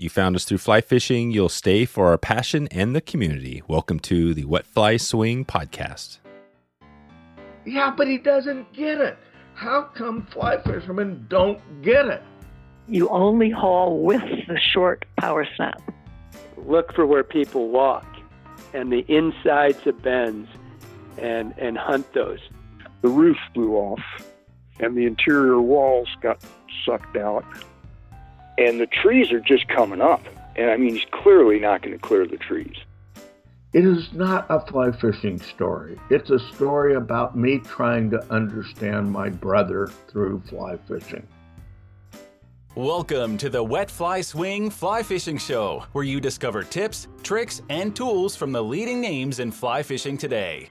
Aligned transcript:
You 0.00 0.08
found 0.08 0.36
us 0.36 0.44
through 0.44 0.58
fly 0.58 0.80
fishing. 0.80 1.32
You'll 1.32 1.48
stay 1.48 1.84
for 1.84 2.06
our 2.06 2.18
passion 2.18 2.68
and 2.70 2.94
the 2.94 3.00
community. 3.00 3.64
Welcome 3.66 3.98
to 4.00 4.32
the 4.32 4.44
Wet 4.44 4.64
Fly 4.64 4.96
Swing 4.96 5.44
Podcast. 5.44 6.20
Yeah, 7.66 7.92
but 7.96 8.06
he 8.06 8.16
doesn't 8.16 8.72
get 8.72 9.00
it. 9.00 9.18
How 9.54 9.90
come 9.96 10.24
fly 10.26 10.62
fishermen 10.62 11.26
don't 11.28 11.60
get 11.82 12.06
it? 12.06 12.22
You 12.86 13.08
only 13.08 13.50
haul 13.50 13.98
with 14.04 14.22
the 14.46 14.60
short 14.72 15.04
power 15.18 15.44
snap. 15.56 15.82
Look 16.56 16.94
for 16.94 17.04
where 17.04 17.24
people 17.24 17.68
walk 17.70 18.06
and 18.72 18.92
the 18.92 19.04
insides 19.08 19.84
of 19.84 20.00
bends 20.00 20.48
and, 21.16 21.52
and 21.58 21.76
hunt 21.76 22.12
those. 22.12 22.38
The 23.02 23.08
roof 23.08 23.38
blew 23.52 23.74
off 23.74 24.04
and 24.78 24.96
the 24.96 25.06
interior 25.06 25.60
walls 25.60 26.08
got 26.22 26.40
sucked 26.86 27.16
out. 27.16 27.44
And 28.58 28.80
the 28.80 28.88
trees 28.88 29.30
are 29.30 29.38
just 29.38 29.68
coming 29.68 30.00
up. 30.00 30.20
And 30.56 30.68
I 30.68 30.76
mean, 30.76 30.92
he's 30.96 31.06
clearly 31.12 31.60
not 31.60 31.80
going 31.80 31.96
to 31.96 32.02
clear 32.02 32.26
the 32.26 32.38
trees. 32.38 32.74
It 33.72 33.84
is 33.84 34.12
not 34.12 34.46
a 34.48 34.58
fly 34.66 34.90
fishing 34.90 35.38
story. 35.38 35.96
It's 36.10 36.30
a 36.30 36.40
story 36.54 36.96
about 36.96 37.38
me 37.38 37.60
trying 37.60 38.10
to 38.10 38.32
understand 38.32 39.12
my 39.12 39.28
brother 39.28 39.86
through 40.08 40.42
fly 40.48 40.76
fishing. 40.88 41.24
Welcome 42.74 43.38
to 43.38 43.48
the 43.48 43.62
Wet 43.62 43.92
Fly 43.92 44.22
Swing 44.22 44.70
Fly 44.70 45.04
Fishing 45.04 45.38
Show, 45.38 45.84
where 45.92 46.04
you 46.04 46.20
discover 46.20 46.64
tips, 46.64 47.06
tricks, 47.22 47.62
and 47.68 47.94
tools 47.94 48.34
from 48.34 48.50
the 48.50 48.62
leading 48.62 49.00
names 49.00 49.38
in 49.38 49.52
fly 49.52 49.84
fishing 49.84 50.18
today. 50.18 50.68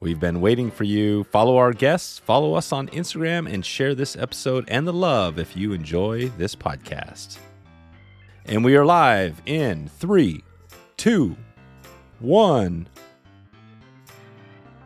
We've 0.00 0.20
been 0.20 0.40
waiting 0.40 0.70
for 0.70 0.84
you. 0.84 1.24
Follow 1.24 1.56
our 1.56 1.72
guests, 1.72 2.20
follow 2.20 2.54
us 2.54 2.72
on 2.72 2.86
Instagram, 2.88 3.52
and 3.52 3.66
share 3.66 3.96
this 3.96 4.14
episode 4.14 4.64
and 4.68 4.86
the 4.86 4.92
love 4.92 5.40
if 5.40 5.56
you 5.56 5.72
enjoy 5.72 6.28
this 6.38 6.54
podcast. 6.54 7.38
And 8.46 8.64
we 8.64 8.76
are 8.76 8.86
live 8.86 9.42
in 9.44 9.88
three, 9.88 10.44
two, 10.96 11.36
one. 12.20 12.88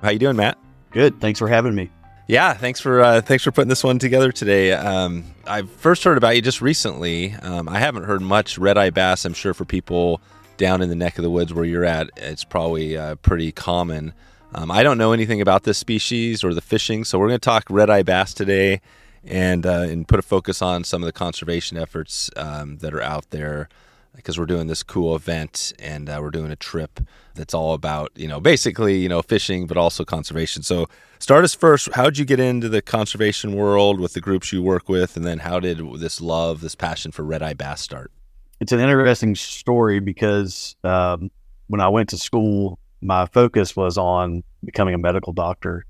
How 0.02 0.10
you 0.10 0.18
doing, 0.18 0.36
Matt? 0.36 0.56
Good. 0.92 1.20
Thanks 1.20 1.38
for 1.38 1.48
having 1.48 1.74
me. 1.74 1.90
Yeah, 2.26 2.54
thanks 2.54 2.80
for 2.80 3.02
uh, 3.02 3.20
thanks 3.20 3.44
for 3.44 3.52
putting 3.52 3.68
this 3.68 3.84
one 3.84 3.98
together 3.98 4.32
today. 4.32 4.72
Um, 4.72 5.24
I 5.46 5.62
first 5.62 6.04
heard 6.04 6.16
about 6.16 6.36
you 6.36 6.40
just 6.40 6.62
recently. 6.62 7.34
Um, 7.34 7.68
I 7.68 7.78
haven't 7.78 8.04
heard 8.04 8.22
much 8.22 8.56
red 8.56 8.78
eye 8.78 8.88
bass. 8.88 9.26
I'm 9.26 9.34
sure 9.34 9.52
for 9.52 9.66
people 9.66 10.22
down 10.56 10.80
in 10.80 10.88
the 10.88 10.94
neck 10.94 11.18
of 11.18 11.22
the 11.22 11.30
woods 11.30 11.52
where 11.52 11.66
you're 11.66 11.84
at, 11.84 12.08
it's 12.16 12.44
probably 12.44 12.96
uh, 12.96 13.16
pretty 13.16 13.52
common. 13.52 14.14
Um, 14.54 14.70
I 14.70 14.82
don't 14.82 14.98
know 14.98 15.12
anything 15.12 15.40
about 15.40 15.62
this 15.62 15.78
species 15.78 16.44
or 16.44 16.52
the 16.52 16.60
fishing, 16.60 17.04
so 17.04 17.18
we're 17.18 17.28
going 17.28 17.40
to 17.40 17.44
talk 17.44 17.64
red 17.70 17.88
eye 17.88 18.02
bass 18.02 18.34
today, 18.34 18.82
and 19.24 19.64
uh, 19.64 19.86
and 19.88 20.06
put 20.06 20.18
a 20.18 20.22
focus 20.22 20.60
on 20.60 20.84
some 20.84 21.02
of 21.02 21.06
the 21.06 21.12
conservation 21.12 21.78
efforts 21.78 22.30
um, 22.36 22.78
that 22.78 22.92
are 22.92 23.00
out 23.00 23.30
there 23.30 23.68
because 24.14 24.38
we're 24.38 24.46
doing 24.46 24.66
this 24.66 24.82
cool 24.82 25.16
event 25.16 25.72
and 25.78 26.10
uh, 26.10 26.18
we're 26.20 26.30
doing 26.30 26.50
a 26.50 26.56
trip 26.56 27.00
that's 27.34 27.54
all 27.54 27.72
about 27.72 28.12
you 28.14 28.28
know 28.28 28.40
basically 28.40 28.98
you 28.98 29.08
know 29.08 29.22
fishing 29.22 29.66
but 29.66 29.78
also 29.78 30.04
conservation. 30.04 30.62
So 30.62 30.86
start 31.18 31.44
us 31.44 31.54
first. 31.54 31.88
How 31.94 32.04
did 32.04 32.18
you 32.18 32.26
get 32.26 32.38
into 32.38 32.68
the 32.68 32.82
conservation 32.82 33.54
world 33.54 34.00
with 34.00 34.12
the 34.12 34.20
groups 34.20 34.52
you 34.52 34.62
work 34.62 34.86
with? 34.88 35.16
And 35.16 35.24
then 35.24 35.38
how 35.38 35.60
did 35.60 35.78
this 35.98 36.20
love 36.20 36.60
this 36.60 36.74
passion 36.74 37.10
for 37.10 37.22
red 37.22 37.42
eye 37.42 37.54
bass 37.54 37.80
start? 37.80 38.12
It's 38.60 38.72
an 38.72 38.80
interesting 38.80 39.34
story 39.34 39.98
because 39.98 40.76
um, 40.84 41.30
when 41.68 41.80
i 41.80 41.88
went 41.88 42.10
to 42.10 42.18
school 42.18 42.78
my 43.02 43.26
focus 43.26 43.76
was 43.76 43.98
on 43.98 44.42
becoming 44.64 44.94
a 44.94 44.98
medical 44.98 45.32
doctor 45.32 45.84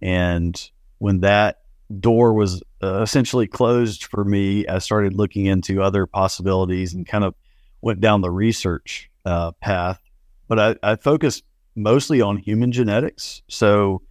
and 0.00 0.70
when 0.98 1.20
that 1.20 1.62
door 2.00 2.34
was 2.34 2.62
uh, 2.82 3.00
essentially 3.02 3.46
closed 3.46 4.04
for 4.04 4.24
me 4.24 4.66
i 4.68 4.78
started 4.78 5.14
looking 5.14 5.46
into 5.46 5.82
other 5.82 6.06
possibilities 6.06 6.92
and 6.92 7.06
kind 7.06 7.24
of 7.24 7.34
went 7.80 8.00
down 8.00 8.20
the 8.20 8.30
research 8.30 9.10
uh, 9.24 9.52
path, 9.52 10.00
but 10.48 10.58
I, 10.58 10.76
I, 10.82 10.96
focused 10.96 11.44
mostly 11.76 12.20
on 12.20 12.38
human 12.38 12.72
genetics. 12.72 13.42
So 13.48 14.02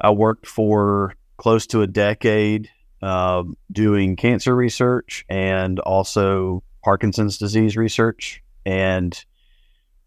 I 0.00 0.10
worked 0.10 0.46
for 0.46 1.14
close 1.36 1.66
to 1.68 1.82
a 1.82 1.86
decade 1.86 2.68
uh, 3.02 3.44
doing 3.72 4.16
cancer 4.16 4.54
research 4.54 5.24
and 5.28 5.78
also 5.80 6.62
Parkinson's 6.84 7.38
disease 7.38 7.76
research. 7.76 8.42
And 8.66 9.24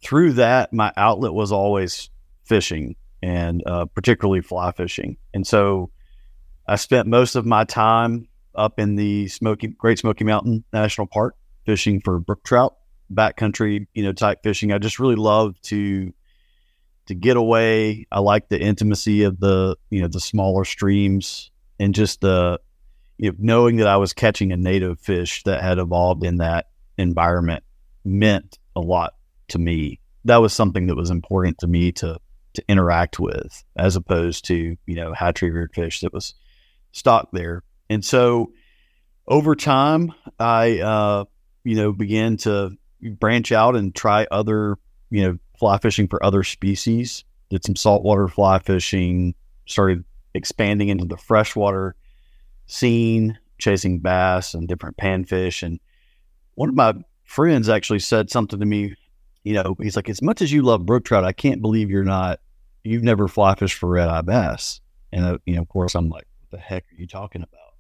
through 0.03 0.33
that, 0.33 0.73
my 0.73 0.91
outlet 0.97 1.33
was 1.33 1.51
always 1.51 2.09
fishing 2.45 2.95
and 3.21 3.63
uh, 3.65 3.85
particularly 3.85 4.41
fly 4.41 4.71
fishing. 4.71 5.17
And 5.33 5.47
so 5.47 5.91
I 6.67 6.75
spent 6.75 7.07
most 7.07 7.35
of 7.35 7.45
my 7.45 7.63
time 7.63 8.27
up 8.55 8.79
in 8.79 8.95
the 8.95 9.27
Smoky 9.29 9.67
Great 9.67 9.99
Smoky 9.99 10.23
Mountain 10.23 10.63
National 10.73 11.07
Park 11.07 11.35
fishing 11.65 12.01
for 12.01 12.19
brook 12.19 12.43
trout 12.43 12.75
backcountry, 13.11 13.87
you 13.93 14.03
know, 14.03 14.11
type 14.11 14.43
fishing. 14.43 14.71
I 14.71 14.77
just 14.77 14.99
really 14.99 15.15
love 15.15 15.59
to 15.63 16.13
to 17.07 17.15
get 17.15 17.37
away. 17.37 18.07
I 18.11 18.19
like 18.19 18.49
the 18.49 18.59
intimacy 18.59 19.23
of 19.23 19.39
the, 19.39 19.75
you 19.89 20.01
know, 20.01 20.07
the 20.07 20.21
smaller 20.21 20.63
streams 20.63 21.51
and 21.79 21.93
just 21.93 22.21
the 22.21 22.59
you 23.17 23.31
know, 23.31 23.37
knowing 23.39 23.77
that 23.77 23.87
I 23.87 23.97
was 23.97 24.13
catching 24.13 24.51
a 24.51 24.57
native 24.57 24.99
fish 24.99 25.43
that 25.43 25.61
had 25.61 25.79
evolved 25.79 26.23
in 26.23 26.37
that 26.37 26.67
environment 26.97 27.63
meant 28.03 28.59
a 28.75 28.81
lot 28.81 29.13
to 29.53 29.59
me. 29.59 29.99
That 30.25 30.37
was 30.37 30.53
something 30.53 30.87
that 30.87 30.95
was 30.95 31.09
important 31.09 31.59
to 31.59 31.67
me 31.67 31.91
to 31.93 32.19
to 32.53 32.63
interact 32.67 33.19
with, 33.19 33.63
as 33.75 33.95
opposed 33.95 34.45
to 34.45 34.77
you 34.85 34.95
know 34.95 35.13
hatchery 35.13 35.51
reared 35.51 35.73
fish 35.73 36.01
that 36.01 36.13
was 36.13 36.35
stocked 36.91 37.33
there. 37.33 37.63
And 37.89 38.05
so, 38.05 38.51
over 39.27 39.55
time, 39.55 40.13
I 40.39 40.79
uh, 40.79 41.25
you 41.63 41.75
know 41.75 41.91
began 41.91 42.37
to 42.37 42.77
branch 43.01 43.51
out 43.51 43.75
and 43.75 43.93
try 43.93 44.27
other, 44.31 44.77
you 45.09 45.23
know, 45.23 45.37
fly 45.57 45.77
fishing 45.77 46.07
for 46.07 46.23
other 46.23 46.43
species. 46.43 47.23
Did 47.49 47.65
some 47.65 47.75
saltwater 47.75 48.27
fly 48.27 48.59
fishing, 48.59 49.35
started 49.65 50.03
expanding 50.33 50.89
into 50.89 51.05
the 51.05 51.17
freshwater 51.17 51.95
scene, 52.65 53.37
chasing 53.57 53.99
bass 53.99 54.53
and 54.53 54.67
different 54.67 54.97
panfish. 54.97 55.63
And 55.63 55.79
one 56.55 56.69
of 56.69 56.75
my 56.75 56.93
friends 57.23 57.69
actually 57.69 57.99
said 57.99 58.29
something 58.29 58.59
to 58.59 58.65
me, 58.65 58.95
you 59.43 59.53
know, 59.53 59.75
he's 59.81 59.95
like, 59.95 60.09
as 60.09 60.21
much 60.21 60.41
as 60.41 60.51
you 60.51 60.61
love 60.61 60.85
brook 60.85 61.05
trout, 61.05 61.23
I 61.23 61.33
can't 61.33 61.61
believe 61.61 61.89
you're 61.89 62.03
not, 62.03 62.39
you've 62.83 63.03
never 63.03 63.27
fly 63.27 63.55
fished 63.55 63.77
for 63.77 63.89
red 63.89 64.09
eye 64.09 64.21
bass. 64.21 64.81
And, 65.11 65.25
uh, 65.25 65.37
you 65.45 65.55
know, 65.55 65.61
of 65.61 65.69
course, 65.69 65.95
I'm 65.95 66.09
like, 66.09 66.27
what 66.39 66.51
the 66.51 66.63
heck 66.63 66.83
are 66.83 66.95
you 66.95 67.07
talking 67.07 67.43
about? 67.43 67.73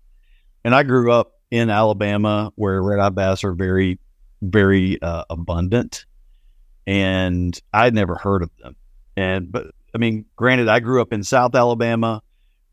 And 0.63 0.75
I 0.75 0.83
grew 0.83 1.11
up 1.11 1.39
in 1.51 1.69
Alabama 1.69 2.51
where 2.55 2.81
red 2.81 2.99
eye 2.99 3.09
bass 3.09 3.43
are 3.43 3.53
very 3.53 3.99
very 4.43 5.01
uh, 5.01 5.23
abundant, 5.29 6.05
and 6.85 7.59
I'd 7.71 7.93
never 7.93 8.15
heard 8.15 8.43
of 8.43 8.51
them. 8.61 8.75
And 9.15 9.51
but 9.51 9.67
I 9.95 9.97
mean, 9.97 10.25
granted, 10.35 10.67
I 10.67 10.79
grew 10.79 11.01
up 11.01 11.13
in 11.13 11.23
South 11.23 11.55
Alabama. 11.55 12.21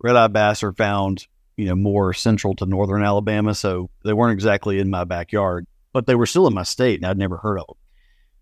Red 0.02 0.16
eye 0.16 0.28
bass 0.28 0.62
are 0.62 0.72
found, 0.72 1.26
you 1.56 1.66
know, 1.66 1.76
more 1.76 2.12
central 2.12 2.54
to 2.56 2.66
northern 2.66 3.04
Alabama, 3.04 3.54
so 3.54 3.90
they 4.04 4.12
weren't 4.12 4.32
exactly 4.32 4.80
in 4.80 4.90
my 4.90 5.04
backyard, 5.04 5.66
but 5.92 6.06
they 6.06 6.14
were 6.14 6.26
still 6.26 6.46
in 6.46 6.54
my 6.54 6.62
state, 6.62 7.00
and 7.00 7.06
I'd 7.06 7.18
never 7.18 7.36
heard 7.36 7.58
of 7.58 7.66
them. 7.66 7.76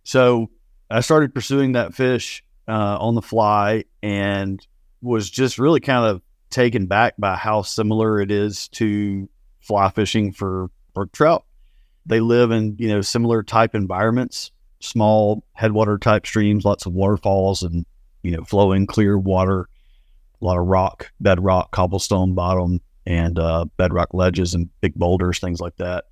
So 0.09 0.49
I 0.91 1.01
started 1.01 1.35
pursuing 1.35 1.73
that 1.73 1.95
fish 1.95 2.43
uh, 2.67 2.97
on 2.99 3.15
the 3.15 3.23
fly, 3.23 3.85
and 4.03 4.67
was 5.03 5.29
just 5.29 5.59
really 5.59 5.81
kind 5.81 6.07
of 6.07 6.23
taken 6.51 6.87
back 6.87 7.15
by 7.19 7.37
how 7.37 7.63
similar 7.63 8.21
it 8.21 8.31
is 8.31 8.69
to 8.69 9.29
fly 9.61 9.91
fishing 9.91 10.33
for 10.33 10.71
brook 10.95 11.13
trout 11.13 11.45
they 12.09 12.21
live 12.21 12.51
in 12.51 12.75
you 12.79 12.89
know 12.89 13.03
similar 13.03 13.43
type 13.43 13.75
environments, 13.75 14.51
small 14.81 15.45
headwater 15.53 15.99
type 15.99 16.27
streams, 16.27 16.65
lots 16.65 16.87
of 16.87 16.95
waterfalls, 16.95 17.63
and 17.63 17.85
you 18.23 18.31
know 18.31 18.43
flowing 18.45 18.87
clear 18.87 19.19
water, 19.19 19.69
a 20.41 20.45
lot 20.45 20.59
of 20.59 20.67
rock, 20.67 21.13
bedrock, 21.21 21.71
cobblestone 21.71 22.35
bottom, 22.35 22.81
and 23.07 23.39
uh, 23.39 23.67
bedrock 23.77 24.15
ledges 24.15 24.55
and 24.55 24.71
big 24.81 24.95
boulders, 24.95 25.39
things 25.39 25.61
like 25.61 25.77
that. 25.77 26.07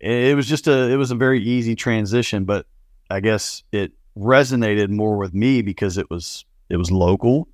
It 0.00 0.36
was 0.36 0.46
just 0.46 0.68
a 0.68 0.88
it 0.90 0.96
was 0.96 1.10
a 1.10 1.16
very 1.16 1.42
easy 1.42 1.74
transition, 1.74 2.44
but 2.44 2.66
I 3.10 3.20
guess 3.20 3.62
it 3.72 3.92
resonated 4.16 4.90
more 4.90 5.16
with 5.16 5.34
me 5.34 5.62
because 5.62 5.98
it 5.98 6.08
was 6.10 6.44
it 6.68 6.76
was 6.76 6.90
local, 6.90 7.48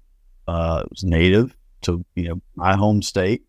uh, 0.46 0.82
it 0.84 0.90
was 0.90 1.04
native 1.04 1.56
to 1.82 2.04
you 2.14 2.28
know 2.28 2.40
my 2.54 2.76
home 2.76 3.02
state, 3.02 3.42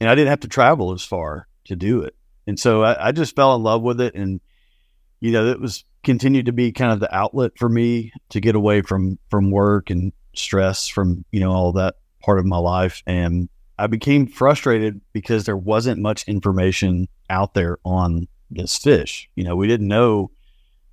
and 0.00 0.08
I 0.08 0.14
didn't 0.14 0.30
have 0.30 0.40
to 0.40 0.48
travel 0.48 0.92
as 0.92 1.04
far 1.04 1.46
to 1.66 1.76
do 1.76 2.02
it. 2.02 2.14
And 2.46 2.58
so 2.58 2.82
I, 2.82 3.08
I 3.08 3.12
just 3.12 3.36
fell 3.36 3.54
in 3.54 3.62
love 3.62 3.82
with 3.82 4.00
it. 4.00 4.14
And, 4.14 4.40
you 5.20 5.30
know, 5.30 5.46
it 5.46 5.60
was 5.60 5.84
continued 6.02 6.46
to 6.46 6.52
be 6.52 6.72
kind 6.72 6.92
of 6.92 7.00
the 7.00 7.14
outlet 7.14 7.52
for 7.56 7.68
me 7.68 8.12
to 8.30 8.40
get 8.40 8.54
away 8.54 8.82
from, 8.82 9.18
from 9.30 9.50
work 9.50 9.90
and 9.90 10.12
stress 10.34 10.88
from, 10.88 11.24
you 11.30 11.40
know, 11.40 11.52
all 11.52 11.72
that 11.72 11.96
part 12.22 12.38
of 12.38 12.46
my 12.46 12.58
life. 12.58 13.02
And 13.06 13.48
I 13.78 13.86
became 13.86 14.26
frustrated 14.26 15.00
because 15.12 15.44
there 15.44 15.56
wasn't 15.56 16.00
much 16.00 16.26
information 16.26 17.08
out 17.28 17.54
there 17.54 17.78
on 17.84 18.26
this 18.50 18.76
fish. 18.76 19.28
You 19.36 19.44
know, 19.44 19.56
we 19.56 19.68
didn't 19.68 19.88
know 19.88 20.30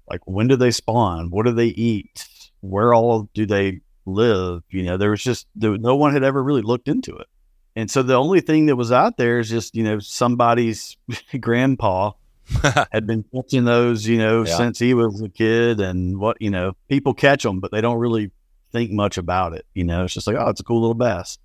like 0.09 0.21
when 0.25 0.47
do 0.47 0.55
they 0.55 0.71
spawn? 0.71 1.29
What 1.29 1.45
do 1.45 1.51
they 1.51 1.67
eat? 1.67 2.27
Where 2.61 2.93
all 2.93 3.29
do 3.33 3.45
they 3.45 3.81
live? 4.05 4.63
You 4.69 4.83
know, 4.83 4.97
there 4.97 5.09
was 5.11 5.21
just 5.23 5.47
there, 5.55 5.77
no 5.77 5.95
one 5.95 6.13
had 6.13 6.23
ever 6.23 6.41
really 6.43 6.61
looked 6.61 6.87
into 6.87 7.15
it. 7.15 7.27
And 7.75 7.91
so 7.91 8.01
the 8.01 8.15
only 8.15 8.41
thing 8.41 8.65
that 8.67 8.75
was 8.75 8.91
out 8.91 9.17
there 9.17 9.37
is 9.39 9.49
just, 9.49 9.75
you 9.75 9.83
know, 9.83 9.99
somebody's 9.99 10.97
grandpa 11.39 12.11
had 12.91 13.05
been 13.05 13.23
catching 13.35 13.65
those, 13.65 14.07
you 14.07 14.17
know, 14.17 14.45
Yeah. 14.45 14.57
since 14.57 14.79
he 14.79 14.93
was 14.93 15.21
a 15.21 15.29
kid. 15.29 15.79
And 15.79 16.17
what, 16.17 16.41
you 16.41 16.49
know, 16.49 16.73
people 16.89 17.13
catch 17.13 17.43
them, 17.43 17.59
but 17.59 17.71
they 17.71 17.81
don't 17.81 17.99
really 17.99 18.31
think 18.71 18.91
much 18.91 19.17
about 19.17 19.53
it. 19.53 19.65
You 19.75 19.83
know, 19.83 20.05
it's 20.05 20.13
just 20.13 20.25
like, 20.27 20.37
oh, 20.37 20.49
it's 20.49 20.61
a 20.61 20.63
cool 20.63 20.81
little 20.81 20.95
bass. 20.95 21.37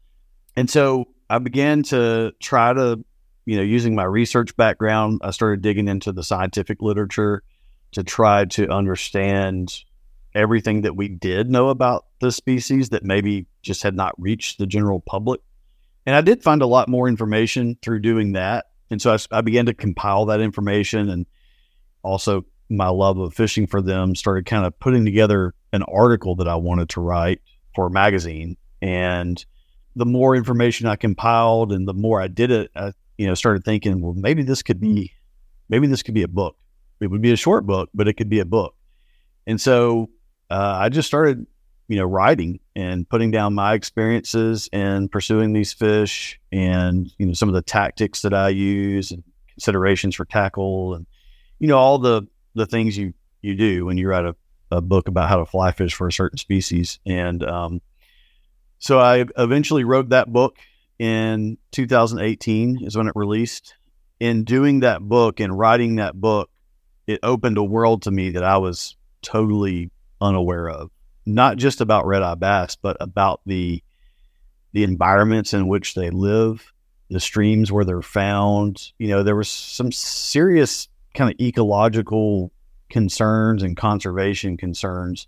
And 0.57 0.71
so 0.71 1.09
I 1.29 1.39
began 1.39 1.83
to 1.85 2.33
try 2.41 2.73
to, 2.73 3.05
you 3.45 3.57
know, 3.57 3.63
using 3.63 3.95
my 3.95 4.05
research 4.05 4.57
background, 4.57 5.21
I 5.25 5.33
started 5.33 5.61
digging 5.63 5.89
into 5.89 6.13
the 6.13 6.23
scientific 6.23 6.81
literature 6.81 7.43
to 7.93 8.03
try 8.03 8.45
to 8.47 8.69
understand 8.69 9.85
everything 10.35 10.83
that 10.83 10.97
we 10.97 11.09
did 11.09 11.51
know 11.51 11.69
about 11.69 12.07
the 12.21 12.33
species 12.33 12.89
that 12.89 13.05
maybe 13.05 13.47
just 13.63 13.83
had 13.83 13.95
not 13.95 14.15
reached 14.19 14.59
the 14.59 14.67
general 14.67 15.01
public. 15.01 15.41
And 16.07 16.17
I 16.17 16.21
did 16.21 16.43
find 16.43 16.63
a 16.63 16.67
lot 16.67 16.89
more 16.89 17.07
information 17.07 17.77
through 17.83 18.01
doing 18.01 18.33
that. 18.33 18.67
And 18.91 19.01
so 19.01 19.17
I 19.31 19.41
began 19.41 19.67
to 19.67 19.75
compile 19.75 20.27
that 20.27 20.41
information 20.41 21.09
and 21.09 21.27
also 22.03 22.45
my 22.69 22.89
love 22.89 23.19
of 23.19 23.35
fishing 23.35 23.67
for 23.67 23.81
them 23.83 24.15
started 24.15 24.47
kind 24.47 24.65
of 24.65 24.79
putting 24.81 25.05
together 25.05 25.55
an 25.73 25.83
article 25.85 26.37
that 26.37 26.49
I 26.49 26.57
wanted 26.57 26.89
to 26.91 27.01
write 27.01 27.41
for 27.75 27.87
a 27.87 27.91
magazine. 27.91 28.57
And 28.81 29.45
the 29.95 30.07
more 30.07 30.35
information 30.35 30.87
I 30.87 30.97
compiled 30.97 31.73
and 31.73 31.87
the 31.87 31.95
more 31.95 32.21
I 32.21 32.29
did 32.29 32.51
it, 32.51 32.71
I, 32.75 32.93
you 33.19 33.27
know, 33.27 33.35
started 33.35 33.65
thinking, 33.65 34.01
well, 34.01 34.15
maybe 34.15 34.43
this 34.43 34.63
could 34.63 34.81
be, 34.81 35.13
maybe 35.69 35.87
this 35.87 36.03
could 36.03 36.15
be 36.15 36.23
a 36.23 36.29
book. 36.29 36.57
It 37.03 37.11
would 37.11 37.23
be 37.23 37.33
a 37.33 37.37
short 37.37 37.67
book, 37.67 37.91
but 37.93 38.09
it 38.09 38.15
could 38.15 38.29
be 38.29 38.41
a 38.41 38.45
book. 38.45 38.75
And 39.47 39.61
so 39.61 40.11
uh, 40.51 40.77
I 40.81 40.89
just 40.89 41.09
started, 41.09 41.47
you 41.89 41.97
know, 41.97 42.05
writing 42.05 42.61
and 42.77 43.09
putting 43.09 43.31
down 43.31 43.55
my 43.55 43.75
experiences 43.75 44.69
and 44.73 45.11
pursuing 45.11 45.53
these 45.53 45.73
fish 45.73 46.39
and, 46.53 47.11
you 47.19 47.27
know, 47.27 47.33
some 47.33 47.49
of 47.49 47.55
the 47.55 47.63
tactics 47.63 48.23
that 48.23 48.33
I 48.33 48.51
use 48.51 49.11
and 49.11 49.25
considerations 49.49 50.15
for 50.15 50.25
tackle 50.25 50.95
and, 50.95 51.07
you 51.59 51.69
know, 51.69 51.79
all 51.79 51.99
the, 51.99 52.23
the 52.55 52.67
things 52.67 52.97
you, 52.97 53.15
you 53.41 53.57
do 53.57 53.85
when 53.85 53.99
you 53.99 54.09
write 54.09 54.25
a, 54.25 54.37
a 54.71 54.81
book 54.81 55.09
about 55.09 55.29
how 55.29 55.39
to 55.39 55.47
fly 55.47 55.73
fish 55.73 55.95
for 55.95 56.07
a 56.07 56.13
certain 56.13 56.39
species. 56.39 57.01
And, 57.05 57.43
um, 57.43 57.81
so 58.79 58.99
I 58.99 59.25
eventually 59.39 59.85
wrote 59.85 60.09
that 60.09 60.33
book 60.33 60.59
in 60.99 61.59
2018 61.73 62.85
is 62.85 62.97
when 62.97 63.09
it 63.09 63.13
released. 63.15 63.75
In 64.21 64.45
doing 64.45 64.81
that 64.81 65.01
book 65.01 65.41
and 65.41 65.59
writing 65.59 65.97
that 65.97 66.15
book, 66.15 66.49
it 67.07 67.21
opened 67.23 67.59
a 67.59 67.65
world 67.65 68.03
to 68.03 68.11
me 68.11 68.31
that 68.31 68.45
I 68.45 68.59
was 68.59 68.97
totally 69.23 69.91
unaware 70.21 70.69
of. 70.69 70.91
Not 71.25 71.57
just 71.57 71.81
about 71.81 72.07
red 72.07 72.23
eye 72.23 72.35
bass, 72.35 72.77
but 72.77 72.97
about 73.01 73.41
the 73.47 73.83
the 74.73 74.85
environments 74.85 75.53
in 75.53 75.69
which 75.69 75.95
they 75.95 76.09
live, 76.11 76.73
the 77.11 77.21
streams 77.21 77.71
where 77.71 77.85
they're 77.85 78.03
found. 78.03 78.93
You 78.99 79.09
know, 79.09 79.23
there 79.23 79.37
was 79.37 79.49
some 79.49 79.93
serious 79.93 80.89
kind 81.15 81.31
of 81.31 81.39
ecological 81.41 82.53
concerns 82.89 83.63
and 83.63 83.77
conservation 83.77 84.57
concerns 84.57 85.27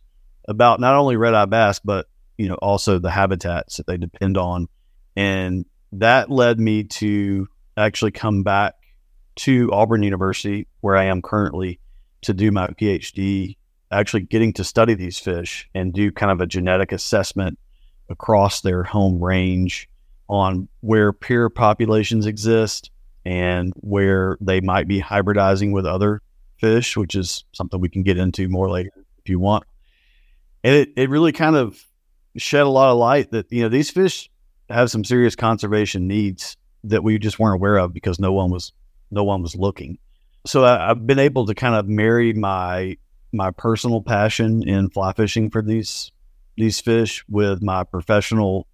about 0.49 0.81
not 0.81 0.95
only 0.95 1.17
red 1.17 1.35
eye 1.35 1.45
bass, 1.45 1.79
but 1.79 2.07
you 2.37 2.49
know 2.49 2.57
also 2.57 2.99
the 2.99 3.11
habitats 3.11 3.77
that 3.77 3.87
they 3.87 3.97
depend 3.97 4.37
on, 4.37 4.69
and 5.17 5.65
that 5.93 6.31
led 6.31 6.59
me 6.59 6.85
to 6.85 7.49
actually 7.77 8.11
come 8.11 8.43
back 8.43 8.75
to 9.37 9.71
Auburn 9.73 10.03
University, 10.03 10.67
where 10.81 10.97
I 10.97 11.05
am 11.05 11.23
currently, 11.23 11.81
to 12.23 12.33
do 12.33 12.51
my 12.51 12.69
PhD. 12.69 13.57
Actually, 13.91 14.23
getting 14.23 14.53
to 14.55 14.65
study 14.65 14.95
these 14.95 15.19
fish 15.19 15.69
and 15.75 15.93
do 15.93 16.11
kind 16.11 16.33
of 16.33 16.41
a 16.41 16.47
genetic 16.47 16.93
assessment 16.93 17.59
across 18.09 18.61
their 18.61 18.83
home 18.83 19.23
range 19.23 19.89
on 20.29 20.69
where 20.81 21.13
peer 21.13 21.49
populations 21.49 22.27
exist 22.27 22.91
and 23.25 23.73
where 23.77 24.37
they 24.41 24.61
might 24.61 24.89
be 24.89 25.01
hybridizing 25.01 25.73
with 25.73 25.87
other 25.87 26.23
fish, 26.59 26.97
which 26.97 27.15
is 27.15 27.45
something 27.53 27.81
we 27.81 27.89
can 27.89 28.03
get 28.03 28.19
into 28.19 28.49
more 28.49 28.71
later 28.71 28.91
if 29.19 29.29
you 29.29 29.39
want. 29.39 29.65
And 30.63 30.75
it, 30.75 30.91
it 30.97 31.11
really 31.11 31.33
kind 31.33 31.57
of 31.57 31.83
shed 32.37 32.63
a 32.63 32.69
lot 32.69 32.91
of 32.91 32.99
light 32.99 33.31
that, 33.31 33.51
you 33.53 33.63
know, 33.63 33.69
these 33.69 33.91
fish 33.91 34.31
have 34.71 34.91
some 34.91 35.05
serious 35.05 35.37
conservation 35.37 36.07
needs 36.09 36.57
that 36.85 37.03
we 37.03 37.19
just 37.19 37.39
weren't 37.39 37.55
aware 37.55 37.77
of 37.77 37.93
because 37.93 38.19
no 38.19 38.33
one 38.33 38.51
was 38.51 38.73
no 39.15 39.25
one 39.25 39.43
was 39.43 39.55
looking. 39.55 39.99
So 40.47 40.65
I, 40.65 40.91
I've 40.91 41.07
been 41.07 41.19
able 41.19 41.47
to 41.47 41.55
kind 41.55 41.75
of 41.75 41.89
marry 41.89 42.33
my 42.33 42.97
my 43.33 43.51
personal 43.51 44.01
passion 44.01 44.67
in 44.69 44.91
fly 44.91 45.13
fishing 45.13 45.51
for 45.51 45.63
these 45.63 46.13
these 46.57 46.81
fish 46.81 47.25
with 47.29 47.63
my 47.63 47.85
professional 47.85 48.67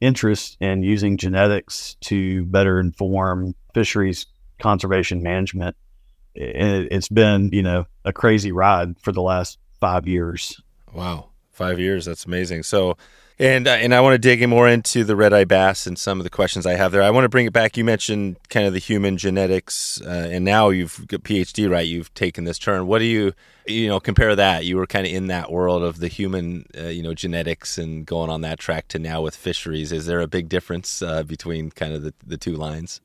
interest 0.00 0.56
in 0.60 0.82
using 0.82 1.16
genetics 1.16 1.96
to 2.00 2.44
better 2.46 2.78
inform 2.78 3.54
fisheries 3.72 4.26
conservation 4.60 5.22
management. 5.22 5.76
And 6.36 6.84
it, 6.84 6.88
it's 6.92 7.08
been, 7.08 7.50
you 7.52 7.62
know, 7.62 7.86
a 8.04 8.12
crazy 8.12 8.52
ride 8.52 8.98
for 9.00 9.12
the 9.12 9.22
last 9.22 9.58
five 9.80 10.06
years. 10.06 10.60
Wow, 10.92 11.30
five 11.52 11.80
years. 11.80 12.04
That's 12.04 12.26
amazing. 12.26 12.62
So, 12.62 12.96
and 13.38 13.66
uh, 13.66 13.72
and 13.72 13.94
I 13.94 14.00
want 14.00 14.14
to 14.14 14.18
dig 14.18 14.46
more 14.48 14.68
into 14.68 15.04
the 15.04 15.16
red 15.16 15.32
eye 15.32 15.44
bass 15.44 15.86
and 15.86 15.98
some 15.98 16.20
of 16.20 16.24
the 16.24 16.30
questions 16.30 16.66
I 16.66 16.74
have 16.74 16.92
there. 16.92 17.02
I 17.02 17.10
want 17.10 17.24
to 17.24 17.28
bring 17.28 17.46
it 17.46 17.52
back. 17.52 17.76
You 17.76 17.84
mentioned 17.84 18.36
kind 18.48 18.66
of 18.66 18.72
the 18.72 18.78
human 18.78 19.16
genetics, 19.16 20.00
uh, 20.02 20.28
and 20.30 20.44
now 20.44 20.68
you've 20.68 21.06
got 21.08 21.22
PhD, 21.22 21.68
right? 21.68 21.86
You've 21.86 22.12
taken 22.14 22.44
this 22.44 22.58
turn. 22.58 22.86
What 22.86 23.00
do 23.00 23.06
you, 23.06 23.32
you 23.66 23.88
know, 23.88 23.98
compare 23.98 24.36
that? 24.36 24.64
You 24.64 24.76
were 24.76 24.86
kind 24.86 25.06
of 25.06 25.12
in 25.12 25.26
that 25.28 25.50
world 25.50 25.82
of 25.82 25.98
the 25.98 26.08
human, 26.08 26.66
uh, 26.78 26.88
you 26.88 27.02
know, 27.02 27.14
genetics 27.14 27.76
and 27.76 28.06
going 28.06 28.30
on 28.30 28.42
that 28.42 28.58
track 28.58 28.88
to 28.88 28.98
now 28.98 29.22
with 29.22 29.34
fisheries. 29.34 29.90
Is 29.90 30.06
there 30.06 30.20
a 30.20 30.28
big 30.28 30.48
difference 30.48 31.02
uh, 31.02 31.22
between 31.24 31.70
kind 31.70 31.92
of 31.92 32.02
the, 32.02 32.14
the 32.24 32.36
two 32.36 32.54
lines? 32.54 33.00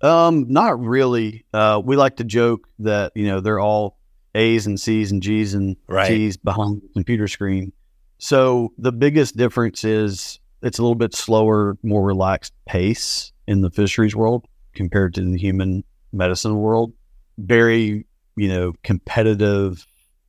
Um, 0.00 0.46
not 0.48 0.80
really. 0.80 1.44
Uh, 1.52 1.80
we 1.84 1.96
like 1.96 2.16
to 2.16 2.24
joke 2.24 2.68
that 2.80 3.12
you 3.14 3.26
know 3.26 3.40
they're 3.40 3.60
all 3.60 3.98
A's 4.34 4.66
and 4.66 4.78
C's 4.78 5.12
and 5.12 5.22
G's 5.22 5.54
and 5.54 5.76
Right. 5.86 6.08
T's 6.08 6.36
behind 6.36 6.82
the 6.82 6.88
computer 6.94 7.28
screen. 7.28 7.72
So 8.22 8.72
the 8.78 8.92
biggest 8.92 9.36
difference 9.36 9.82
is 9.82 10.38
it's 10.62 10.78
a 10.78 10.82
little 10.82 10.94
bit 10.94 11.12
slower, 11.12 11.76
more 11.82 12.04
relaxed 12.04 12.52
pace 12.66 13.32
in 13.48 13.62
the 13.62 13.70
fisheries 13.70 14.14
world 14.14 14.46
compared 14.74 15.14
to 15.14 15.22
the 15.22 15.36
human 15.36 15.82
medicine 16.12 16.56
world. 16.56 16.92
Very, 17.36 18.06
you 18.36 18.48
know, 18.48 18.74
competitive. 18.84 19.84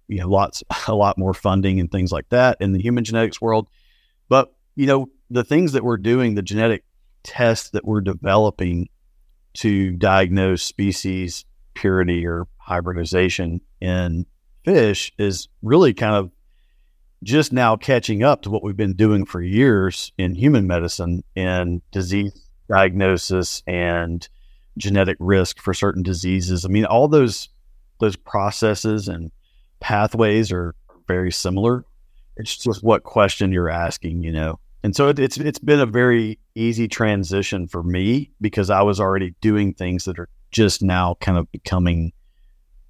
You 0.08 0.22
know, 0.22 0.28
lots, 0.28 0.64
a 0.88 0.96
lot 0.96 1.20
more 1.20 1.36
funding 1.36 1.80
and 1.80 1.92
things 1.92 2.12
like 2.12 2.28
that 2.30 2.58
in 2.60 2.72
the 2.72 2.82
human 2.82 3.04
genetics 3.04 3.40
world. 3.40 3.68
But 4.28 4.56
you 4.76 4.88
know, 4.88 5.10
the 5.30 5.44
things 5.44 5.74
that 5.74 5.84
we're 5.84 5.98
doing, 5.98 6.34
the 6.34 6.42
genetic 6.42 6.84
tests 7.22 7.70
that 7.70 7.86
we're 7.86 8.02
developing 8.02 8.90
to 9.58 9.92
diagnose 9.92 10.64
species 10.64 11.46
purity 11.76 12.26
or 12.26 12.48
hybridization 12.58 13.62
in 13.80 14.26
fish 14.66 15.14
is 15.20 15.48
really 15.62 15.94
kind 15.94 16.16
of 16.16 16.32
just 17.24 17.54
now 17.54 17.76
catching 17.76 18.24
up 18.24 18.42
to 18.44 18.50
what 18.50 18.64
we've 18.64 18.78
been 18.78 18.96
doing 18.96 19.26
for 19.26 19.42
years 19.42 20.12
in 20.18 20.36
human 20.36 20.68
medicine 20.68 21.24
in 21.36 21.82
disease 21.92 22.32
diagnosis 22.70 23.62
and 23.68 24.28
genetic 24.78 25.18
risk 25.20 25.60
for 25.60 25.74
certain 25.74 26.04
diseases. 26.04 26.66
I 26.66 26.70
mean, 26.70 26.86
all 26.86 27.08
those 27.08 27.50
those 28.00 28.16
processes 28.16 29.08
and 29.08 29.32
pathways 29.80 30.52
are 30.52 30.76
very 31.08 31.32
similar. 31.32 31.86
It's 32.36 32.58
just 32.58 32.84
what 32.84 33.04
question 33.04 33.52
you're 33.52 33.70
asking, 33.70 34.24
you 34.24 34.32
know. 34.32 34.60
And 34.84 34.96
so 34.96 35.10
it, 35.10 35.20
it's 35.20 35.38
it's 35.38 35.60
been 35.60 35.80
a 35.80 35.86
very 35.86 36.40
easy 36.56 36.88
transition 36.88 37.68
for 37.68 37.84
me 37.84 38.32
because 38.42 38.70
I 38.70 38.82
was 38.82 39.00
already 39.00 39.36
doing 39.42 39.74
things 39.74 40.06
that 40.06 40.20
are 40.20 40.30
just 40.52 40.82
now 40.82 41.16
kind 41.20 41.38
of 41.38 41.52
becoming 41.52 42.12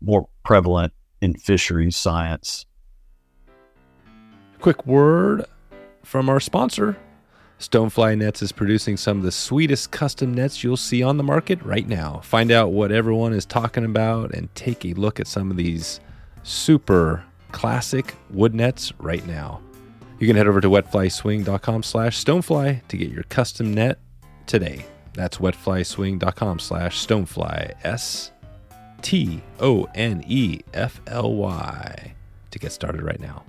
more 0.01 0.27
prevalent 0.43 0.93
in 1.21 1.35
fisheries 1.35 1.95
science. 1.95 2.65
Quick 4.63 4.87
word 4.87 5.43
from 6.03 6.29
our 6.29 6.39
sponsor. 6.39 6.95
Stonefly 7.59 8.17
Nets 8.17 8.41
is 8.41 8.53
producing 8.53 8.95
some 8.95 9.17
of 9.17 9.23
the 9.23 9.31
sweetest 9.33 9.91
custom 9.91 10.33
nets 10.33 10.63
you'll 10.63 10.77
see 10.77 11.03
on 11.03 11.17
the 11.17 11.23
market 11.23 11.61
right 11.63 11.85
now. 11.85 12.21
Find 12.23 12.49
out 12.49 12.71
what 12.71 12.89
everyone 12.89 13.33
is 13.33 13.45
talking 13.45 13.83
about 13.83 14.33
and 14.33 14.47
take 14.55 14.85
a 14.85 14.93
look 14.93 15.19
at 15.19 15.27
some 15.27 15.51
of 15.51 15.57
these 15.57 15.99
super 16.43 17.25
classic 17.51 18.15
wood 18.29 18.55
nets 18.55 18.93
right 18.99 19.27
now. 19.27 19.59
You 20.17 20.27
can 20.27 20.37
head 20.37 20.47
over 20.47 20.61
to 20.61 20.69
wetflyswing.com 20.69 21.83
slash 21.83 22.23
stonefly 22.23 22.87
to 22.87 22.95
get 22.95 23.09
your 23.09 23.23
custom 23.23 23.73
net 23.73 23.99
today. 24.45 24.85
That's 25.11 25.39
wetflyswing.com 25.39 26.59
slash 26.59 27.05
stonefly, 27.05 27.73
S 27.83 28.31
T 29.01 29.41
O 29.59 29.89
N 29.93 30.23
E 30.25 30.61
F 30.73 31.01
L 31.07 31.33
Y, 31.33 32.13
to 32.51 32.59
get 32.59 32.71
started 32.71 33.01
right 33.01 33.19
now. 33.19 33.43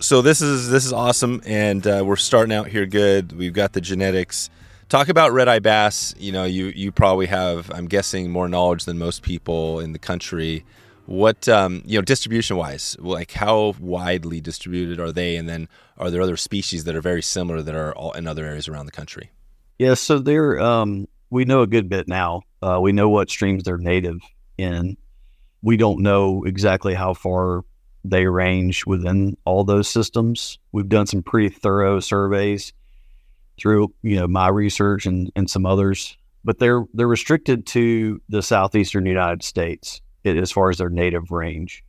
So 0.00 0.22
this 0.22 0.40
is 0.40 0.70
this 0.70 0.86
is 0.86 0.94
awesome, 0.94 1.42
and 1.44 1.86
uh, 1.86 2.02
we're 2.06 2.16
starting 2.16 2.54
out 2.54 2.68
here 2.68 2.86
good. 2.86 3.32
We've 3.32 3.52
got 3.52 3.74
the 3.74 3.82
genetics. 3.82 4.48
Talk 4.88 5.10
about 5.10 5.32
red 5.32 5.46
eye 5.46 5.58
bass. 5.58 6.14
You 6.18 6.32
know, 6.32 6.44
you 6.44 6.72
you 6.74 6.90
probably 6.90 7.26
have, 7.26 7.70
I'm 7.70 7.86
guessing, 7.86 8.30
more 8.30 8.48
knowledge 8.48 8.86
than 8.86 8.98
most 8.98 9.22
people 9.22 9.78
in 9.78 9.92
the 9.92 9.98
country. 9.98 10.64
What 11.04 11.50
um, 11.50 11.82
you 11.84 11.98
know, 11.98 12.02
distribution 12.02 12.56
wise, 12.56 12.96
like 12.98 13.32
how 13.32 13.74
widely 13.78 14.40
distributed 14.40 15.00
are 15.00 15.12
they? 15.12 15.36
And 15.36 15.46
then 15.46 15.68
are 15.98 16.10
there 16.10 16.22
other 16.22 16.38
species 16.38 16.84
that 16.84 16.94
are 16.94 17.02
very 17.02 17.22
similar 17.22 17.60
that 17.60 17.74
are 17.74 17.92
all 17.94 18.12
in 18.12 18.26
other 18.26 18.46
areas 18.46 18.68
around 18.68 18.86
the 18.86 18.92
country? 18.92 19.30
Yeah, 19.78 19.94
so 19.94 20.18
they're 20.18 20.58
um, 20.60 21.08
we 21.28 21.44
know 21.44 21.60
a 21.60 21.66
good 21.66 21.90
bit 21.90 22.08
now 22.08 22.42
Uh, 22.62 22.78
we 22.80 22.92
know 22.92 23.08
what 23.08 23.30
streams 23.30 23.64
they're 23.64 23.78
native 23.78 24.20
in. 24.56 24.96
We 25.62 25.76
don't 25.76 26.00
know 26.00 26.44
exactly 26.44 26.94
how 26.94 27.14
far 27.14 27.64
they 28.04 28.26
range 28.26 28.86
within 28.86 29.36
all 29.44 29.64
those 29.64 29.88
systems. 29.88 30.58
We've 30.72 30.88
done 30.88 31.06
some 31.06 31.22
pretty 31.22 31.48
thorough 31.50 32.00
surveys 32.00 32.72
through 33.58 33.92
you 34.02 34.16
know 34.16 34.26
my 34.26 34.48
research 34.48 35.06
and, 35.06 35.30
and 35.36 35.48
some 35.48 35.66
others, 35.66 36.16
but 36.44 36.58
they're 36.58 36.84
they're 36.94 37.06
restricted 37.06 37.66
to 37.66 38.20
the 38.28 38.42
southeastern 38.42 39.06
United 39.06 39.42
States 39.42 40.00
as 40.24 40.50
far 40.50 40.70
as 40.70 40.78
their 40.78 40.90
native 40.90 41.30
range. 41.30 41.84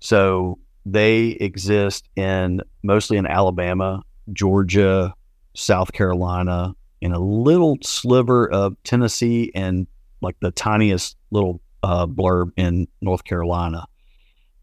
So 0.00 0.58
they 0.86 1.28
exist 1.28 2.08
in 2.16 2.60
mostly 2.82 3.16
in 3.16 3.26
Alabama, 3.26 4.02
Georgia, 4.32 5.14
South 5.54 5.92
Carolina, 5.92 6.74
and 7.00 7.14
a 7.14 7.18
little 7.18 7.78
sliver 7.82 8.50
of 8.50 8.76
Tennessee, 8.82 9.50
and 9.54 9.86
like 10.20 10.36
the 10.40 10.50
tiniest 10.50 11.16
little 11.30 11.60
uh, 11.82 12.06
blurb 12.06 12.50
in 12.56 12.88
North 13.00 13.24
Carolina. 13.24 13.86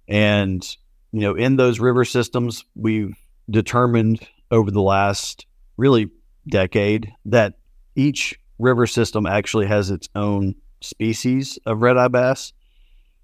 And 0.08 0.66
you 1.12 1.22
know, 1.22 1.36
in 1.36 1.58
those 1.58 1.80
river 1.80 2.06
systems, 2.06 2.66
we've 2.76 3.16
determined 3.50 4.28
over 4.50 4.72
the 4.72 4.82
last 4.82 5.46
really 5.78 6.10
decade 6.48 7.12
that 7.26 7.56
each 7.96 8.40
river 8.60 8.88
system 8.88 9.26
actually 9.26 9.66
has 9.66 9.90
its 9.90 10.08
own 10.16 10.56
species 10.82 11.60
of 11.66 11.82
red 11.82 11.98
eye 11.98 12.08
bass. 12.08 12.54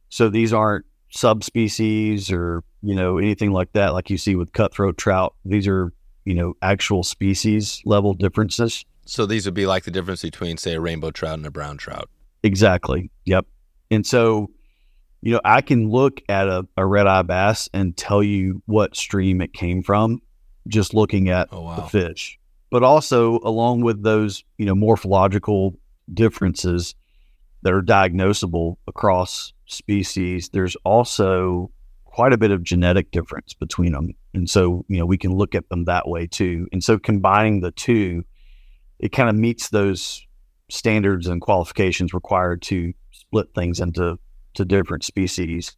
So 0.09 0.29
these 0.29 0.53
aren't 0.53 0.85
subspecies 1.09 2.31
or 2.31 2.63
you 2.81 2.93
know 2.93 3.17
anything 3.17 3.51
like 3.51 3.71
that 3.71 3.93
like 3.93 4.09
you 4.09 4.17
see 4.17 4.35
with 4.35 4.51
cutthroat 4.53 4.97
trout. 4.97 5.35
These 5.45 5.67
are 5.67 5.93
you 6.25 6.33
know 6.33 6.53
actual 6.61 7.03
species 7.03 7.81
level 7.85 8.13
differences. 8.13 8.85
So 9.05 9.25
these 9.25 9.45
would 9.45 9.53
be 9.53 9.65
like 9.65 9.83
the 9.83 9.91
difference 9.91 10.21
between 10.21 10.57
say 10.57 10.75
a 10.75 10.81
rainbow 10.81 11.11
trout 11.11 11.37
and 11.37 11.45
a 11.45 11.51
brown 11.51 11.77
trout. 11.77 12.09
Exactly. 12.43 13.09
Yep. 13.25 13.45
And 13.89 14.05
so 14.05 14.49
you 15.27 15.33
know 15.33 15.41
i 15.43 15.61
can 15.61 15.89
look 15.89 16.21
at 16.29 16.47
a, 16.47 16.65
a 16.77 16.85
red 16.85 17.07
eye 17.07 17.21
bass 17.21 17.69
and 17.73 17.97
tell 17.97 18.23
you 18.23 18.61
what 18.65 18.95
stream 18.95 19.41
it 19.41 19.53
came 19.53 19.83
from 19.83 20.21
just 20.67 20.93
looking 20.93 21.29
at 21.29 21.47
oh, 21.51 21.61
wow. 21.61 21.75
the 21.75 21.81
fish 21.83 22.39
but 22.69 22.83
also 22.83 23.39
along 23.43 23.81
with 23.81 24.03
those 24.03 24.43
you 24.57 24.65
know 24.65 24.75
morphological 24.75 25.75
differences 26.13 26.95
that 27.63 27.73
are 27.73 27.81
diagnosable 27.81 28.77
across 28.87 29.53
species, 29.65 30.49
there's 30.49 30.75
also 30.83 31.71
quite 32.05 32.33
a 32.33 32.37
bit 32.37 32.51
of 32.51 32.63
genetic 32.63 33.11
difference 33.11 33.53
between 33.53 33.91
them. 33.91 34.09
And 34.33 34.49
so, 34.49 34.85
you 34.87 34.97
know, 34.97 35.05
we 35.05 35.17
can 35.17 35.35
look 35.35 35.55
at 35.55 35.67
them 35.69 35.85
that 35.85 36.07
way 36.07 36.27
too. 36.27 36.67
And 36.71 36.83
so 36.83 36.97
combining 36.97 37.61
the 37.61 37.71
two, 37.71 38.23
it 38.99 39.11
kind 39.11 39.29
of 39.29 39.35
meets 39.35 39.69
those 39.69 40.25
standards 40.69 41.27
and 41.27 41.41
qualifications 41.41 42.13
required 42.13 42.61
to 42.63 42.93
split 43.11 43.47
things 43.53 43.79
into 43.79 44.17
to 44.57 44.65
different 44.65 45.03
species. 45.03 45.75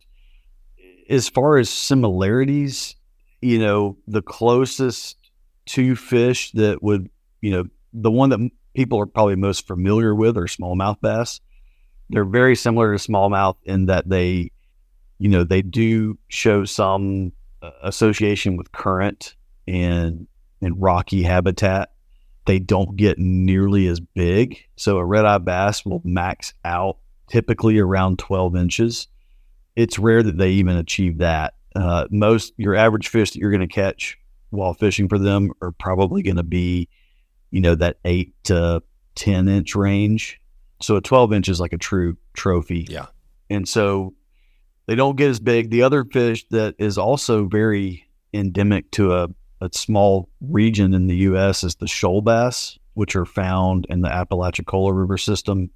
As 1.09 1.29
far 1.29 1.57
as 1.57 1.69
similarities, 1.69 2.95
you 3.41 3.59
know, 3.59 3.97
the 4.07 4.21
closest 4.21 5.17
two 5.65 5.95
fish 5.95 6.51
that 6.51 6.83
would, 6.83 7.09
you 7.41 7.51
know, 7.51 7.63
the 7.93 8.11
one 8.11 8.29
that 8.29 8.49
people 8.75 8.99
are 8.99 9.05
probably 9.05 9.35
most 9.35 9.65
familiar 9.65 10.13
with 10.13 10.37
are 10.37 10.43
smallmouth 10.43 10.99
bass 11.01 11.39
they're 12.09 12.25
very 12.25 12.55
similar 12.55 12.95
to 12.95 13.11
smallmouth 13.11 13.55
in 13.63 13.85
that 13.85 14.09
they, 14.09 14.51
you 15.19 15.29
know, 15.29 15.43
they 15.43 15.61
do 15.61 16.17
show 16.27 16.65
some 16.65 17.31
uh, 17.61 17.71
association 17.83 18.57
with 18.57 18.71
current 18.71 19.35
and 19.67 20.27
and 20.61 20.81
rocky 20.81 21.23
habitat. 21.23 21.91
They 22.45 22.59
don't 22.59 22.95
get 22.95 23.19
nearly 23.19 23.87
as 23.87 23.99
big, 23.99 24.57
so 24.75 24.97
a 24.97 25.05
red 25.05 25.25
eye 25.25 25.37
bass 25.37 25.85
will 25.85 26.01
max 26.03 26.53
out 26.65 26.97
typically 27.29 27.79
around 27.79 28.19
12 28.19 28.55
inches. 28.55 29.07
It's 29.75 29.99
rare 29.99 30.23
that 30.23 30.37
they 30.37 30.51
even 30.51 30.77
achieve 30.77 31.19
that. 31.19 31.53
Uh, 31.75 32.07
most 32.09 32.53
your 32.57 32.75
average 32.75 33.07
fish 33.07 33.31
that 33.31 33.39
you're 33.39 33.51
going 33.51 33.67
to 33.67 33.67
catch 33.67 34.17
while 34.49 34.73
fishing 34.73 35.07
for 35.07 35.19
them 35.19 35.51
are 35.61 35.71
probably 35.71 36.23
going 36.23 36.37
to 36.37 36.43
be, 36.43 36.89
you 37.51 37.61
know, 37.61 37.75
that 37.75 37.97
eight 38.05 38.33
to 38.45 38.81
10 39.15 39.47
inch 39.47 39.75
range. 39.75 40.41
So 40.81 40.95
a 40.95 41.01
12 41.01 41.33
inch 41.33 41.49
is 41.49 41.59
like 41.59 41.73
a 41.73 41.77
true 41.77 42.17
trophy. 42.33 42.87
Yeah. 42.89 43.07
And 43.49 43.67
so 43.67 44.13
they 44.87 44.95
don't 44.95 45.17
get 45.17 45.29
as 45.29 45.39
big. 45.39 45.69
The 45.69 45.83
other 45.83 46.03
fish 46.03 46.47
that 46.49 46.75
is 46.79 46.97
also 46.97 47.45
very 47.45 48.07
endemic 48.33 48.89
to 48.91 49.13
a, 49.13 49.27
a 49.61 49.69
small 49.71 50.29
region 50.41 50.93
in 50.93 51.07
the 51.07 51.17
U.S. 51.17 51.63
is 51.63 51.75
the 51.75 51.87
shoal 51.87 52.21
bass, 52.21 52.79
which 52.93 53.15
are 53.15 53.25
found 53.25 53.85
in 53.89 54.01
the 54.01 54.09
Apalachicola 54.09 54.93
River 54.93 55.17
system, 55.17 55.69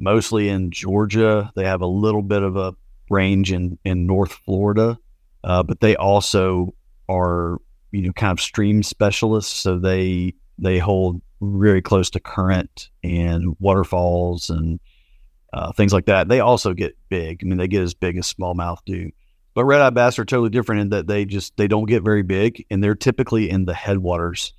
mostly 0.00 0.48
in 0.48 0.70
Georgia. 0.72 1.52
They 1.54 1.64
have 1.64 1.82
a 1.82 1.86
little 1.86 2.22
bit 2.22 2.42
of 2.42 2.56
a 2.56 2.74
range 3.08 3.52
in, 3.52 3.78
in 3.84 4.06
North 4.06 4.32
Florida, 4.32 4.98
uh, 5.44 5.62
but 5.62 5.80
they 5.80 5.94
also 5.94 6.74
are, 7.08 7.58
you 7.92 8.02
know, 8.02 8.12
kind 8.12 8.32
of 8.32 8.40
stream 8.40 8.82
specialists. 8.82 9.54
So 9.54 9.78
they 9.78 10.34
they 10.58 10.78
hold 10.78 11.22
very 11.40 11.80
close 11.80 12.10
to 12.10 12.20
current 12.20 12.90
and 13.02 13.56
waterfalls 13.60 14.50
and 14.50 14.78
uh, 15.52 15.72
things 15.72 15.92
like 15.92 16.06
that. 16.06 16.28
They 16.28 16.40
also 16.40 16.74
get 16.74 16.96
big. 17.08 17.40
I 17.42 17.46
mean, 17.46 17.58
they 17.58 17.68
get 17.68 17.82
as 17.82 17.94
big 17.94 18.16
as 18.16 18.32
smallmouth 18.32 18.78
do. 18.84 19.10
But 19.54 19.64
red 19.64 19.80
eye 19.80 19.90
bass 19.90 20.18
are 20.18 20.24
totally 20.24 20.50
different 20.50 20.82
in 20.82 20.88
that 20.90 21.06
they 21.06 21.24
just 21.24 21.56
they 21.56 21.66
don't 21.66 21.86
get 21.86 22.02
very 22.02 22.22
big, 22.22 22.64
and 22.70 22.82
they're 22.82 22.94
typically 22.94 23.50
in 23.50 23.64
the 23.64 23.74
headwaters, 23.74 24.54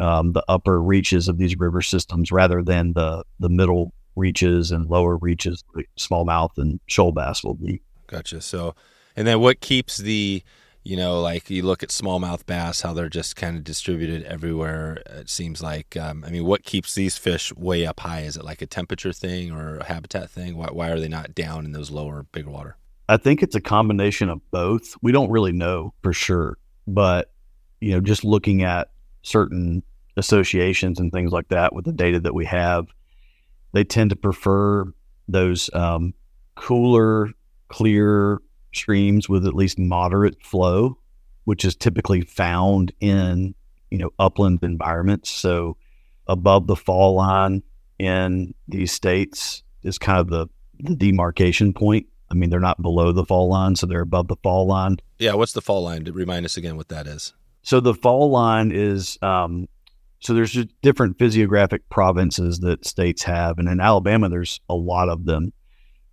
um, 0.00 0.32
the 0.32 0.44
upper 0.48 0.80
reaches 0.82 1.28
of 1.28 1.36
these 1.36 1.58
river 1.58 1.82
systems, 1.82 2.32
rather 2.32 2.62
than 2.62 2.94
the 2.94 3.24
the 3.38 3.50
middle 3.50 3.92
reaches 4.16 4.70
and 4.70 4.88
lower 4.88 5.16
reaches, 5.16 5.64
like 5.74 5.88
smallmouth 5.98 6.56
and 6.56 6.80
shoal 6.86 7.12
bass 7.12 7.42
will 7.42 7.54
be. 7.54 7.80
Gotcha. 8.06 8.40
So, 8.40 8.74
and 9.16 9.26
then 9.26 9.40
what 9.40 9.60
keeps 9.60 9.98
the 9.98 10.42
you 10.82 10.96
know, 10.96 11.20
like 11.20 11.50
you 11.50 11.62
look 11.62 11.82
at 11.82 11.90
smallmouth 11.90 12.46
bass, 12.46 12.80
how 12.80 12.94
they're 12.94 13.08
just 13.08 13.36
kind 13.36 13.56
of 13.56 13.64
distributed 13.64 14.22
everywhere. 14.24 15.02
It 15.06 15.28
seems 15.28 15.62
like, 15.62 15.96
um, 15.96 16.24
I 16.26 16.30
mean, 16.30 16.44
what 16.46 16.64
keeps 16.64 16.94
these 16.94 17.18
fish 17.18 17.54
way 17.54 17.86
up 17.86 18.00
high? 18.00 18.20
Is 18.20 18.36
it 18.36 18.44
like 18.44 18.62
a 18.62 18.66
temperature 18.66 19.12
thing 19.12 19.50
or 19.50 19.76
a 19.76 19.84
habitat 19.84 20.30
thing? 20.30 20.56
Why, 20.56 20.68
why 20.72 20.88
are 20.88 20.98
they 20.98 21.08
not 21.08 21.34
down 21.34 21.66
in 21.66 21.72
those 21.72 21.90
lower, 21.90 22.24
bigger 22.32 22.50
water? 22.50 22.76
I 23.08 23.18
think 23.18 23.42
it's 23.42 23.54
a 23.54 23.60
combination 23.60 24.30
of 24.30 24.40
both. 24.50 24.94
We 25.02 25.12
don't 25.12 25.30
really 25.30 25.52
know 25.52 25.92
for 26.02 26.12
sure, 26.12 26.56
but 26.86 27.30
you 27.80 27.92
know, 27.92 28.00
just 28.00 28.24
looking 28.24 28.62
at 28.62 28.90
certain 29.22 29.82
associations 30.16 30.98
and 30.98 31.12
things 31.12 31.32
like 31.32 31.48
that 31.48 31.74
with 31.74 31.84
the 31.84 31.92
data 31.92 32.20
that 32.20 32.34
we 32.34 32.46
have, 32.46 32.86
they 33.72 33.84
tend 33.84 34.10
to 34.10 34.16
prefer 34.16 34.92
those 35.28 35.70
um, 35.74 36.14
cooler, 36.54 37.30
clear 37.68 38.40
streams 38.72 39.28
with 39.28 39.46
at 39.46 39.54
least 39.54 39.78
moderate 39.78 40.42
flow, 40.42 40.98
which 41.44 41.64
is 41.64 41.74
typically 41.74 42.20
found 42.20 42.92
in 43.00 43.54
you 43.90 43.98
know 43.98 44.10
upland 44.18 44.62
environments. 44.62 45.30
So 45.30 45.76
above 46.26 46.66
the 46.66 46.76
fall 46.76 47.14
line 47.14 47.62
in 47.98 48.54
these 48.68 48.92
states 48.92 49.62
is 49.82 49.98
kind 49.98 50.20
of 50.20 50.28
the, 50.28 50.46
the 50.78 50.94
demarcation 50.94 51.72
point. 51.72 52.06
I 52.30 52.34
mean, 52.34 52.48
they're 52.50 52.60
not 52.60 52.80
below 52.80 53.12
the 53.12 53.24
fall 53.24 53.48
line, 53.48 53.74
so 53.74 53.86
they're 53.86 54.00
above 54.00 54.28
the 54.28 54.36
fall 54.36 54.66
line. 54.66 54.98
Yeah, 55.18 55.34
what's 55.34 55.52
the 55.52 55.60
fall 55.60 55.82
line? 55.82 56.04
Remind 56.04 56.46
us 56.46 56.56
again 56.56 56.76
what 56.76 56.88
that 56.88 57.06
is. 57.06 57.34
So 57.62 57.80
the 57.80 57.94
fall 57.94 58.30
line 58.30 58.70
is 58.72 59.18
um, 59.20 59.68
so 60.20 60.34
there's 60.34 60.52
just 60.52 60.68
different 60.82 61.18
physiographic 61.18 61.88
provinces 61.88 62.60
that 62.60 62.86
states 62.86 63.22
have, 63.24 63.58
and 63.58 63.68
in 63.68 63.80
Alabama 63.80 64.28
there's 64.28 64.60
a 64.68 64.74
lot 64.74 65.08
of 65.08 65.24
them. 65.24 65.52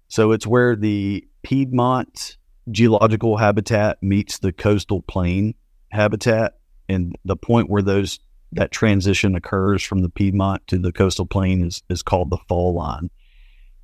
So 0.07 0.31
it's 0.31 0.47
where 0.47 0.75
the 0.75 1.27
Piedmont 1.43 2.37
geological 2.71 3.37
habitat 3.37 4.01
meets 4.01 4.39
the 4.39 4.51
coastal 4.51 5.01
plain 5.01 5.55
habitat 5.91 6.55
and 6.89 7.15
the 7.25 7.35
point 7.35 7.69
where 7.69 7.81
those 7.81 8.19
that 8.53 8.71
transition 8.71 9.35
occurs 9.35 9.83
from 9.83 10.01
the 10.01 10.09
Piedmont 10.09 10.65
to 10.67 10.77
the 10.77 10.93
coastal 10.93 11.25
plain 11.25 11.65
is, 11.65 11.83
is 11.89 12.01
called 12.01 12.29
the 12.29 12.37
fall 12.47 12.73
line. 12.73 13.09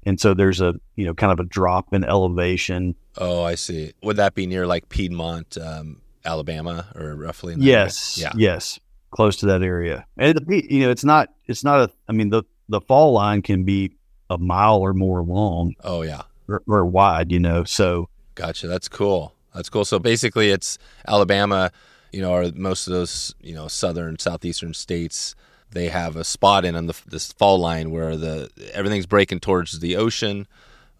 And 0.05 0.19
so 0.19 0.33
there's 0.33 0.61
a 0.61 0.75
you 0.95 1.05
know 1.05 1.13
kind 1.13 1.31
of 1.31 1.39
a 1.39 1.45
drop 1.47 1.93
in 1.93 2.03
elevation. 2.03 2.95
Oh, 3.17 3.43
I 3.43 3.55
see. 3.55 3.93
Would 4.03 4.17
that 4.17 4.35
be 4.35 4.47
near 4.47 4.67
like 4.67 4.89
Piedmont, 4.89 5.57
um, 5.57 6.01
Alabama, 6.25 6.87
or 6.95 7.15
roughly? 7.15 7.55
yes. 7.57 8.17
Area? 8.17 8.31
Yeah. 8.35 8.51
Yes. 8.53 8.79
Close 9.13 9.37
to 9.37 9.45
that 9.47 9.61
area. 9.61 10.05
And 10.17 10.39
you 10.49 10.81
know, 10.81 10.89
it's 10.89 11.03
not. 11.03 11.29
It's 11.45 11.63
not 11.63 11.79
a. 11.81 11.91
I 12.07 12.11
mean, 12.13 12.29
the 12.29 12.43
the 12.69 12.81
fall 12.81 13.13
line 13.13 13.41
can 13.41 13.63
be 13.63 13.95
a 14.29 14.37
mile 14.37 14.79
or 14.79 14.93
more 14.93 15.21
long. 15.21 15.75
Oh 15.83 16.01
yeah. 16.01 16.23
Or, 16.47 16.63
or 16.67 16.85
wide. 16.85 17.31
You 17.31 17.39
know. 17.39 17.63
So 17.63 18.09
Gotcha. 18.35 18.67
That's 18.67 18.87
cool. 18.87 19.35
That's 19.53 19.69
cool. 19.69 19.85
So 19.85 19.99
basically, 19.99 20.49
it's 20.49 20.77
Alabama. 21.07 21.71
You 22.11 22.21
know, 22.21 22.33
or 22.33 22.51
most 22.53 22.87
of 22.87 22.93
those 22.93 23.33
you 23.41 23.53
know 23.53 23.67
southern 23.67 24.19
southeastern 24.19 24.73
states. 24.73 25.35
They 25.71 25.89
have 25.89 26.15
a 26.15 26.23
spot 26.23 26.65
in 26.65 26.75
on 26.75 26.85
the 26.85 26.99
this 27.07 27.31
fall 27.33 27.57
line 27.57 27.91
where 27.91 28.15
the 28.15 28.49
everything's 28.73 29.07
breaking 29.07 29.39
towards 29.39 29.79
the 29.79 29.95
ocean 29.95 30.47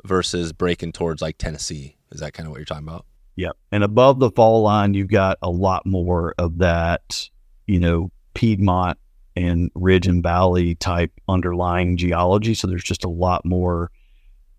versus 0.04 0.52
breaking 0.52 0.92
towards 0.94 1.22
like 1.22 1.38
Tennessee. 1.38 1.96
Is 2.12 2.20
that 2.20 2.34
kind 2.34 2.48
of 2.48 2.52
what 2.52 2.58
you're 2.58 2.66
talking 2.66 2.88
about? 2.88 3.06
Yep. 3.36 3.58
And 3.72 3.84
above 3.84 4.20
the 4.20 4.32
fall 4.32 4.62
line, 4.62 4.94
you've 4.94 5.10
got 5.10 5.38
a 5.42 5.50
lot 5.50 5.86
more 5.86 6.36
of 6.38 6.60
that, 6.60 7.30
you 7.68 7.80
know, 7.80 8.12
Piedmont 8.34 8.98
and 9.36 9.72
ridge 9.76 10.08
and 10.08 10.22
valley 10.22 10.76
type 10.76 11.12
underlying 11.28 11.98
geology. 11.98 12.54
So 12.54 12.68
there's 12.68 12.84
just 12.84 13.04
a 13.04 13.10
lot 13.10 13.46
more. 13.46 13.92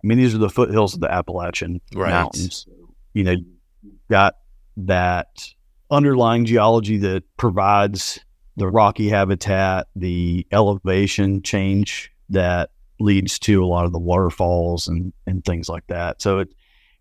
I 0.03 0.07
mean, 0.07 0.19
these 0.19 0.35
are 0.35 0.39
the 0.39 0.51
foothills 0.51 0.95
of 0.95 1.01
the 1.01 1.11
Appalachian 1.11 1.81
Right. 1.95 2.11
Mountains. 2.11 2.67
You 3.13 3.25
know, 3.25 3.33
you've 3.33 4.09
got 4.11 4.35
that 4.77 5.55
underlying 5.91 6.45
geology 6.45 6.99
that 6.99 7.23
provides 7.37 8.21
the 8.57 8.69
rocky 8.69 9.09
habitat, 9.09 9.87
the 9.97 10.47
elevation 10.53 11.43
change 11.43 12.13
that 12.29 12.71
leads 13.01 13.39
to 13.41 13.65
a 13.65 13.67
lot 13.67 13.85
of 13.85 13.93
the 13.93 13.99
waterfalls 13.99 14.89
and, 14.89 15.13
and 15.27 15.45
things 15.45 15.69
like 15.69 15.87
that. 15.89 16.23
So 16.23 16.41
it, 16.41 16.49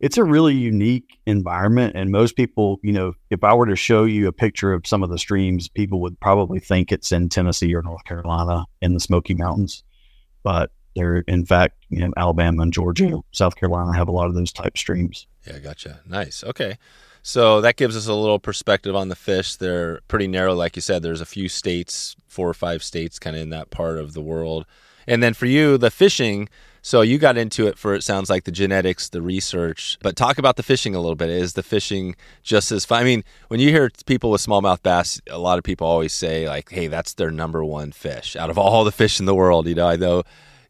it's 0.04 0.18
a 0.18 0.24
really 0.26 0.54
unique 0.54 1.18
environment. 1.26 1.96
And 1.96 2.12
most 2.12 2.36
people, 2.36 2.78
you 2.84 2.92
know, 2.92 3.14
if 3.30 3.42
I 3.42 3.54
were 3.54 3.68
to 3.68 3.78
show 3.78 4.04
you 4.04 4.28
a 4.28 4.34
picture 4.34 4.74
of 4.74 4.86
some 4.86 5.02
of 5.02 5.10
the 5.10 5.18
streams, 5.18 5.70
people 5.70 6.02
would 6.02 6.20
probably 6.20 6.60
think 6.60 6.92
it's 6.92 7.14
in 7.14 7.30
Tennessee 7.30 7.74
or 7.74 7.82
North 7.82 8.04
Carolina 8.04 8.66
in 8.82 8.94
the 8.94 9.00
Smoky 9.00 9.34
Mountains. 9.34 9.82
But 10.44 10.72
they're, 10.94 11.20
in 11.20 11.46
fact, 11.46 11.86
you 11.88 12.00
know, 12.00 12.12
Alabama 12.18 12.64
and 12.64 12.74
Georgia, 12.74 13.22
South 13.32 13.56
Carolina 13.56 13.96
have 13.96 14.10
a 14.10 14.12
lot 14.12 14.28
of 14.28 14.34
those 14.34 14.52
type 14.52 14.78
streams. 14.78 15.26
Yeah, 15.48 15.60
gotcha. 15.60 16.02
Nice. 16.06 16.44
Okay. 16.44 16.78
So 17.22 17.62
that 17.62 17.78
gives 17.78 17.96
us 17.96 18.08
a 18.08 18.14
little 18.14 18.40
perspective 18.40 18.98
on 18.98 19.08
the 19.08 19.16
fish. 19.16 19.56
They're 19.56 20.02
pretty 20.10 20.28
narrow, 20.28 20.54
like 20.54 20.76
you 20.76 20.82
said. 20.82 21.02
There's 21.02 21.22
a 21.22 21.26
few 21.26 21.48
states, 21.48 22.18
four 22.28 22.50
or 22.50 22.54
five 22.54 22.84
states, 22.84 23.20
kind 23.20 23.38
of 23.38 23.42
in 23.42 23.52
that 23.52 23.70
part 23.70 23.98
of 23.98 24.12
the 24.12 24.22
world. 24.22 24.66
And 25.08 25.24
then 25.24 25.34
for 25.34 25.46
you, 25.46 25.78
the 25.78 25.92
fishing. 25.92 26.50
So 26.86 27.00
you 27.00 27.18
got 27.18 27.38
into 27.38 27.66
it 27.68 27.78
for 27.78 27.96
it 27.96 28.04
sounds 28.04 28.30
like 28.30 28.44
the 28.44 28.52
genetics, 28.52 29.08
the 29.08 29.22
research. 29.22 29.98
But 30.02 30.18
talk 30.18 30.38
about 30.38 30.58
the 30.58 30.64
fishing 30.64 30.96
a 30.96 31.00
little 31.00 31.16
bit. 31.16 31.30
Is 31.30 31.54
the 31.54 31.64
fishing 31.64 32.18
just 32.44 32.74
as 32.74 32.84
fun? 32.84 33.00
I 33.00 33.06
mean, 33.06 33.24
when 33.48 33.62
you 33.62 33.70
hear 33.70 33.90
people 34.06 34.32
with 34.32 34.46
smallmouth 34.46 34.84
bass, 34.84 35.22
a 35.30 35.38
lot 35.38 35.58
of 35.58 35.64
people 35.64 35.88
always 35.88 36.12
say 36.12 36.46
like, 36.46 36.70
"Hey, 36.70 36.88
that's 36.88 37.14
their 37.14 37.32
number 37.32 37.64
one 37.64 37.94
fish 37.94 38.36
out 38.36 38.50
of 38.50 38.58
all 38.58 38.84
the 38.84 38.92
fish 38.92 39.22
in 39.22 39.26
the 39.26 39.34
world." 39.34 39.66
You 39.66 39.76
know, 39.76 39.88
I 39.88 39.96
know 39.96 40.24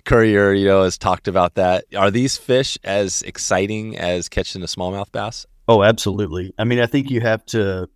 Courier, 0.05 0.53
you 0.53 0.67
know, 0.67 0.83
has 0.83 0.99
talked 0.99 1.27
about 1.27 1.55
that. 1.55 1.85
Are 1.95 2.11
these 2.11 2.37
fish 2.37 2.77
as 2.83 3.23
exciting 3.23 3.97
as 3.97 4.29
catching 4.29 4.61
a 4.61 4.67
smallmouth 4.67 5.11
bass? 5.11 5.47
Oh, 5.67 5.81
absolutely. 5.81 6.53
I 6.59 6.63
mean, 6.63 6.79
I 6.79 6.85
think 6.85 7.09
you 7.09 7.21
have 7.21 7.43
to 7.47 7.89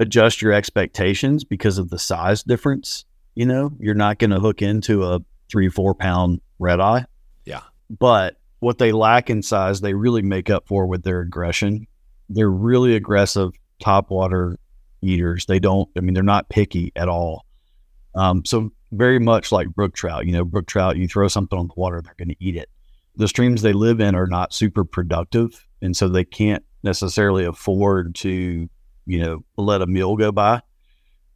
adjust 0.00 0.42
your 0.42 0.52
expectations 0.52 1.44
because 1.44 1.78
of 1.78 1.90
the 1.90 1.98
size 1.98 2.42
difference. 2.42 3.04
You 3.36 3.46
know, 3.46 3.70
you're 3.78 3.94
not 3.94 4.18
going 4.18 4.30
to 4.30 4.40
hook 4.40 4.62
into 4.62 5.04
a 5.04 5.20
three, 5.50 5.68
four 5.68 5.94
pound 5.94 6.40
red 6.58 6.80
eye. 6.80 7.06
Yeah. 7.44 7.62
But 7.90 8.36
what 8.60 8.78
they 8.78 8.92
lack 8.92 9.30
in 9.30 9.42
size, 9.42 9.80
they 9.80 9.94
really 9.94 10.22
make 10.22 10.50
up 10.50 10.66
for 10.66 10.86
with 10.86 11.02
their 11.02 11.20
aggression. 11.20 11.86
They're 12.28 12.50
really 12.50 12.96
aggressive 12.96 13.52
topwater 13.82 14.56
eaters. 15.02 15.46
They 15.46 15.58
don't, 15.58 15.88
I 15.96 16.00
mean, 16.00 16.14
they're 16.14 16.22
not 16.22 16.48
picky 16.48 16.92
at 16.96 17.08
all. 17.08 17.44
Um, 18.14 18.44
so 18.44 18.70
very 18.92 19.18
much 19.18 19.52
like 19.52 19.68
brook 19.68 19.94
trout, 19.94 20.26
you 20.26 20.32
know, 20.32 20.44
brook 20.44 20.66
trout, 20.66 20.96
you 20.96 21.08
throw 21.08 21.28
something 21.28 21.58
on 21.58 21.66
the 21.66 21.74
water, 21.76 22.00
they're 22.00 22.14
going 22.16 22.28
to 22.28 22.36
eat 22.44 22.56
it. 22.56 22.70
The 23.16 23.28
streams 23.28 23.62
they 23.62 23.72
live 23.72 24.00
in 24.00 24.14
are 24.14 24.26
not 24.26 24.54
super 24.54 24.84
productive. 24.84 25.66
And 25.82 25.96
so 25.96 26.08
they 26.08 26.24
can't 26.24 26.64
necessarily 26.82 27.44
afford 27.44 28.14
to, 28.16 28.68
you 29.06 29.18
know, 29.18 29.44
let 29.56 29.82
a 29.82 29.86
meal 29.86 30.16
go 30.16 30.32
by. 30.32 30.62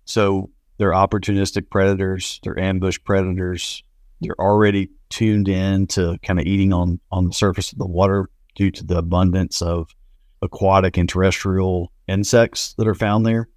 So 0.04 0.50
they're 0.78 0.92
opportunistic 0.92 1.68
predators, 1.70 2.40
they're 2.42 2.58
ambush 2.58 2.98
predators. 3.04 3.82
They're 4.20 4.40
already 4.40 4.90
tuned 5.10 5.48
in 5.48 5.86
to 5.88 6.18
kind 6.22 6.38
of 6.38 6.46
eating 6.46 6.72
on 6.72 7.00
on 7.10 7.26
the 7.28 7.32
surface 7.32 7.72
of 7.72 7.78
the 7.78 7.86
water 7.86 8.28
due 8.54 8.70
to 8.72 8.84
the 8.84 8.98
abundance 8.98 9.62
of 9.62 9.94
aquatic 10.42 10.96
and 10.96 11.08
terrestrial 11.08 11.92
insects 12.08 12.74
that 12.78 12.86
are 12.88 12.94
found 12.94 13.24
there. 13.26 13.48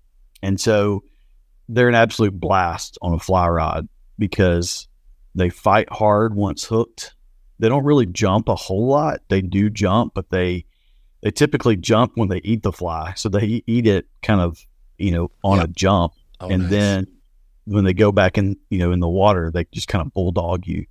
And 0.43 0.59
so 0.59 1.03
they're 1.69 1.89
an 1.89 1.95
absolute 1.95 2.39
blast 2.39 2.97
on 3.01 3.13
a 3.13 3.19
fly 3.19 3.47
rod 3.47 3.87
because 4.17 4.87
they 5.35 5.49
fight 5.49 5.87
hard 5.91 6.35
once 6.35 6.63
hooked. 6.65 7.15
They 7.59 7.69
don't 7.69 7.83
really 7.85 8.07
jump 8.07 8.49
a 8.49 8.55
whole 8.55 8.87
lot. 8.87 9.19
They 9.29 9.41
do 9.41 9.69
jump, 9.69 10.13
but 10.13 10.29
they 10.29 10.65
they 11.21 11.29
typically 11.31 11.77
jump 11.77 12.13
when 12.15 12.29
they 12.29 12.41
eat 12.43 12.63
the 12.63 12.71
fly. 12.71 13.13
So 13.15 13.29
they 13.29 13.63
eat 13.67 13.85
it 13.85 14.07
kind 14.23 14.41
of, 14.41 14.57
you 14.97 15.11
know, 15.11 15.31
on 15.43 15.57
Yeah. 15.57 15.63
a 15.63 15.67
jump 15.67 16.13
Oh, 16.39 16.49
and 16.49 16.63
nice. 16.63 16.71
then 16.71 17.07
when 17.65 17.83
they 17.83 17.93
go 17.93 18.11
back 18.11 18.37
in 18.37 18.55
you 18.69 18.79
know 18.79 18.91
in 18.91 18.99
the 18.99 19.09
water 19.09 19.51
they 19.53 19.65
just 19.71 19.87
kind 19.87 20.05
of 20.05 20.13
bulldog 20.13 20.65
you 20.67 20.85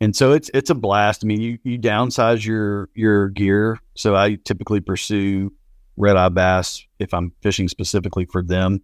and 0.00 0.14
so 0.14 0.32
it's 0.32 0.50
it's 0.54 0.70
a 0.70 0.74
blast 0.74 1.24
i 1.24 1.26
mean 1.26 1.40
you 1.40 1.58
you 1.64 1.78
downsize 1.78 2.44
your 2.44 2.88
your 2.94 3.28
gear 3.30 3.78
so 3.94 4.14
i 4.14 4.36
typically 4.44 4.80
pursue 4.80 5.52
red 5.96 6.16
eye 6.16 6.28
bass 6.28 6.84
if 6.98 7.12
i'm 7.14 7.32
fishing 7.40 7.68
specifically 7.68 8.24
for 8.26 8.42
them 8.42 8.80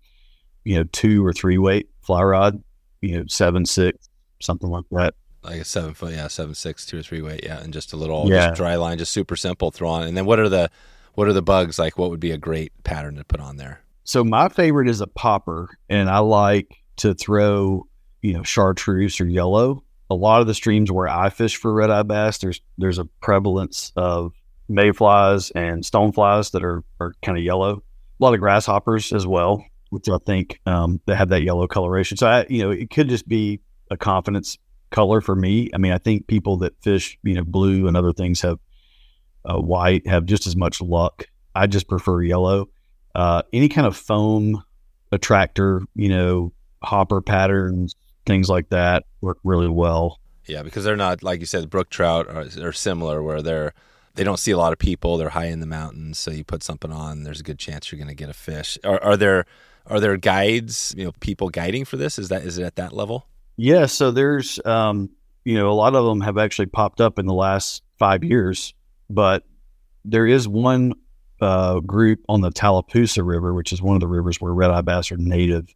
you 0.64 0.74
know 0.76 0.84
two 0.92 1.24
or 1.24 1.32
three 1.32 1.58
weight 1.58 1.88
fly 2.00 2.22
rod 2.22 2.62
you 3.00 3.16
know 3.18 3.24
seven 3.28 3.64
six 3.66 4.08
something 4.40 4.70
like 4.70 4.84
that 4.90 5.14
like 5.44 5.60
a 5.60 5.64
seven 5.64 5.94
foot, 5.94 6.12
yeah, 6.12 6.26
seven 6.26 6.52
six, 6.52 6.84
two 6.84 6.98
or 6.98 7.02
three 7.02 7.22
weight, 7.22 7.44
yeah, 7.44 7.60
and 7.60 7.72
just 7.72 7.92
a 7.92 7.96
little 7.96 8.28
Yeah. 8.28 8.48
just 8.48 8.56
dry 8.56 8.74
line, 8.74 8.98
just 8.98 9.12
super 9.12 9.36
simple. 9.36 9.70
Throw 9.70 9.88
on, 9.88 10.02
and 10.02 10.16
then 10.16 10.26
what 10.26 10.40
are 10.40 10.48
the 10.48 10.68
what 11.14 11.28
are 11.28 11.32
the 11.32 11.40
bugs 11.42 11.78
like? 11.78 11.96
What 11.96 12.10
would 12.10 12.18
be 12.18 12.32
a 12.32 12.36
great 12.36 12.72
pattern 12.82 13.14
to 13.14 13.24
put 13.24 13.40
on 13.40 13.56
there? 13.56 13.80
so 14.02 14.24
my 14.24 14.48
favorite 14.48 14.88
is 14.88 15.00
a 15.00 15.06
popper 15.06 15.78
and 15.88 16.10
i 16.10 16.18
like 16.18 16.82
to 16.98 17.14
throw 17.14 17.86
you 18.22 18.32
know 18.32 18.42
chartreuse 18.42 19.20
or 19.20 19.26
yellow. 19.26 19.82
A 20.10 20.14
lot 20.14 20.40
of 20.40 20.46
the 20.46 20.54
streams 20.54 20.90
where 20.90 21.08
i 21.08 21.28
fish 21.28 21.56
for 21.56 21.72
red 21.72 21.90
eye 21.90 22.02
bass 22.02 22.38
there's 22.38 22.60
there's 22.78 22.98
a 22.98 23.04
prevalence 23.20 23.92
of 23.96 24.32
mayflies 24.68 25.50
and 25.52 25.82
stoneflies 25.82 26.52
that 26.52 26.64
are, 26.64 26.82
are 27.00 27.14
kind 27.22 27.38
of 27.38 27.44
yellow. 27.44 27.82
A 28.20 28.24
lot 28.24 28.34
of 28.34 28.40
grasshoppers 28.40 29.12
as 29.12 29.26
well 29.26 29.64
which 29.90 30.08
i 30.08 30.18
think 30.26 30.60
um, 30.66 31.00
have 31.08 31.30
that 31.30 31.42
yellow 31.42 31.66
coloration. 31.66 32.16
So 32.16 32.26
i 32.26 32.46
you 32.48 32.62
know 32.62 32.70
it 32.70 32.90
could 32.90 33.08
just 33.08 33.28
be 33.28 33.60
a 33.90 33.96
confidence 33.96 34.58
color 34.90 35.20
for 35.20 35.34
me. 35.34 35.70
I 35.74 35.78
mean 35.78 35.92
i 35.92 35.98
think 35.98 36.26
people 36.26 36.58
that 36.58 36.74
fish 36.82 37.18
you 37.22 37.34
know 37.34 37.44
blue 37.44 37.86
and 37.86 37.96
other 37.96 38.12
things 38.12 38.40
have 38.42 38.58
uh, 39.44 39.58
white 39.58 40.06
have 40.06 40.26
just 40.26 40.46
as 40.46 40.56
much 40.56 40.80
luck. 40.80 41.26
I 41.54 41.66
just 41.66 41.88
prefer 41.88 42.22
yellow. 42.22 42.68
Uh, 43.14 43.42
any 43.52 43.68
kind 43.68 43.86
of 43.86 43.96
foam 43.96 44.62
attractor, 45.12 45.82
you 45.94 46.08
know, 46.08 46.52
hopper 46.82 47.20
patterns, 47.20 47.94
things 48.26 48.48
like 48.48 48.68
that 48.70 49.04
work 49.20 49.38
really 49.44 49.68
well. 49.68 50.20
Yeah, 50.46 50.62
because 50.62 50.84
they're 50.84 50.96
not 50.96 51.22
like 51.22 51.40
you 51.40 51.46
said. 51.46 51.68
Brook 51.68 51.90
trout 51.90 52.28
are, 52.28 52.66
are 52.66 52.72
similar, 52.72 53.22
where 53.22 53.42
they're 53.42 53.74
they 54.14 54.24
don't 54.24 54.38
see 54.38 54.50
a 54.50 54.58
lot 54.58 54.72
of 54.72 54.78
people. 54.78 55.16
They're 55.16 55.28
high 55.28 55.46
in 55.46 55.60
the 55.60 55.66
mountains, 55.66 56.18
so 56.18 56.30
you 56.30 56.42
put 56.42 56.62
something 56.62 56.90
on. 56.90 57.22
There's 57.22 57.40
a 57.40 57.44
good 57.44 57.58
chance 57.58 57.92
you're 57.92 57.98
going 57.98 58.08
to 58.08 58.14
get 58.14 58.30
a 58.30 58.34
fish. 58.34 58.78
Are, 58.82 59.02
are 59.02 59.16
there 59.16 59.44
are 59.86 60.00
there 60.00 60.16
guides? 60.16 60.94
You 60.96 61.04
know, 61.04 61.12
people 61.20 61.50
guiding 61.50 61.84
for 61.84 61.96
this? 61.96 62.18
Is 62.18 62.28
that 62.30 62.42
is 62.42 62.58
it 62.58 62.64
at 62.64 62.76
that 62.76 62.92
level? 62.92 63.26
Yeah, 63.56 63.86
so 63.86 64.10
there's, 64.10 64.60
um, 64.64 65.10
you 65.44 65.54
know, 65.54 65.68
a 65.68 65.74
lot 65.74 65.94
of 65.94 66.04
them 66.04 66.20
have 66.20 66.38
actually 66.38 66.66
popped 66.66 67.00
up 67.00 67.18
in 67.18 67.26
the 67.26 67.34
last 67.34 67.82
five 67.98 68.22
years, 68.22 68.72
but 69.10 69.44
there 70.04 70.26
is 70.26 70.46
one 70.46 70.94
uh, 71.40 71.80
group 71.80 72.20
on 72.28 72.40
the 72.40 72.50
Tallapoosa 72.50 73.24
River, 73.24 73.52
which 73.54 73.72
is 73.72 73.82
one 73.82 73.96
of 73.96 74.00
the 74.00 74.06
rivers 74.06 74.40
where 74.40 74.52
red 74.52 74.70
eye 74.70 74.80
bass 74.80 75.10
are 75.10 75.16
native 75.16 75.74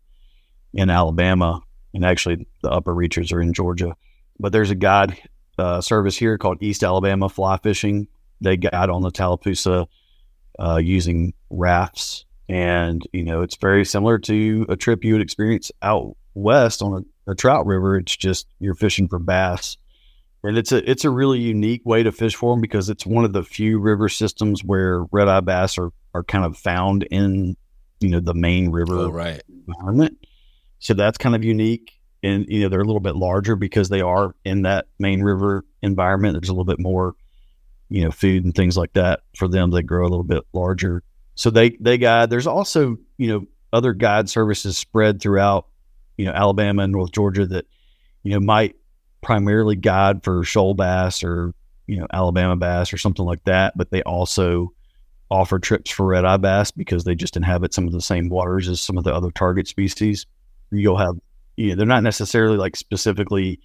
in 0.75 0.91
Alabama, 0.91 1.61
and 1.95 2.05
actually 2.05 2.47
the 2.63 2.71
upper 2.71 2.95
reaches 2.95 3.33
are 3.33 3.41
in 3.43 3.53
Georgia. 3.53 3.95
But 4.39 4.53
there's 4.53 4.71
a 4.71 4.75
guide 4.75 5.19
uh, 5.59 5.81
service 5.81 6.17
here 6.17 6.39
called 6.39 6.63
East 6.63 6.83
Alabama 6.83 7.29
Fly 7.29 7.57
Fishing. 7.59 8.09
They 8.41 8.57
guide 8.57 8.91
on 8.91 9.03
the 9.03 9.11
Tallapoosa 9.11 9.87
uh, 10.59 10.77
using 10.83 11.33
rafts, 11.51 12.25
and 12.49 13.03
you 13.13 13.23
know 13.25 13.43
it's 13.43 13.57
very 13.57 13.85
similar 13.85 14.19
to 14.21 14.67
a 14.69 14.77
trip 14.77 15.05
you 15.05 15.13
would 15.15 15.23
experience 15.23 15.71
out 15.83 16.17
west 16.35 16.83
on 16.83 17.05
a, 17.27 17.31
a 17.33 17.35
trout 17.35 17.67
river. 17.67 17.97
It's 17.99 18.17
just 18.17 18.47
you're 18.59 18.75
fishing 18.75 19.07
for 19.09 19.19
bass, 19.19 19.77
and 20.43 20.59
it's 20.59 20.73
a 20.73 20.91
it's 20.91 21.05
a 21.05 21.11
really 21.11 21.39
unique 21.39 21.83
way 21.85 22.03
to 22.03 22.11
fish 22.11 22.35
for 22.35 22.53
them 22.55 22.61
because 22.61 22.89
it's 22.91 23.07
one 23.07 23.25
of 23.25 23.33
the 23.33 23.45
few 23.45 23.79
river 23.79 24.09
systems 24.09 24.65
where 24.65 25.05
red 25.13 25.29
eye 25.29 25.41
bass 25.41 25.79
are 25.79 25.91
are 26.15 26.25
kind 26.25 26.45
of 26.45 26.57
found 26.57 27.05
in 27.05 27.57
you 28.01 28.09
know 28.09 28.21
the 28.21 28.35
main 28.35 28.71
river 28.71 28.97
Oh, 28.97 29.11
right. 29.11 29.41
environment. 29.69 30.19
So 30.83 30.95
that's 30.95 31.17
kind 31.17 31.37
of 31.37 31.45
unique. 31.45 31.93
And, 32.25 32.45
you 32.49 32.61
know, 32.61 32.69
they're 32.69 32.81
a 32.81 32.85
little 32.85 33.01
bit 33.01 33.15
larger 33.15 33.55
because 33.55 33.89
they 33.89 34.01
are 34.01 34.35
in 34.45 34.63
that 34.63 34.89
main 34.99 35.23
river 35.23 35.65
environment. 35.81 36.35
There's 36.35 36.49
a 36.49 36.53
little 36.53 36.65
bit 36.65 36.81
more, 36.81 37.15
you 37.89 38.03
know, 38.03 38.11
food 38.11 38.45
and 38.45 38.53
things 38.53 38.77
like 38.77 38.93
that 38.95 39.21
for 39.37 39.47
them. 39.47 39.71
They 39.71 39.83
grow 39.83 40.03
a 40.03 40.11
little 40.11 40.25
bit 40.25 40.43
larger. 40.53 41.05
So 41.37 41.51
they, 41.51 41.71
they 41.81 41.99
guide. 41.99 42.31
There's 42.31 42.49
also, 42.49 42.99
you 43.17 43.29
know, 43.29 43.47
other 43.73 43.93
guide 43.93 44.29
services 44.29 44.77
spread 44.77 45.23
throughout, 45.23 45.69
you 46.17 46.27
know, 46.27 46.33
Alabama 46.33 46.83
and 46.83 46.93
North 46.93 47.13
Georgia 47.13 47.47
that, 47.47 47.67
you 48.25 48.33
know, 48.33 48.41
might 48.41 48.75
primarily 49.21 49.77
guide 49.77 50.25
for 50.25 50.43
shoal 50.43 50.75
bass 50.75 51.23
or, 51.23 51.55
you 51.87 51.99
know, 51.99 52.09
Alabama 52.13 52.57
bass 52.57 52.93
or 52.93 52.99
something 52.99 53.25
like 53.25 53.45
that. 53.45 53.73
But 53.77 53.91
they 53.91 54.03
also, 54.03 54.73
offer 55.31 55.59
trips 55.59 55.91
for 55.91 56.05
red 56.05 56.27
eye 56.27 56.37
bass 56.37 56.71
because 56.71 57.05
they 57.05 57.15
just 57.15 57.39
inhabit 57.39 57.73
some 57.73 57.87
of 57.87 57.93
the 57.93 58.03
same 58.03 58.29
waters 58.29 58.69
as 58.69 58.83
some 58.83 58.99
of 58.99 59.05
the 59.05 59.15
other 59.15 59.31
target 59.31 59.67
species. 59.67 60.27
You'll 60.73 60.97
have, 60.97 61.15
you 61.57 61.69
know, 61.69 61.77
they're 61.77 61.87
not 61.87 62.03
necessarily 62.03 62.57
like 62.57 62.75
specifically 62.77 63.61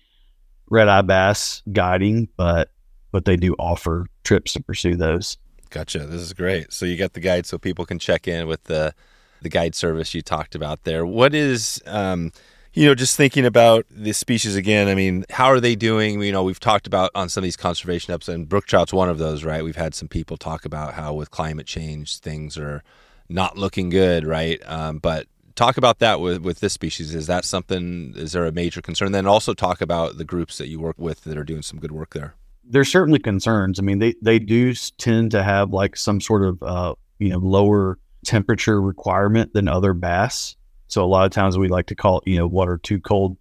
red 0.70 0.88
eye 0.88 1.02
bass 1.02 1.64
guiding, 1.72 2.28
but 2.38 2.70
but 3.12 3.26
they 3.26 3.38
do 3.38 3.56
offer 3.58 4.06
trips 4.24 4.54
to 4.54 4.62
pursue 4.62 4.96
those. 4.96 5.38
Gotcha. 5.72 6.06
This 6.06 6.22
is 6.22 6.34
great. 6.34 6.72
So 6.72 6.86
you 6.86 6.98
got 6.98 7.14
the 7.14 7.20
guide, 7.20 7.46
so 7.46 7.58
people 7.58 7.86
can 7.86 7.98
check 7.98 8.28
in 8.28 8.48
with 8.48 8.66
the 8.66 8.94
the 9.42 9.50
guide 9.50 9.74
service 9.74 10.14
you 10.14 10.22
talked 10.22 10.54
about 10.54 10.84
there. 10.84 11.06
What 11.06 11.34
is, 11.34 11.82
um, 11.88 12.32
You 12.74 12.86
know, 12.86 12.94
just 12.94 13.18
thinking 13.18 13.44
about 13.46 13.86
the 13.90 14.14
species 14.14 14.56
again, 14.56 14.88
I 14.88 14.94
mean, 14.94 15.26
how 15.32 15.48
are 15.48 15.60
they 15.60 15.76
doing? 15.76 16.22
You 16.22 16.32
know, 16.32 16.44
we've 16.44 16.60
talked 16.60 16.86
about 16.86 17.10
on 17.16 17.28
some 17.28 17.42
of 17.42 17.44
these 17.44 17.58
conservation 17.58 18.14
episodes, 18.14 18.36
and 18.36 18.48
brook 18.48 18.68
trout's 18.68 18.94
one 18.94 19.10
of 19.10 19.18
those, 19.18 19.44
right? 19.44 19.64
We've 19.64 19.76
had 19.76 19.96
some 19.96 20.08
people 20.08 20.38
talk 20.38 20.64
about 20.64 20.94
how 20.94 21.14
with 21.16 21.32
climate 21.32 21.66
change, 21.66 22.20
things 22.20 22.56
are 22.56 22.84
not 23.30 23.58
looking 23.58 23.90
good, 23.90 24.28
right? 24.28 24.62
Um, 24.66 25.00
but 25.00 25.26
talk 25.58 25.78
about 25.78 26.00
that 26.00 26.22
with, 26.22 26.42
with 26.42 26.62
this 26.62 26.72
species. 26.72 27.14
Is 27.14 27.28
that 27.28 27.44
something, 27.44 28.14
is 28.16 28.32
there 28.32 28.46
a 28.46 28.52
major 28.52 28.82
concern? 28.82 29.12
Then 29.12 29.26
also 29.26 29.54
talk 29.54 29.82
about 29.82 30.18
the 30.18 30.24
groups 30.24 30.58
that 30.60 30.70
you 30.70 30.80
work 30.80 30.96
with 30.98 31.26
that 31.26 31.38
are 31.38 31.44
doing 31.44 31.64
some 31.64 31.80
good 31.80 31.92
work 31.92 32.14
there. 32.14 32.36
There's 32.64 32.90
certainly 32.90 33.20
concerns. 33.20 33.80
I 33.80 33.82
mean, 33.82 34.00
they, 34.00 34.16
they 34.22 34.40
do 34.40 34.74
tend 34.74 35.32
to 35.32 35.44
have 35.44 35.72
like 35.72 35.98
some 35.98 36.22
sort 36.22 36.44
of, 36.44 36.64
uh, 36.64 36.96
you 37.20 37.30
know, 37.30 37.40
lower 37.40 37.98
temperature 38.26 38.82
requirement 38.82 39.54
than 39.54 39.68
other 39.68 39.94
bass. 39.94 40.56
So 40.88 41.04
a 41.04 41.08
lot 41.08 41.26
of 41.26 41.32
times 41.32 41.58
we 41.58 41.68
like 41.68 41.88
to 41.88 41.96
call 41.96 42.20
it, 42.20 42.28
you 42.28 42.38
know, 42.38 42.48
water 42.48 42.78
too 42.78 43.00
cold 43.00 43.38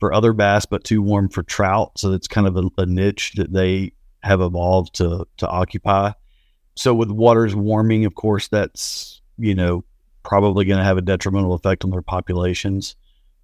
for 0.00 0.12
other 0.12 0.32
bass, 0.32 0.66
but 0.66 0.84
too 0.84 1.02
warm 1.02 1.28
for 1.28 1.42
trout. 1.42 1.92
So 1.98 2.12
it's 2.12 2.28
kind 2.28 2.46
of 2.46 2.56
a, 2.56 2.68
a 2.78 2.86
niche 2.86 3.32
that 3.36 3.52
they 3.52 3.92
have 4.22 4.40
evolved 4.40 4.94
to 4.96 5.26
to 5.38 5.48
occupy. 5.48 6.12
So 6.76 6.94
with 6.94 7.10
waters 7.10 7.54
warming, 7.54 8.04
of 8.04 8.14
course, 8.14 8.48
that's 8.48 9.22
you 9.38 9.54
know 9.54 9.84
probably 10.24 10.64
going 10.64 10.78
to 10.78 10.84
have 10.84 10.98
a 10.98 11.02
detrimental 11.02 11.54
effect 11.54 11.84
on 11.84 11.90
their 11.90 12.02
populations. 12.02 12.96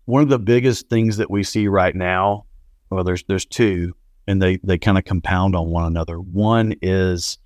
One 0.06 0.22
of 0.22 0.28
the 0.28 0.38
biggest 0.38 0.88
things 0.88 1.18
that 1.18 1.30
we 1.30 1.44
see 1.44 1.68
right 1.68 1.94
now, 1.94 2.46
well, 2.90 3.04
there's 3.04 3.22
there's 3.24 3.44
two, 3.46 3.94
and 4.26 4.42
they 4.42 4.56
they 4.64 4.78
kind 4.78 4.98
of 4.98 5.04
compound 5.04 5.54
on 5.54 5.68
one 5.68 5.84
another. 5.84 6.16
One 6.16 6.74
is 6.82 7.38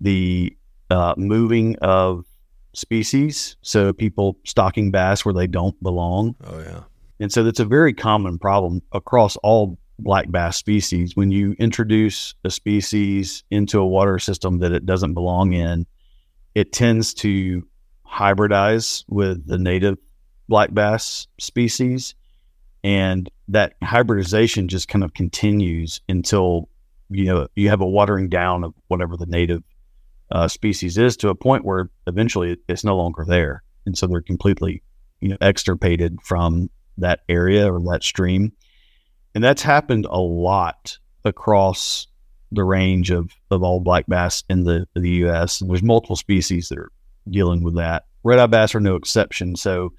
the 0.00 0.56
uh, 0.90 1.14
moving 1.16 1.76
of 1.82 2.24
species. 2.72 3.56
So 3.62 3.92
people 3.92 4.38
stocking 4.44 4.90
bass 4.90 5.24
where 5.24 5.34
they 5.34 5.46
don't 5.46 5.80
belong. 5.82 6.36
Oh 6.44 6.60
yeah. 6.60 6.80
And 7.18 7.30
so 7.30 7.44
that's 7.44 7.60
a 7.60 7.64
very 7.64 7.92
common 7.92 8.38
problem 8.38 8.80
across 8.92 9.36
all 9.36 9.78
black 9.98 10.30
bass 10.30 10.56
species. 10.56 11.14
When 11.14 11.30
you 11.30 11.54
introduce 11.58 12.34
a 12.44 12.50
species 12.50 13.44
into 13.50 13.78
a 13.78 13.86
water 13.86 14.18
system 14.18 14.58
that 14.60 14.72
it 14.72 14.86
doesn't 14.86 15.14
belong 15.14 15.52
in, 15.52 15.86
it 16.54 16.72
tends 16.72 17.12
to 17.14 17.66
hybridize 18.10 19.04
with 19.08 19.46
the 19.46 19.58
native 19.58 19.98
black 20.48 20.74
bass 20.74 21.26
species. 21.38 22.14
And 22.82 23.30
that 23.48 23.74
hybridization 23.82 24.68
just 24.68 24.88
kind 24.88 25.04
of 25.04 25.14
continues 25.14 26.00
until 26.08 26.68
you 27.10 27.24
know 27.24 27.48
you 27.56 27.68
have 27.68 27.80
a 27.80 27.86
watering 27.86 28.28
down 28.28 28.64
of 28.64 28.74
whatever 28.88 29.16
the 29.16 29.26
native 29.26 29.62
uh, 30.30 30.48
species 30.48 30.96
is 30.96 31.16
to 31.18 31.28
a 31.28 31.34
point 31.34 31.64
where 31.64 31.90
eventually 32.06 32.56
it's 32.68 32.84
no 32.84 32.96
longer 32.96 33.24
there, 33.26 33.62
and 33.84 33.98
so 33.98 34.06
they're 34.06 34.22
completely, 34.22 34.82
you 35.20 35.28
know, 35.28 35.36
extirpated 35.40 36.18
from 36.22 36.70
that 36.96 37.20
area 37.28 37.70
or 37.70 37.80
that 37.92 38.02
stream, 38.02 38.52
and 39.34 39.42
that's 39.44 39.62
happened 39.62 40.06
a 40.08 40.20
lot 40.20 40.96
across 41.24 42.06
the 42.52 42.64
range 42.64 43.10
of, 43.10 43.30
of 43.50 43.62
all 43.62 43.80
black 43.80 44.06
bass 44.06 44.44
in 44.48 44.64
the 44.64 44.86
the 44.94 45.10
U.S. 45.10 45.58
There's 45.58 45.82
multiple 45.82 46.16
species 46.16 46.68
that 46.68 46.78
are 46.78 46.92
dealing 47.28 47.62
with 47.62 47.76
that. 47.76 48.04
Red 48.22 48.38
eye 48.38 48.46
bass 48.46 48.74
are 48.74 48.80
no 48.80 48.96
exception. 48.96 49.56
So 49.56 49.92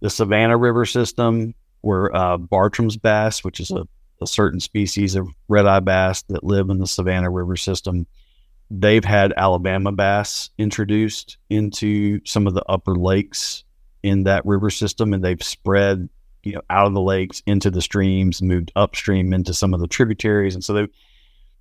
the 0.00 0.10
Savannah 0.10 0.56
River 0.56 0.84
system, 0.84 1.54
where 1.80 2.14
uh, 2.14 2.36
Bartram's 2.38 2.96
bass, 2.96 3.42
which 3.42 3.60
is 3.60 3.70
a, 3.70 3.86
a 4.20 4.26
certain 4.26 4.60
species 4.60 5.14
of 5.14 5.28
red 5.48 5.66
eye 5.66 5.80
bass 5.80 6.22
that 6.28 6.44
live 6.44 6.70
in 6.70 6.78
the 6.78 6.86
Savannah 6.86 7.30
River 7.30 7.56
system, 7.56 8.06
they've 8.70 9.04
had 9.04 9.32
Alabama 9.36 9.92
bass 9.92 10.50
introduced 10.58 11.38
into 11.50 12.20
some 12.24 12.46
of 12.46 12.54
the 12.54 12.64
upper 12.68 12.94
lakes 12.96 13.64
in 14.02 14.24
that 14.24 14.46
river 14.46 14.70
system, 14.70 15.12
and 15.12 15.24
they've 15.24 15.42
spread 15.42 16.08
you 16.44 16.52
know 16.52 16.62
out 16.70 16.86
of 16.86 16.94
the 16.94 17.00
lakes 17.00 17.42
into 17.46 17.70
the 17.70 17.82
streams, 17.82 18.42
moved 18.42 18.72
upstream 18.76 19.32
into 19.32 19.52
some 19.52 19.74
of 19.74 19.80
the 19.80 19.88
tributaries, 19.88 20.54
and 20.54 20.64
so 20.64 20.72
they've 20.72 20.90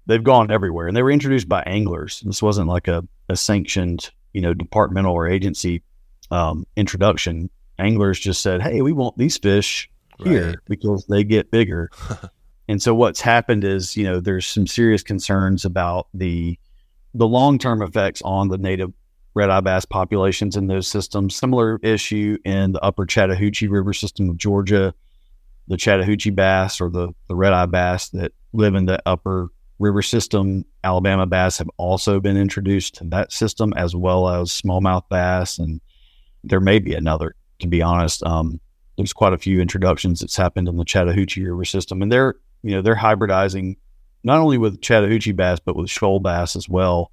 they've 0.05 0.23
gone 0.23 0.51
everywhere. 0.51 0.87
And 0.87 0.95
they 0.95 1.03
were 1.03 1.11
introduced 1.11 1.49
by 1.49 1.61
anglers. 1.63 2.21
This 2.25 2.41
wasn't 2.41 2.69
like 2.69 2.87
a, 2.87 3.05
a 3.29 3.35
sanctioned 3.35 4.11
you 4.33 4.41
know 4.41 4.53
departmental 4.53 5.13
or 5.13 5.27
agency 5.27 5.83
um, 6.31 6.65
introduction. 6.75 7.49
Anglers 7.79 8.19
just 8.19 8.41
said, 8.41 8.61
"Hey, 8.61 8.81
we 8.81 8.91
want 8.91 9.17
these 9.17 9.37
fish 9.37 9.89
here 10.23 10.47
right. 10.47 10.57
because 10.67 11.05
they 11.07 11.23
get 11.23 11.51
bigger." 11.51 11.89
and 12.67 12.81
so 12.81 12.93
what's 12.95 13.21
happened 13.21 13.63
is 13.63 13.95
you 13.95 14.03
know 14.03 14.19
there's 14.19 14.45
some 14.45 14.67
serious 14.67 15.03
concerns 15.03 15.65
about 15.65 16.07
the 16.13 16.57
the 17.13 17.27
long 17.27 17.57
term 17.57 17.81
effects 17.81 18.21
on 18.23 18.49
the 18.49 18.57
native 18.57 18.93
red 19.37 19.51
eye 19.51 19.61
bass 19.61 19.85
populations 19.85 20.55
in 20.55 20.67
those 20.67 20.87
systems. 20.87 21.35
Similar 21.35 21.79
issue 21.83 22.37
in 22.43 22.71
the 22.71 22.83
upper 22.83 23.05
Chattahoochee 23.05 23.67
River 23.67 23.93
system 23.93 24.29
of 24.31 24.37
Georgia, 24.37 24.93
the 25.67 25.77
Chattahoochee 25.77 26.31
bass 26.31 26.81
or 26.81 26.89
the, 26.89 27.09
the 27.27 27.35
red 27.35 27.53
eye 27.53 27.67
bass 27.67 28.09
that 28.09 28.31
live 28.53 28.73
in 28.73 28.85
the 28.85 28.99
upper 29.05 29.49
river 29.79 30.01
system. 30.01 30.65
Alabama 30.83 31.25
bass 31.25 31.57
have 31.57 31.69
also 31.77 32.19
been 32.19 32.37
introduced 32.37 32.95
to 32.95 33.03
that 33.05 33.31
system 33.31 33.73
as 33.75 33.95
well 33.95 34.29
as 34.29 34.49
smallmouth 34.49 35.07
bass. 35.09 35.59
And 35.59 35.81
there 36.43 36.59
may 36.59 36.79
be 36.79 36.93
another, 36.93 37.35
to 37.59 37.67
be 37.67 37.81
honest. 37.81 38.23
Um, 38.23 38.59
there's 38.97 39.13
quite 39.13 39.33
a 39.33 39.37
few 39.37 39.61
introductions 39.61 40.19
that's 40.19 40.35
happened 40.35 40.67
in 40.67 40.77
the 40.77 40.85
Chattahoochee 40.85 41.43
River 41.43 41.65
system, 41.65 42.01
and 42.01 42.11
they're 42.11 42.35
you 42.63 42.71
know 42.71 42.81
they're 42.81 42.95
hybridizing 42.95 43.77
not 44.23 44.39
only 44.39 44.57
with 44.57 44.81
Chattahoochee 44.81 45.31
bass, 45.31 45.59
but 45.63 45.75
with 45.75 45.89
shoal 45.89 46.19
bass 46.19 46.55
as 46.55 46.67
well. 46.67 47.11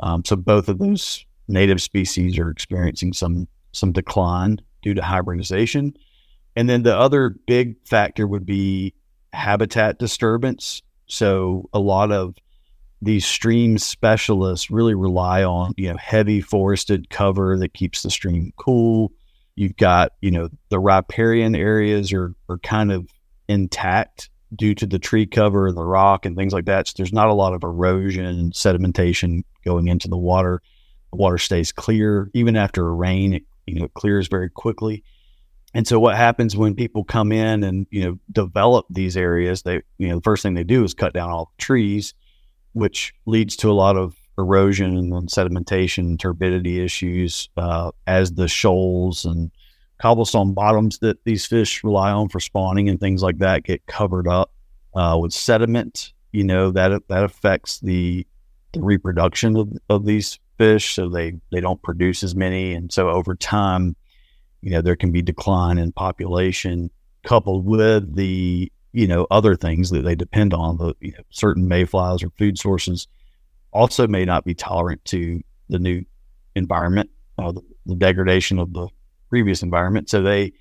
Um, 0.00 0.24
so 0.24 0.36
both 0.36 0.68
of 0.68 0.78
those 0.78 1.24
native 1.48 1.82
species 1.82 2.38
are 2.38 2.50
experiencing 2.50 3.12
some 3.12 3.48
some 3.72 3.92
decline 3.92 4.60
due 4.82 4.94
to 4.94 5.02
hybridization. 5.02 5.94
And 6.56 6.68
then 6.68 6.82
the 6.82 6.96
other 6.96 7.36
big 7.46 7.76
factor 7.86 8.26
would 8.26 8.46
be 8.46 8.94
habitat 9.32 9.98
disturbance. 9.98 10.82
So 11.08 11.68
a 11.72 11.78
lot 11.78 12.12
of 12.12 12.34
these 13.00 13.24
stream 13.24 13.78
specialists 13.78 14.70
really 14.70 14.94
rely 14.94 15.44
on 15.44 15.72
you 15.76 15.90
know 15.90 15.96
heavy 15.98 16.40
forested 16.40 17.10
cover 17.10 17.56
that 17.58 17.74
keeps 17.74 18.02
the 18.02 18.10
stream 18.10 18.52
cool. 18.56 19.12
You've 19.56 19.76
got 19.76 20.12
you 20.20 20.30
know 20.30 20.48
the 20.68 20.78
riparian 20.78 21.54
areas 21.54 22.12
are 22.12 22.34
are 22.48 22.58
kind 22.58 22.92
of 22.92 23.08
intact 23.48 24.30
due 24.54 24.74
to 24.74 24.86
the 24.86 24.98
tree 24.98 25.26
cover 25.26 25.66
and 25.66 25.76
the 25.76 25.84
rock 25.84 26.24
and 26.24 26.36
things 26.36 26.52
like 26.52 26.64
that. 26.66 26.88
So 26.88 26.94
there's 26.96 27.12
not 27.12 27.28
a 27.28 27.34
lot 27.34 27.54
of 27.54 27.62
erosion 27.62 28.24
and 28.24 28.52
sedimentation 28.52 29.42
going 29.64 29.88
into 29.88 30.08
the 30.08 30.16
water. 30.16 30.62
The 31.12 31.16
water 31.16 31.38
stays 31.38 31.72
clear 31.72 32.30
even 32.34 32.56
after 32.56 32.86
a 32.86 32.92
rain. 32.92 33.34
It, 33.34 33.42
you 33.66 33.74
know, 33.74 33.84
it 33.84 33.94
clears 33.94 34.28
very 34.28 34.48
quickly. 34.48 35.04
And 35.74 35.86
so 35.86 36.00
what 36.00 36.16
happens 36.16 36.56
when 36.56 36.74
people 36.74 37.04
come 37.04 37.30
in 37.30 37.62
and 37.62 37.86
you 37.90 38.04
know 38.04 38.18
develop 38.32 38.86
these 38.90 39.16
areas? 39.16 39.62
They 39.62 39.82
you 39.98 40.08
know 40.08 40.16
the 40.16 40.22
first 40.22 40.42
thing 40.42 40.54
they 40.54 40.64
do 40.64 40.84
is 40.84 40.94
cut 40.94 41.12
down 41.12 41.30
all 41.30 41.52
the 41.56 41.62
trees, 41.62 42.14
which 42.72 43.12
leads 43.26 43.56
to 43.56 43.70
a 43.70 43.74
lot 43.74 43.96
of 43.96 44.16
erosion 44.38 45.12
and 45.12 45.28
sedimentation, 45.28 46.18
turbidity 46.18 46.80
issues 46.82 47.48
uh, 47.56 47.90
as 48.06 48.32
the 48.32 48.48
shoals 48.48 49.24
and 49.24 49.50
cobblestone 49.98 50.54
bottoms 50.54 50.98
that 51.00 51.22
these 51.24 51.44
fish 51.44 51.82
rely 51.82 52.12
on 52.12 52.28
for 52.28 52.40
spawning 52.40 52.88
and 52.88 53.00
things 53.00 53.22
like 53.22 53.38
that 53.38 53.64
get 53.64 53.84
covered 53.86 54.28
up 54.28 54.52
uh, 54.94 55.18
with 55.20 55.32
sediment. 55.32 56.12
You 56.32 56.44
know 56.44 56.70
that 56.70 57.02
that 57.08 57.24
affects 57.24 57.80
the 57.80 58.26
the 58.72 58.80
reproduction 58.80 59.56
of, 59.56 59.72
of 59.88 60.04
these 60.04 60.38
fish, 60.56 60.94
so 60.94 61.08
they 61.08 61.34
they 61.52 61.60
don't 61.60 61.82
produce 61.82 62.22
as 62.22 62.34
many, 62.34 62.74
and 62.74 62.92
so 62.92 63.08
over 63.08 63.34
time, 63.34 63.96
you 64.60 64.70
know, 64.70 64.82
there 64.82 64.96
can 64.96 65.12
be 65.12 65.22
decline 65.22 65.78
in 65.78 65.92
population 65.92 66.90
coupled 67.24 67.66
with 67.66 68.14
the 68.14 68.70
you 68.92 69.06
know 69.06 69.26
other 69.30 69.54
things 69.54 69.90
that 69.90 70.02
they 70.02 70.14
depend 70.14 70.54
on, 70.54 70.78
the 70.78 70.94
you 71.00 71.12
know, 71.12 71.22
certain 71.30 71.68
mayflies 71.68 72.22
or 72.22 72.30
food 72.38 72.58
sources, 72.58 73.06
also 73.72 74.06
may 74.06 74.24
not 74.24 74.44
be 74.44 74.54
tolerant 74.54 75.04
to 75.06 75.40
the 75.68 75.78
new 75.78 76.04
environment, 76.54 77.10
uh, 77.38 77.52
the, 77.52 77.62
the 77.86 77.94
degradation 77.94 78.58
of 78.58 78.72
the 78.72 78.88
previous 79.28 79.62
environment. 79.62 80.08
So 80.08 80.22
they 80.22 80.52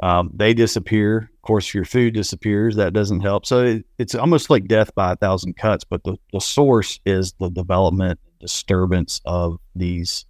um, 0.00 0.30
they 0.34 0.54
disappear. 0.54 1.30
Of 1.34 1.42
course, 1.42 1.68
if 1.68 1.74
your 1.74 1.84
food 1.84 2.14
disappears. 2.14 2.76
That 2.76 2.92
doesn't 2.92 3.20
help. 3.20 3.46
So 3.46 3.64
it, 3.64 3.86
it's 3.98 4.14
almost 4.14 4.50
like 4.50 4.66
death 4.66 4.94
by 4.94 5.12
a 5.12 5.16
thousand 5.16 5.56
cuts. 5.56 5.84
But 5.84 6.04
the, 6.04 6.16
the 6.32 6.40
source 6.40 7.00
is 7.04 7.34
the 7.38 7.50
development 7.50 8.18
disturbance 8.40 9.20
of 9.26 9.58
these 9.76 10.24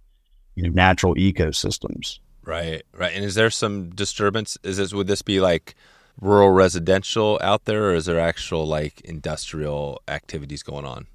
you 0.55 0.63
know 0.63 0.69
natural 0.69 1.15
ecosystems. 1.15 2.19
Right, 2.51 2.83
right. 2.93 3.13
And 3.15 3.23
is 3.23 3.35
there 3.35 3.49
some 3.49 3.91
disturbance? 3.91 4.57
Is 4.61 4.75
this 4.75 4.93
would 4.93 5.07
this 5.07 5.21
be 5.21 5.39
like 5.39 5.73
rural 6.19 6.49
residential 6.49 7.39
out 7.41 7.63
there, 7.63 7.85
or 7.85 7.95
is 7.95 8.07
there 8.07 8.19
actual 8.19 8.67
like 8.67 8.99
industrial 9.05 10.01
activities 10.09 10.61
going 10.61 10.83
on? 10.83 11.07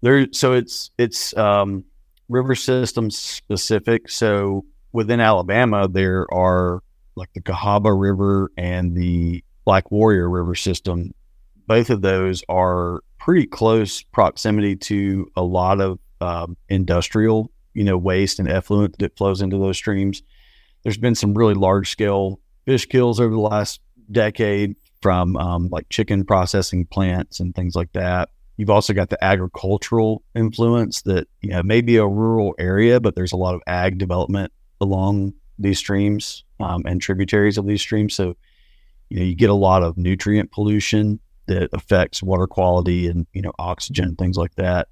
There. 0.00 0.26
So 0.32 0.52
it's 0.52 0.90
it's 0.98 1.36
um, 1.36 1.84
river 2.28 2.56
system 2.56 3.08
specific. 3.12 4.10
So 4.10 4.64
within 4.90 5.20
Alabama, 5.20 5.86
there 5.86 6.26
are 6.34 6.82
like 7.14 7.32
the 7.34 7.40
Cahaba 7.40 7.96
River 7.96 8.50
and 8.56 8.96
the 8.96 9.44
Black 9.64 9.92
Warrior 9.92 10.28
River 10.28 10.56
system. 10.56 11.14
Both 11.68 11.90
of 11.90 12.02
those 12.02 12.42
are 12.48 12.98
pretty 13.16 13.46
close 13.46 14.02
proximity 14.02 14.74
to 14.74 15.30
a 15.36 15.42
lot 15.42 15.80
of 15.80 16.00
um, 16.20 16.56
industrial, 16.68 17.52
you 17.74 17.84
know, 17.84 17.96
waste 17.96 18.40
and 18.40 18.50
effluent 18.50 18.98
that 18.98 19.16
flows 19.16 19.40
into 19.40 19.56
those 19.56 19.76
streams. 19.76 20.24
There's 20.82 20.98
been 20.98 21.14
some 21.14 21.34
really 21.34 21.54
large 21.54 21.90
scale 21.90 22.40
fish 22.64 22.86
kills 22.86 23.20
over 23.20 23.32
the 23.32 23.40
last 23.40 23.80
decade 24.10 24.76
from 25.02 25.36
um, 25.36 25.68
like 25.70 25.88
chicken 25.88 26.24
processing 26.24 26.86
plants 26.86 27.40
and 27.40 27.54
things 27.54 27.74
like 27.74 27.92
that. 27.92 28.30
You've 28.56 28.70
also 28.70 28.92
got 28.92 29.08
the 29.08 29.22
agricultural 29.24 30.22
influence 30.34 31.02
that 31.02 31.26
you 31.40 31.50
know 31.50 31.62
may 31.62 31.80
be 31.80 31.96
a 31.96 32.06
rural 32.06 32.54
area, 32.58 33.00
but 33.00 33.14
there's 33.14 33.32
a 33.32 33.36
lot 33.36 33.54
of 33.54 33.62
ag 33.66 33.96
development 33.98 34.52
along 34.80 35.32
these 35.58 35.78
streams 35.78 36.44
um, 36.58 36.82
and 36.86 37.00
tributaries 37.00 37.56
of 37.56 37.66
these 37.66 37.80
streams. 37.80 38.14
So 38.14 38.36
you 39.08 39.18
know 39.18 39.24
you 39.24 39.34
get 39.34 39.50
a 39.50 39.54
lot 39.54 39.82
of 39.82 39.96
nutrient 39.96 40.52
pollution 40.52 41.20
that 41.46 41.70
affects 41.72 42.22
water 42.22 42.46
quality 42.46 43.08
and 43.08 43.26
you 43.32 43.40
know 43.40 43.52
oxygen 43.58 44.14
things 44.16 44.36
like 44.36 44.54
that. 44.56 44.88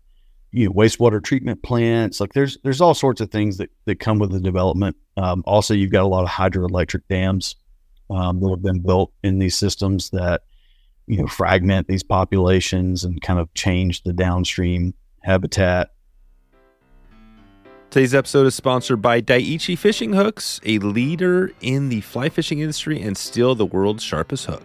You 0.51 0.67
know 0.67 0.73
wastewater 0.73 1.23
treatment 1.23 1.63
plants 1.63 2.21
like 2.21 2.33
there's 2.33 2.57
there's 2.65 2.81
all 2.81 2.95
sorts 2.95 3.21
of 3.21 3.31
things 3.31 3.59
that 3.59 3.71
that 3.85 4.01
come 4.01 4.19
with 4.19 4.33
the 4.33 4.41
development. 4.41 4.97
Um, 5.17 5.43
also, 5.47 5.75
you've 5.75 5.93
got 5.93 6.05
a 6.05 6.09
lot 6.09 6.25
of 6.25 6.31
hydroelectric 6.31 7.03
dams 7.11 7.57
um, 8.11 8.41
that 8.41 8.51
have 8.51 8.63
been 8.63 8.81
built 8.81 9.13
in 9.23 9.39
these 9.39 9.57
systems 9.57 10.11
that 10.11 10.43
you 11.07 11.19
know 11.19 11.27
fragment 11.27 11.89
these 11.89 12.03
populations 12.03 13.05
and 13.05 13.21
kind 13.21 13.39
of 13.39 13.53
change 13.55 14.03
the 14.03 14.13
downstream 14.13 14.95
habitat. 15.23 15.91
Today's 17.91 18.15
episode 18.15 18.47
is 18.47 18.55
sponsored 18.55 19.01
by 19.01 19.23
Daiichi 19.23 19.77
Fishing 19.77 20.13
Hooks, 20.13 20.61
a 20.63 20.79
leader 20.79 21.53
in 21.63 21.89
the 21.89 22.03
fly 22.03 22.29
fishing 22.29 22.61
industry 22.61 23.01
and 23.01 23.17
still 23.17 23.55
the 23.55 23.65
world's 23.65 24.03
sharpest 24.03 24.45
hook. 24.45 24.63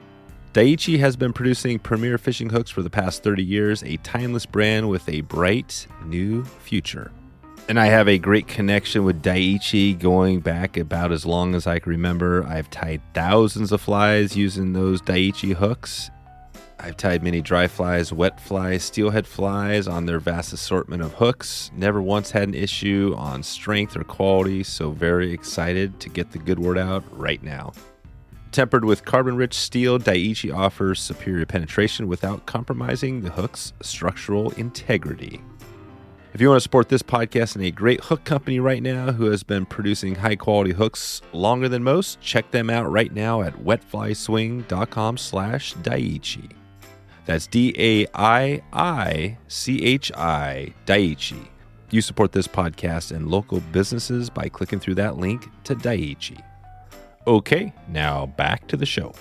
Daiichi 0.53 0.99
has 0.99 1.15
been 1.15 1.33
producing 1.33 1.79
premier 1.79 2.19
fishing 2.19 2.51
hooks 2.51 2.69
for 2.69 2.83
the 2.83 2.89
past 2.89 3.23
30 3.23 3.43
years, 3.43 3.81
a 3.81 3.97
timeless 3.97 4.45
brand 4.45 4.87
with 4.87 5.09
a 5.09 5.21
bright 5.21 5.87
new 6.05 6.43
future. 6.43 7.11
And 7.67 7.79
I 7.79 7.87
have 7.87 8.07
a 8.07 8.19
great 8.19 8.47
connection 8.47 9.03
with 9.03 9.23
Daiichi 9.23 9.97
going 9.97 10.41
back 10.41 10.77
about 10.77 11.11
as 11.11 11.25
long 11.25 11.55
as 11.55 11.65
I 11.65 11.79
can 11.79 11.89
remember. 11.89 12.45
I've 12.45 12.69
tied 12.69 13.01
thousands 13.15 13.71
of 13.71 13.81
flies 13.81 14.37
using 14.37 14.73
those 14.73 15.01
Daiichi 15.01 15.55
hooks. 15.55 16.11
I've 16.79 16.97
tied 16.97 17.23
many 17.23 17.41
dry 17.41 17.67
flies, 17.67 18.13
wet 18.13 18.39
flies, 18.39 18.83
steelhead 18.83 19.25
flies 19.25 19.87
on 19.87 20.05
their 20.05 20.19
vast 20.19 20.53
assortment 20.53 21.01
of 21.01 21.13
hooks. 21.13 21.71
Never 21.73 21.99
once 21.99 22.29
had 22.29 22.47
an 22.47 22.53
issue 22.53 23.15
on 23.17 23.41
strength 23.41 23.97
or 23.97 24.03
quality, 24.03 24.61
so 24.61 24.91
very 24.91 25.33
excited 25.33 25.99
to 26.01 26.09
get 26.09 26.31
the 26.31 26.37
good 26.37 26.59
word 26.59 26.77
out 26.77 27.03
right 27.09 27.41
now. 27.41 27.73
Tempered 28.53 28.85
with 28.85 29.03
carbon 29.03 29.35
rich 29.35 29.55
steel, 29.55 29.97
Daiichi 29.97 30.55
offers 30.55 30.99
superior 31.01 31.47
penetration 31.47 32.07
without 32.07 32.45
compromising 32.45 33.21
the 33.21 33.31
hook's 33.31 33.73
structural 33.81 34.51
integrity. 34.51 35.41
If 36.35 36.41
you 36.41 36.49
want 36.49 36.57
to 36.57 36.61
support 36.61 36.87
this 36.87 37.01
podcast 37.01 37.55
and 37.55 37.65
a 37.65 37.71
great 37.71 38.03
hook 38.03 38.23
company 38.25 38.59
right 38.59 38.83
now 38.83 39.11
who 39.11 39.25
has 39.31 39.41
been 39.41 39.65
producing 39.65 40.13
high 40.13 40.35
quality 40.35 40.71
hooks 40.71 41.23
longer 41.31 41.67
than 41.67 41.81
most, 41.81 42.21
check 42.21 42.51
them 42.51 42.69
out 42.69 42.91
right 42.91 43.11
now 43.11 43.41
at 43.41 43.55
wetflyswing.com 43.55 45.17
slash 45.17 45.73
Daiichi. 45.77 46.51
That's 47.25 47.47
D-A-I-I-C-H-I 47.47 48.13
Daiichi. 50.85 51.47
You 51.89 52.01
support 52.01 52.31
this 52.31 52.47
podcast 52.47 53.15
and 53.15 53.31
local 53.31 53.61
businesses 53.71 54.29
by 54.29 54.47
clicking 54.47 54.79
through 54.79 54.95
that 54.95 55.17
link 55.17 55.49
to 55.63 55.75
Daiichi. 55.75 56.39
Okay, 57.25 57.71
now 57.87 58.25
back 58.25 58.67
to 58.67 58.77
the 58.77 58.85
show. 58.85 59.13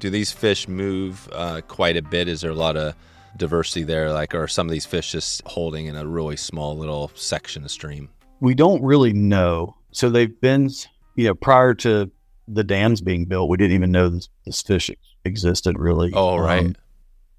Do 0.00 0.10
these 0.10 0.32
fish 0.32 0.68
move 0.68 1.28
uh, 1.32 1.60
quite 1.68 1.96
a 1.96 2.02
bit? 2.02 2.28
Is 2.28 2.40
there 2.40 2.50
a 2.50 2.56
lot 2.56 2.76
of 2.76 2.94
diversity 3.36 3.84
there? 3.84 4.12
Like, 4.12 4.34
are 4.34 4.48
some 4.48 4.66
of 4.66 4.72
these 4.72 4.84
fish 4.84 5.12
just 5.12 5.42
holding 5.46 5.86
in 5.86 5.96
a 5.96 6.06
really 6.06 6.36
small 6.36 6.76
little 6.76 7.10
section 7.14 7.64
of 7.64 7.70
stream? 7.70 8.10
We 8.40 8.54
don't 8.54 8.82
really 8.82 9.12
know. 9.12 9.76
So 9.92 10.10
they've 10.10 10.40
been, 10.40 10.70
you 11.14 11.28
know, 11.28 11.34
prior 11.34 11.74
to 11.74 12.10
the 12.48 12.64
dams 12.64 13.00
being 13.00 13.24
built, 13.24 13.48
we 13.48 13.56
didn't 13.56 13.74
even 13.74 13.92
know 13.92 14.08
this, 14.08 14.28
this 14.44 14.60
fish 14.62 14.90
existed 15.24 15.78
really. 15.78 16.12
Oh, 16.14 16.36
right. 16.36 16.66
Um, 16.66 16.76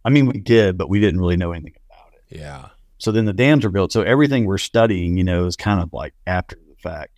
I 0.04 0.10
mean, 0.10 0.26
we 0.26 0.40
did, 0.40 0.78
but 0.78 0.90
we 0.90 1.00
didn't 1.00 1.20
really 1.20 1.38
know 1.38 1.52
anything 1.52 1.76
about 1.90 2.14
it. 2.14 2.38
Yeah. 2.38 2.70
So 2.98 3.12
then 3.12 3.26
the 3.26 3.34
dams 3.34 3.66
are 3.66 3.70
built. 3.70 3.92
So 3.92 4.02
everything 4.02 4.46
we're 4.46 4.58
studying, 4.58 5.18
you 5.18 5.24
know, 5.24 5.46
is 5.46 5.56
kind 5.56 5.82
of 5.82 5.94
like 5.94 6.14
after 6.26 6.56
the 6.56 6.76
fact. 6.82 7.17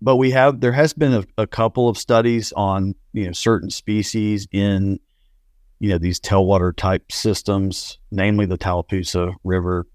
But 0.00 0.16
we 0.16 0.30
have, 0.32 0.60
there 0.60 0.72
has 0.72 0.92
been 0.92 1.14
a, 1.14 1.24
a 1.38 1.46
couple 1.46 1.88
of 1.88 1.96
studies 1.96 2.52
on, 2.52 2.94
you 3.12 3.26
know, 3.26 3.32
certain 3.32 3.70
species 3.70 4.46
in, 4.52 5.00
you 5.78 5.88
know, 5.90 5.98
these 5.98 6.20
tailwater 6.20 6.74
type 6.76 7.10
systems, 7.10 7.98
namely 8.10 8.46
the 8.46 8.58
Tallapoosa 8.58 9.32
River, 9.42 9.86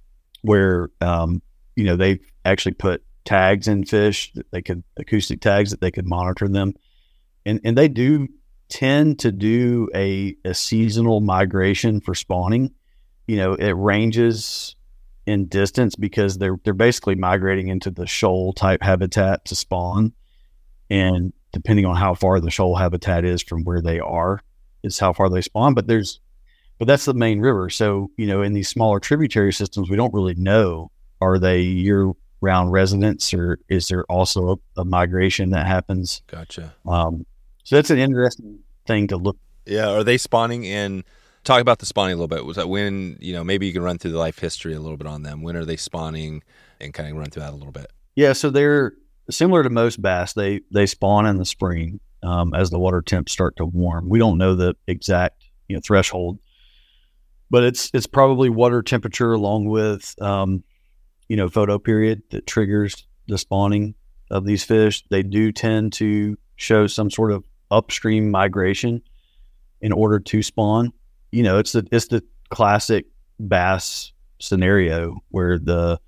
where, 0.41 0.89
um, 1.01 1.41
you 1.75 1.83
know, 1.83 1.95
they've 1.95 2.19
actually 2.45 2.73
put 2.73 3.03
tags 3.25 3.67
in 3.67 3.85
fish 3.85 4.31
that 4.33 4.49
they 4.51 4.61
could, 4.61 4.83
acoustic 4.97 5.39
tags 5.39 5.71
that 5.71 5.81
they 5.81 5.91
could 5.91 6.07
monitor 6.07 6.47
them. 6.47 6.73
And, 7.45 7.61
and 7.63 7.77
they 7.77 7.87
do 7.87 8.27
tend 8.69 9.19
to 9.19 9.31
do 9.31 9.89
a, 9.93 10.35
a 10.45 10.53
seasonal 10.53 11.21
migration 11.21 12.01
for 12.01 12.15
spawning. 12.15 12.73
You 13.27 13.37
know, 13.37 13.53
it 13.53 13.71
ranges 13.71 14.75
in 15.31 15.47
distance 15.47 15.95
because 15.95 16.37
they're 16.37 16.57
they're 16.63 16.73
basically 16.73 17.15
migrating 17.15 17.69
into 17.69 17.89
the 17.89 18.05
shoal 18.05 18.53
type 18.53 18.81
habitat 18.81 19.45
to 19.45 19.55
spawn, 19.55 20.13
and 20.89 21.33
depending 21.51 21.85
on 21.85 21.95
how 21.95 22.13
far 22.13 22.39
the 22.39 22.51
shoal 22.51 22.75
habitat 22.75 23.25
is 23.25 23.41
from 23.41 23.63
where 23.63 23.81
they 23.81 23.99
are, 23.99 24.41
is 24.83 24.99
how 24.99 25.13
far 25.13 25.29
they 25.29 25.41
spawn. 25.41 25.73
But 25.73 25.87
there's, 25.87 26.19
but 26.77 26.87
that's 26.87 27.05
the 27.05 27.13
main 27.13 27.39
river. 27.39 27.69
So 27.69 28.11
you 28.17 28.27
know, 28.27 28.41
in 28.41 28.53
these 28.53 28.69
smaller 28.69 28.99
tributary 28.99 29.53
systems, 29.53 29.89
we 29.89 29.95
don't 29.95 30.13
really 30.13 30.35
know 30.35 30.91
are 31.21 31.37
they 31.37 31.61
year 31.61 32.11
round 32.41 32.71
residents 32.71 33.33
or 33.33 33.59
is 33.69 33.87
there 33.87 34.03
also 34.05 34.59
a, 34.77 34.81
a 34.81 34.85
migration 34.85 35.51
that 35.51 35.67
happens? 35.67 36.23
Gotcha. 36.27 36.73
Um, 36.87 37.25
so 37.63 37.75
that's 37.75 37.91
an 37.91 37.99
interesting 37.99 38.59
thing 38.87 39.07
to 39.07 39.17
look. 39.17 39.37
Yeah. 39.65 39.89
Are 39.89 40.03
they 40.03 40.17
spawning 40.17 40.63
in? 40.63 41.03
Talk 41.43 41.61
about 41.61 41.79
the 41.79 41.85
spawning 41.85 42.13
a 42.13 42.15
little 42.15 42.27
bit. 42.27 42.45
Was 42.45 42.57
that 42.57 42.69
when, 42.69 43.17
you 43.19 43.33
know, 43.33 43.43
maybe 43.43 43.65
you 43.65 43.73
can 43.73 43.81
run 43.81 43.97
through 43.97 44.11
the 44.11 44.19
life 44.19 44.37
history 44.39 44.73
a 44.73 44.79
little 44.79 44.97
bit 44.97 45.07
on 45.07 45.23
them. 45.23 45.41
When 45.41 45.55
are 45.55 45.65
they 45.65 45.77
spawning 45.77 46.43
and 46.79 46.93
kind 46.93 47.09
of 47.09 47.15
run 47.15 47.29
through 47.31 47.41
that 47.41 47.53
a 47.53 47.55
little 47.55 47.71
bit? 47.71 47.87
Yeah, 48.15 48.33
so 48.33 48.49
they're 48.49 48.93
similar 49.29 49.63
to 49.63 49.69
most 49.69 50.01
bass. 50.01 50.33
They 50.33 50.61
they 50.71 50.85
spawn 50.85 51.25
in 51.25 51.37
the 51.37 51.45
spring 51.45 51.99
um, 52.23 52.53
as 52.53 52.69
the 52.69 52.79
water 52.79 53.01
temps 53.01 53.31
start 53.31 53.55
to 53.57 53.65
warm. 53.65 54.09
We 54.09 54.19
don't 54.19 54.37
know 54.37 54.55
the 54.55 54.75
exact 54.87 55.43
you 55.67 55.75
know 55.75 55.81
threshold, 55.85 56.39
but 57.49 57.63
it's 57.63 57.89
it's 57.93 58.07
probably 58.07 58.49
water 58.49 58.81
temperature 58.81 59.33
along 59.33 59.65
with 59.65 60.15
um, 60.21 60.63
you 61.27 61.37
know 61.37 61.49
photo 61.49 61.79
period 61.79 62.23
that 62.31 62.45
triggers 62.45 63.07
the 63.27 63.37
spawning 63.37 63.95
of 64.29 64.45
these 64.45 64.63
fish. 64.63 65.03
They 65.09 65.23
do 65.23 65.51
tend 65.51 65.93
to 65.93 66.37
show 66.55 66.87
some 66.87 67.09
sort 67.09 67.31
of 67.31 67.43
upstream 67.69 68.29
migration 68.29 69.01
in 69.79 69.91
order 69.91 70.19
to 70.19 70.43
spawn. 70.43 70.93
You 71.31 71.43
know, 71.43 71.57
it's 71.57 71.71
the 71.71 71.87
it's 71.91 72.07
the 72.07 72.23
classic 72.49 73.05
bass 73.39 74.11
scenario 74.39 75.17
where 75.29 75.57
the 75.57 75.99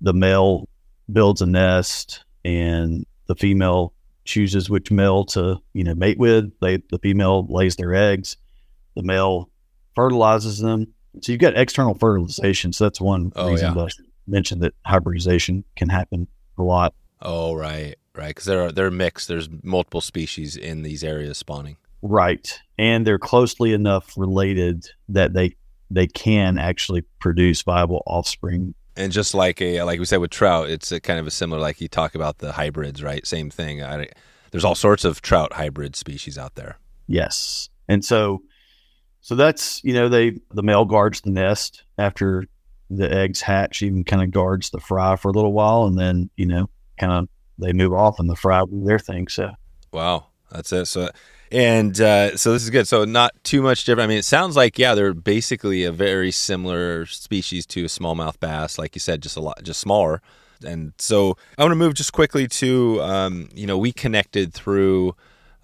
the 0.00 0.12
male 0.12 0.68
builds 1.12 1.40
a 1.42 1.46
nest 1.46 2.24
and 2.44 3.04
the 3.26 3.34
female 3.34 3.92
chooses 4.24 4.70
which 4.70 4.90
male 4.90 5.24
to 5.24 5.58
you 5.72 5.84
know 5.84 5.94
mate 5.94 6.18
with. 6.18 6.52
They 6.60 6.78
the 6.90 6.98
female 6.98 7.46
lays 7.48 7.76
their 7.76 7.94
eggs, 7.94 8.36
the 8.96 9.02
male 9.02 9.50
fertilizes 9.94 10.58
them. 10.58 10.86
So 11.22 11.32
you've 11.32 11.40
got 11.40 11.56
external 11.56 11.94
fertilization. 11.94 12.72
So 12.72 12.84
that's 12.84 13.00
one 13.00 13.32
Oh, 13.36 13.50
reason 13.50 13.74
yeah. 13.76 13.84
I 13.84 13.88
mentioned 14.26 14.62
that 14.62 14.74
hybridization 14.84 15.64
can 15.76 15.88
happen 15.88 16.26
a 16.58 16.62
lot. 16.62 16.94
Oh, 17.22 17.54
right, 17.54 17.94
right. 18.16 18.28
Because 18.28 18.44
they're 18.44 18.72
they're 18.72 18.90
mixed. 18.90 19.28
There's 19.28 19.48
multiple 19.62 20.00
species 20.00 20.56
in 20.56 20.82
these 20.82 21.02
areas 21.04 21.38
spawning. 21.38 21.76
Right. 22.04 22.60
And 22.76 23.06
they're 23.06 23.18
closely 23.18 23.72
enough 23.72 24.12
related 24.16 24.86
that 25.08 25.32
they 25.32 25.56
they 25.90 26.06
can 26.06 26.58
actually 26.58 27.02
produce 27.18 27.62
viable 27.62 28.02
offspring. 28.06 28.74
And 28.94 29.10
just 29.10 29.32
like 29.32 29.62
a 29.62 29.82
like 29.84 29.98
we 29.98 30.04
said 30.04 30.18
with 30.18 30.30
trout, 30.30 30.68
it's 30.68 30.92
kind 31.00 31.18
of 31.18 31.26
a 31.26 31.30
similar. 31.30 31.60
Like 31.60 31.80
you 31.80 31.88
talk 31.88 32.14
about 32.14 32.38
the 32.38 32.52
hybrids, 32.52 33.02
right? 33.02 33.26
Same 33.26 33.48
thing. 33.48 33.82
I, 33.82 34.08
there's 34.50 34.66
all 34.66 34.74
sorts 34.74 35.04
of 35.04 35.22
trout 35.22 35.54
hybrid 35.54 35.96
species 35.96 36.36
out 36.36 36.56
there. 36.56 36.78
Yes. 37.06 37.70
And 37.88 38.04
so 38.04 38.42
so 39.22 39.34
that's, 39.34 39.82
you 39.82 39.94
know, 39.94 40.10
they 40.10 40.38
the 40.50 40.62
male 40.62 40.84
guards 40.84 41.22
the 41.22 41.30
nest 41.30 41.84
after 41.96 42.44
the 42.90 43.10
eggs 43.10 43.40
hatch, 43.40 43.80
even 43.80 44.04
kind 44.04 44.22
of 44.22 44.30
guards 44.30 44.68
the 44.68 44.78
fry 44.78 45.16
for 45.16 45.28
a 45.28 45.32
little 45.32 45.54
while 45.54 45.84
and 45.84 45.98
then, 45.98 46.28
you 46.36 46.44
know, 46.44 46.68
kind 47.00 47.12
of 47.12 47.28
they 47.56 47.72
move 47.72 47.94
off 47.94 48.20
and 48.20 48.28
the 48.28 48.36
fry 48.36 48.62
do 48.66 48.84
their 48.84 48.98
thing. 48.98 49.28
So 49.28 49.52
Wow, 49.90 50.26
that's 50.50 50.70
it. 50.70 50.84
So, 50.84 51.08
and 51.50 52.00
uh, 52.00 52.36
so 52.36 52.52
this 52.52 52.62
is 52.62 52.70
good. 52.70 52.88
So 52.88 53.04
not 53.04 53.32
too 53.44 53.62
much 53.62 53.84
different. 53.84 54.06
I 54.06 54.08
mean, 54.08 54.18
it 54.18 54.24
sounds 54.24 54.56
like 54.56 54.78
yeah, 54.78 54.94
they're 54.94 55.14
basically 55.14 55.84
a 55.84 55.92
very 55.92 56.30
similar 56.30 57.06
species 57.06 57.66
to 57.66 57.84
a 57.84 57.88
smallmouth 57.88 58.40
bass, 58.40 58.78
like 58.78 58.94
you 58.94 59.00
said, 59.00 59.22
just 59.22 59.36
a 59.36 59.40
lot, 59.40 59.62
just 59.62 59.80
smaller. 59.80 60.22
And 60.64 60.94
so 60.98 61.36
I 61.58 61.62
want 61.62 61.72
to 61.72 61.76
move 61.76 61.94
just 61.94 62.12
quickly 62.12 62.48
to, 62.48 63.02
um, 63.02 63.48
you 63.54 63.66
know, 63.66 63.76
we 63.76 63.92
connected 63.92 64.54
through 64.54 65.14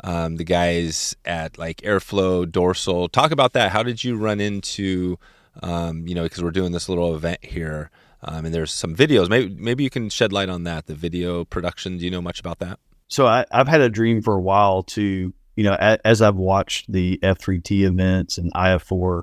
um, 0.05 0.37
the 0.37 0.45
guys 0.45 1.17
at 1.25 1.59
like 1.59 1.79
Airflow 1.79 2.51
Dorsal. 2.51 3.09
Talk 3.09 3.31
about 3.31 3.53
that. 3.55 3.71
How 3.71 3.83
did 3.83 4.05
you 4.05 4.17
run 4.17 4.41
into, 4.41 5.19
um, 5.63 6.07
you 6.07 6.15
know, 6.15 6.25
because 6.25 6.43
we're 6.43 6.51
doing 6.51 6.73
this 6.73 6.89
little 6.89 7.15
event 7.15 7.45
here, 7.45 7.91
um, 8.23 8.45
and 8.45 8.55
there's 8.55 8.73
some 8.73 8.95
videos. 8.95 9.29
Maybe 9.29 9.55
maybe 9.59 9.85
you 9.85 9.91
can 9.91 10.11
shed 10.11 10.33
light 10.33 10.49
on 10.49 10.65
that. 10.65 10.87
The 10.87 10.95
video 10.95 11.45
production. 11.45 11.97
Do 11.99 12.05
you 12.05 12.11
know 12.11 12.23
much 12.23 12.41
about 12.41 12.59
that? 12.59 12.79
so 13.11 13.27
I, 13.27 13.45
I've 13.51 13.69
had 13.69 13.81
a 13.81 13.91
dream 13.91 14.23
for 14.23 14.35
a 14.35 14.41
while 14.41 14.85
to, 14.85 15.35
you 15.57 15.65
know, 15.65 15.77
a, 15.79 15.99
as 16.07 16.23
I've 16.23 16.37
watched 16.37 16.91
the 16.91 17.19
F3T 17.23 17.83
events 17.83 18.39
and 18.39 18.53
IF4 18.55 19.23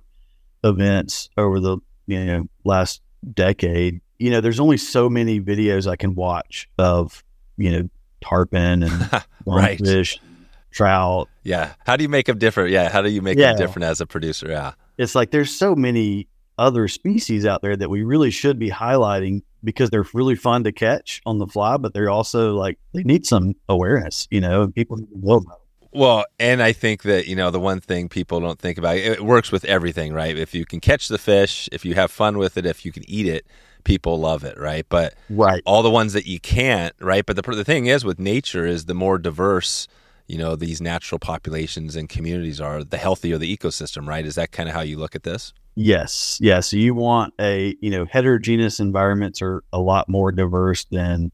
events 0.63 1.29
over 1.37 1.59
the, 1.59 1.77
you 2.07 2.25
know, 2.25 2.47
last 2.63 3.01
decade, 3.33 4.01
you 4.19 4.31
know, 4.31 4.41
there's 4.41 4.59
only 4.59 4.77
so 4.77 5.09
many 5.09 5.39
videos 5.39 5.89
I 5.89 5.95
can 5.95 6.15
watch 6.15 6.69
of, 6.77 7.23
you 7.57 7.71
know, 7.71 7.89
tarpon 8.21 8.83
and 8.83 9.23
right. 9.45 9.79
fish, 9.79 10.19
trout. 10.71 11.29
Yeah. 11.43 11.73
How 11.85 11.95
do 11.95 12.03
you 12.03 12.09
make 12.09 12.25
them 12.25 12.37
different? 12.37 12.71
Yeah. 12.71 12.89
How 12.89 13.01
do 13.01 13.09
you 13.09 13.21
make 13.21 13.37
Yeah. 13.37 13.53
them 13.53 13.57
different 13.59 13.85
as 13.85 14.01
a 14.01 14.05
producer? 14.05 14.47
Yeah. 14.49 14.73
It's 14.97 15.15
like 15.15 15.31
there's 15.31 15.53
so 15.53 15.75
many 15.75 16.27
other 16.57 16.87
species 16.87 17.45
out 17.45 17.61
there 17.61 17.75
that 17.75 17.89
we 17.89 18.01
really 18.03 18.31
should 18.31 18.57
be 18.57 18.69
highlighting 18.71 19.43
because 19.63 19.89
they're 19.91 20.05
really 20.13 20.35
fun 20.35 20.63
to 20.63 20.71
catch 20.71 21.21
on 21.25 21.37
the 21.37 21.45
fly, 21.45 21.77
but 21.77 21.93
they're 21.93 22.09
also 22.09 22.55
like 22.55 22.79
they 22.93 23.03
need 23.03 23.25
some 23.27 23.53
awareness, 23.69 24.27
you 24.31 24.41
know, 24.41 24.63
and 24.63 24.73
people 24.73 24.97
need 24.97 25.07
to 25.91 25.97
know 25.97 26.03
about. 26.03 26.17
them. 26.17 26.17
Well, 26.17 26.25
and 26.39 26.63
I 26.63 26.73
think 26.73 27.03
that, 27.03 27.27
you 27.27 27.35
know, 27.35 27.51
the 27.51 27.59
one 27.59 27.79
thing 27.81 28.09
people 28.09 28.39
don't 28.39 28.59
think 28.59 28.77
about, 28.77 28.97
it 28.97 29.23
works 29.23 29.51
with 29.51 29.65
everything, 29.65 30.13
right? 30.13 30.37
If 30.37 30.53
you 30.53 30.65
can 30.65 30.79
catch 30.79 31.07
the 31.07 31.17
fish, 31.17 31.69
if 31.71 31.85
you 31.85 31.95
have 31.95 32.11
fun 32.11 32.37
with 32.37 32.57
it, 32.57 32.65
if 32.65 32.85
you 32.85 32.91
can 32.91 33.03
eat 33.09 33.27
it, 33.27 33.45
people 33.83 34.19
love 34.19 34.43
it, 34.43 34.59
right? 34.59 34.85
But 34.89 35.15
Right. 35.29 35.61
all 35.65 35.83
the 35.83 35.89
ones 35.89 36.13
that 36.13 36.25
you 36.25 36.39
can't, 36.39 36.93
right? 36.99 37.25
But 37.25 37.35
the, 37.35 37.41
the 37.41 37.63
thing 37.63 37.85
is 37.87 38.03
with 38.03 38.19
nature 38.19 38.65
is 38.65 38.85
the 38.85 38.93
more 38.93 39.17
diverse, 39.17 39.87
you 40.27 40.37
know, 40.37 40.55
these 40.55 40.81
natural 40.81 41.19
populations 41.19 41.95
and 41.95 42.09
communities 42.09 42.59
are, 42.59 42.83
the 42.83 42.97
healthier 42.97 43.37
the 43.37 43.55
ecosystem, 43.57 44.07
right? 44.07 44.25
Is 44.25 44.35
that 44.35 44.51
kind 44.51 44.67
of 44.67 44.75
how 44.75 44.81
you 44.81 44.97
look 44.97 45.15
at 45.15 45.23
this? 45.23 45.53
Yes, 45.79 46.39
yeah. 46.41 46.59
So 46.59 46.75
you 46.75 46.95
want 46.95 47.35
a 47.39 47.75
you 47.81 47.91
know 47.91 48.05
heterogeneous 48.05 48.79
environments 48.79 49.43
are 49.43 49.63
a 49.71 49.77
lot 49.79 50.09
more 50.09 50.31
diverse 50.31 50.85
than 50.85 51.31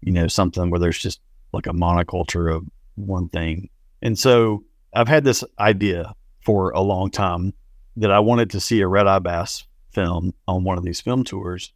you 0.00 0.10
know 0.10 0.26
something 0.26 0.70
where 0.70 0.80
there's 0.80 0.98
just 0.98 1.20
like 1.52 1.66
a 1.66 1.72
monoculture 1.72 2.52
of 2.52 2.64
one 2.94 3.28
thing. 3.28 3.68
And 4.04 4.18
so 4.18 4.64
I've 4.94 5.08
had 5.08 5.24
this 5.24 5.42
idea 5.58 6.14
for 6.44 6.70
a 6.70 6.80
long 6.80 7.10
time 7.10 7.54
that 7.96 8.10
I 8.10 8.20
wanted 8.20 8.50
to 8.50 8.60
see 8.60 8.80
a 8.80 8.86
red 8.86 9.06
eye 9.06 9.18
bass 9.18 9.64
film 9.92 10.34
on 10.46 10.62
one 10.62 10.78
of 10.78 10.84
these 10.84 11.00
film 11.00 11.24
tours, 11.24 11.72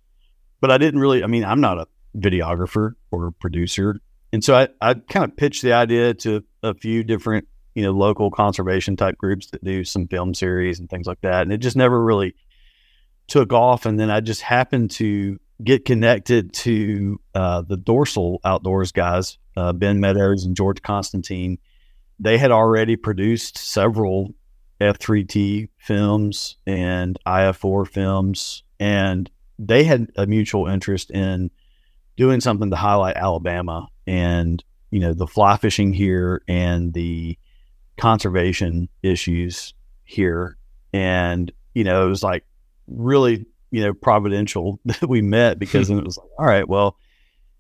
but 0.61 0.71
I 0.71 0.79
didn't 0.79 1.01
really. 1.01 1.25
I 1.25 1.27
mean, 1.27 1.45
I'm 1.45 1.61
not 1.61 1.79
a 1.79 1.87
videographer 2.17 2.93
or 3.11 3.31
producer, 3.33 3.99
and 4.33 4.45
so 4.45 4.55
I 4.55 4.69
I 4.81 4.95
kind 4.95 5.25
of 5.25 5.37
pitched 5.37 5.63
the 5.63 5.73
idea 5.73 6.15
to 6.15 6.45
a 6.63 6.75
few 6.75 7.03
different 7.03 7.49
you 7.75 7.83
know 7.83 7.93
local 7.93 8.31
conservation 8.31 8.97
type 8.97 9.17
groups 9.17 9.51
that 9.51 9.65
do 9.65 9.85
some 9.85 10.07
film 10.07 10.35
series 10.35 10.79
and 10.79 10.91
things 10.91 11.07
like 11.07 11.21
that. 11.23 11.43
And 11.43 11.53
it 11.53 11.59
just 11.59 11.77
never 11.77 12.05
really 12.05 12.35
took 13.27 13.53
off. 13.53 13.87
And 13.87 13.99
then 13.99 14.11
i 14.11 14.21
just 14.21 14.43
happened 14.43 14.91
to 14.91 15.39
get 15.63 15.85
connected 15.85 16.53
to 16.53 17.21
uh, 17.35 17.63
the 17.63 17.77
dorsal 17.77 18.41
outdoors 18.45 18.93
guys 18.93 19.39
uh, 19.57 19.73
ben 19.73 19.99
meadows 19.99 20.45
and 20.45 20.57
george 20.57 20.81
constantine 20.83 21.59
they 22.19 22.39
had 22.39 22.51
already 22.51 22.97
produced 22.97 23.59
several 23.59 24.35
f3t 24.81 25.69
films 25.79 26.57
and 26.67 27.19
if4 27.27 27.89
films 27.89 28.63
and 28.79 29.31
they 29.59 29.83
had 29.83 30.11
a 30.17 30.27
mutual 30.27 30.69
interest 30.69 31.11
in 31.11 31.51
doing 32.17 32.41
something 32.41 32.71
to 32.71 32.77
highlight 32.77 33.17
alabama 33.17 33.89
and 34.07 34.63
you 34.91 35.01
know 35.01 35.13
the 35.13 35.27
fly 35.27 35.57
fishing 35.57 35.93
here 35.93 36.43
and 36.47 36.93
the 36.95 37.37
conservation 37.99 38.89
issues 39.03 39.75
here. 40.05 40.57
And, 40.93 41.53
you 41.75 41.85
know, 41.85 42.07
it 42.07 42.09
was 42.09 42.23
like 42.23 42.45
really, 42.87 43.45
you 43.71 43.83
know, 43.83 43.93
providential 43.93 44.81
that 44.87 45.07
we 45.07 45.21
met 45.21 45.59
because 45.59 45.89
then 45.89 45.99
it 45.99 46.05
was 46.05 46.17
like, 46.17 46.29
all 46.39 46.47
right, 46.47 46.67
well, 46.67 46.97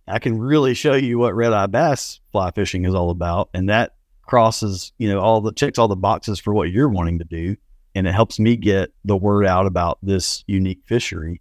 I 0.06 0.18
can 0.18 0.38
really 0.38 0.72
show 0.72 0.94
you 0.94 1.18
what 1.18 1.34
red 1.34 1.52
eye 1.52 1.66
bass 1.66 2.20
fly 2.32 2.50
fishing 2.52 2.86
is 2.86 2.94
all 2.94 3.10
about. 3.10 3.50
And 3.52 3.68
that 3.68 3.94
crosses, 4.28 4.92
you 4.98 5.08
know, 5.08 5.20
all 5.20 5.40
the 5.40 5.52
checks 5.52 5.78
all 5.78 5.88
the 5.88 5.96
boxes 5.96 6.38
for 6.38 6.54
what 6.54 6.70
you're 6.70 6.88
wanting 6.88 7.18
to 7.18 7.24
do. 7.24 7.56
And 7.94 8.06
it 8.06 8.12
helps 8.12 8.38
me 8.38 8.56
get 8.56 8.90
the 9.04 9.16
word 9.16 9.46
out 9.46 9.66
about 9.66 9.98
this 10.02 10.44
unique 10.46 10.82
fishery. 10.86 11.40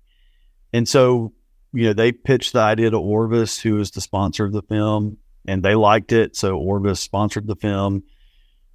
And 0.73 0.87
so, 0.87 1.33
you 1.73 1.85
know, 1.85 1.93
they 1.93 2.11
pitched 2.11 2.53
the 2.53 2.59
idea 2.59 2.89
to 2.89 2.97
Orvis, 2.97 3.59
who 3.59 3.79
is 3.79 3.91
the 3.91 4.01
sponsor 4.01 4.45
of 4.45 4.53
the 4.53 4.63
film, 4.63 5.17
and 5.45 5.61
they 5.61 5.75
liked 5.75 6.11
it. 6.11 6.35
So 6.35 6.57
Orvis 6.57 6.99
sponsored 6.99 7.45
the 7.45 7.55
film 7.55 8.03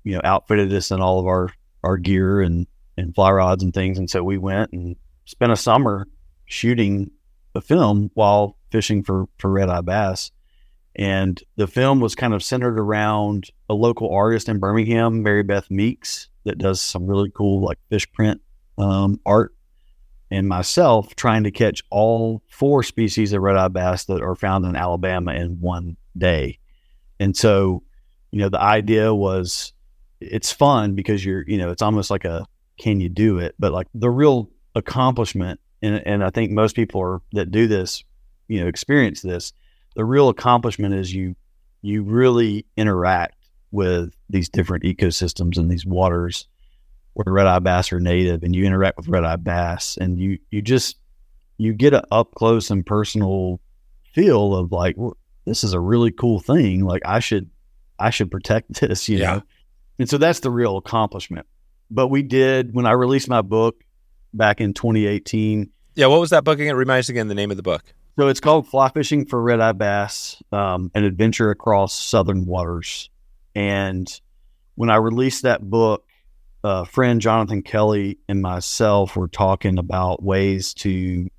you 0.05 0.15
know, 0.15 0.21
outfitted 0.25 0.73
us 0.73 0.91
in 0.91 1.01
all 1.01 1.21
of 1.21 1.27
our, 1.27 1.51
our 1.85 1.97
gear 1.97 2.41
and, 2.41 2.67
and 2.97 3.15
fly 3.15 3.31
rods 3.31 3.63
and 3.63 3.73
things. 3.73 3.99
And 3.99 4.09
so 4.09 4.23
we 4.23 4.39
went 4.39 4.73
and 4.73 4.97
spent 5.25 5.53
a 5.53 5.57
summer 5.57 6.09
shooting 6.45 7.11
a 7.55 7.61
film 7.61 8.11
while 8.15 8.57
fishing 8.71 9.03
for, 9.03 9.27
for 9.39 9.51
red 9.51 9.69
eye 9.69 9.81
bass. 9.81 10.31
And 10.95 11.43
the 11.57 11.67
film 11.67 12.01
was 12.01 12.15
kind 12.15 12.35
of 12.35 12.43
centered 12.43 12.79
around 12.79 13.51
a 13.71 13.75
local 13.75 14.13
artist 14.13 14.49
in 14.49 14.59
Birmingham, 14.59 15.23
Mary 15.23 15.43
Beth 15.43 15.71
Meeks, 15.71 16.29
that 16.45 16.59
does 16.59 16.81
some 16.81 17.07
really 17.07 17.31
cool 17.31 17.65
like 17.65 17.79
fish 17.89 18.11
print 18.13 18.41
um, 18.79 19.21
art. 19.25 19.55
And 20.31 20.49
myself 20.49 21.15
trying 21.15 21.45
to 21.45 21.51
catch 21.51 21.83
all 21.91 22.43
four 22.49 22.83
species 22.83 23.33
of 23.33 23.43
red 23.43 23.57
eye 23.57 23.69
bass 23.69 24.05
that 24.07 24.23
are 24.23 24.35
found 24.35 24.65
in 24.65 24.77
Alabama 24.77 25.35
in 25.35 25.61
one 25.61 25.97
day. 26.17 26.59
And 27.21 27.37
so, 27.37 27.83
you 28.31 28.41
know, 28.41 28.49
the 28.49 28.61
idea 28.61 29.15
was 29.15 29.73
it's 30.31 30.53
fun 30.53 30.95
because 30.95 31.25
you're 31.25 31.45
you 31.47 31.59
know 31.59 31.71
it's 31.71 31.83
almost 31.83 32.11
like 32.11 32.25
a 32.25 32.47
can 32.79 33.01
you 33.01 33.09
do 33.09 33.39
it 33.39 33.55
but 33.59 33.73
like 33.73 33.89
the 33.95 34.11
real 34.11 34.49
accomplishment 34.75 35.61
and, 35.83 36.07
and 36.07 36.25
i 36.25 36.31
think 36.31 36.51
most 36.51 36.77
people 36.77 37.01
are 37.01 37.21
that 37.33 37.51
do 37.51 37.67
this 37.67 38.05
you 38.49 38.61
know 38.61 38.67
experience 38.67 39.23
this 39.23 39.53
the 39.95 40.05
real 40.05 40.29
accomplishment 40.29 40.95
is 40.95 41.13
you 41.15 41.35
you 41.83 42.03
really 42.03 42.65
interact 42.77 43.37
with 43.71 44.15
these 44.31 44.49
different 44.49 44.85
ecosystems 44.85 45.57
and 45.57 45.71
these 45.71 45.85
waters 45.87 46.47
where 47.15 47.33
red 47.33 47.47
eye 47.47 47.59
bass 47.59 47.93
are 47.93 48.01
native 48.01 48.43
and 48.43 48.55
you 48.55 48.65
interact 48.65 48.97
with 48.97 49.09
red 49.09 49.25
eye 49.25 49.37
bass 49.37 49.97
and 50.01 50.19
you 50.19 50.39
you 50.51 50.63
just 50.63 50.97
you 51.59 51.73
get 51.73 51.93
an 51.95 52.03
up 52.11 52.35
close 52.35 52.71
and 52.71 52.85
personal 52.87 53.61
feel 54.15 54.55
of 54.55 54.73
like 54.73 54.95
well, 54.97 55.17
this 55.45 55.65
is 55.65 55.73
a 55.73 55.81
really 55.81 56.11
cool 56.11 56.39
thing 56.41 56.85
like 56.85 57.03
i 57.05 57.19
should 57.19 57.49
i 57.99 58.11
should 58.11 58.31
protect 58.31 58.73
this 58.81 59.09
you 59.09 59.19
Yeah. 59.19 59.35
know 59.37 59.43
and 59.99 60.09
so 60.09 60.17
that's 60.19 60.41
the 60.41 60.51
real 60.51 60.79
accomplishment. 60.79 61.47
But 61.91 62.09
we 62.09 62.23
did 62.23 62.75
when 62.75 62.87
I 62.87 62.93
released 62.93 63.29
my 63.29 63.43
book 63.43 63.85
back 64.33 64.61
in 64.61 64.73
2018. 64.73 65.71
Yeah. 65.95 66.07
What 66.07 66.19
was 66.19 66.31
that 66.31 66.43
book 66.45 66.59
again? 66.59 66.75
Remind 66.75 67.01
us 67.01 67.09
again 67.11 67.29
the 67.29 67.35
name 67.35 67.51
of 67.51 67.59
the 67.59 67.63
book. 67.63 67.93
So 68.19 68.29
it's 68.29 68.41
called 68.41 68.69
Fly 68.69 68.91
Fishing 68.91 69.25
for 69.25 69.41
Red 69.41 69.61
Eye 69.61 69.73
Bass, 69.73 70.43
um, 70.53 70.91
an 70.95 71.05
adventure 71.05 71.51
across 71.51 71.99
southern 71.99 72.45
waters. 72.45 73.09
And 73.55 74.09
when 74.75 74.91
I 74.91 74.97
released 74.97 75.43
that 75.43 75.63
book, 75.63 76.05
uh, 76.63 76.85
friend 76.85 77.21
Jonathan 77.21 77.63
Kelly 77.63 78.19
and 78.29 78.43
myself 78.43 79.17
were 79.17 79.29
talking 79.29 79.79
about 79.79 80.23
ways 80.23 80.75
to 80.75 80.91
you 80.91 81.31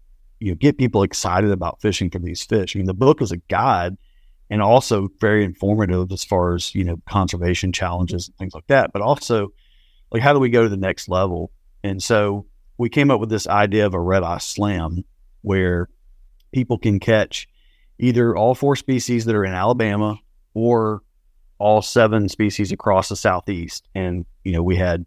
know 0.41 0.55
get 0.55 0.77
people 0.77 1.03
excited 1.03 1.51
about 1.51 1.79
fishing 1.79 2.09
for 2.09 2.19
these 2.19 2.43
fish. 2.43 2.75
I 2.75 2.79
mean, 2.79 2.87
the 2.87 2.93
book 2.93 3.19
was 3.19 3.31
a 3.31 3.37
guide 3.37 3.95
and 4.49 4.61
also 4.61 5.09
very 5.19 5.43
informative 5.43 6.11
as 6.11 6.23
far 6.23 6.53
as 6.53 6.75
you 6.75 6.83
know 6.83 6.97
conservation 7.07 7.71
challenges 7.71 8.27
and 8.27 8.37
things 8.37 8.53
like 8.53 8.67
that 8.67 8.91
but 8.93 9.01
also 9.01 9.49
like 10.11 10.21
how 10.21 10.31
do 10.31 10.39
we 10.39 10.49
go 10.49 10.63
to 10.63 10.69
the 10.69 10.77
next 10.77 11.09
level 11.09 11.51
and 11.83 12.01
so 12.01 12.45
we 12.77 12.89
came 12.89 13.09
up 13.09 13.19
with 13.19 13.29
this 13.29 13.47
idea 13.47 13.85
of 13.85 13.93
a 13.93 13.99
red 13.99 14.21
eye 14.21 14.37
slam 14.37 15.03
where 15.41 15.89
people 16.53 16.77
can 16.77 16.99
catch 16.99 17.47
either 17.99 18.35
all 18.35 18.55
four 18.55 18.75
species 18.75 19.25
that 19.25 19.35
are 19.35 19.45
in 19.45 19.53
alabama 19.53 20.17
or 20.53 21.01
all 21.59 21.81
seven 21.81 22.29
species 22.29 22.71
across 22.71 23.09
the 23.09 23.15
southeast 23.15 23.87
and 23.95 24.25
you 24.43 24.51
know 24.51 24.63
we 24.63 24.75
had 24.75 25.05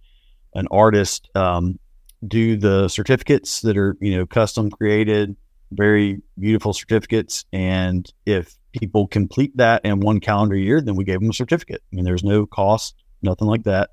an 0.55 0.67
artist 0.71 1.29
um, 1.35 1.79
do 2.27 2.57
the 2.57 2.89
certificates 2.89 3.61
that 3.61 3.77
are 3.77 3.97
you 4.01 4.17
know 4.17 4.27
custom 4.27 4.71
created 4.71 5.37
very 5.73 6.21
beautiful 6.39 6.73
certificates 6.73 7.45
and 7.53 8.13
if 8.25 8.57
people 8.79 9.07
complete 9.07 9.57
that 9.57 9.85
in 9.85 10.01
one 10.01 10.21
calendar 10.21 10.57
year, 10.57 10.81
then 10.81 10.97
we 10.97 11.05
gave 11.05 11.21
them 11.21 11.31
a 11.31 11.35
certificate. 11.35 11.83
I 11.93 11.97
mean, 11.97 12.05
there's 12.05 12.25
no 12.25 12.47
cost, 12.47 12.95
nothing 13.23 13.49
like 13.49 13.65
that. 13.65 13.91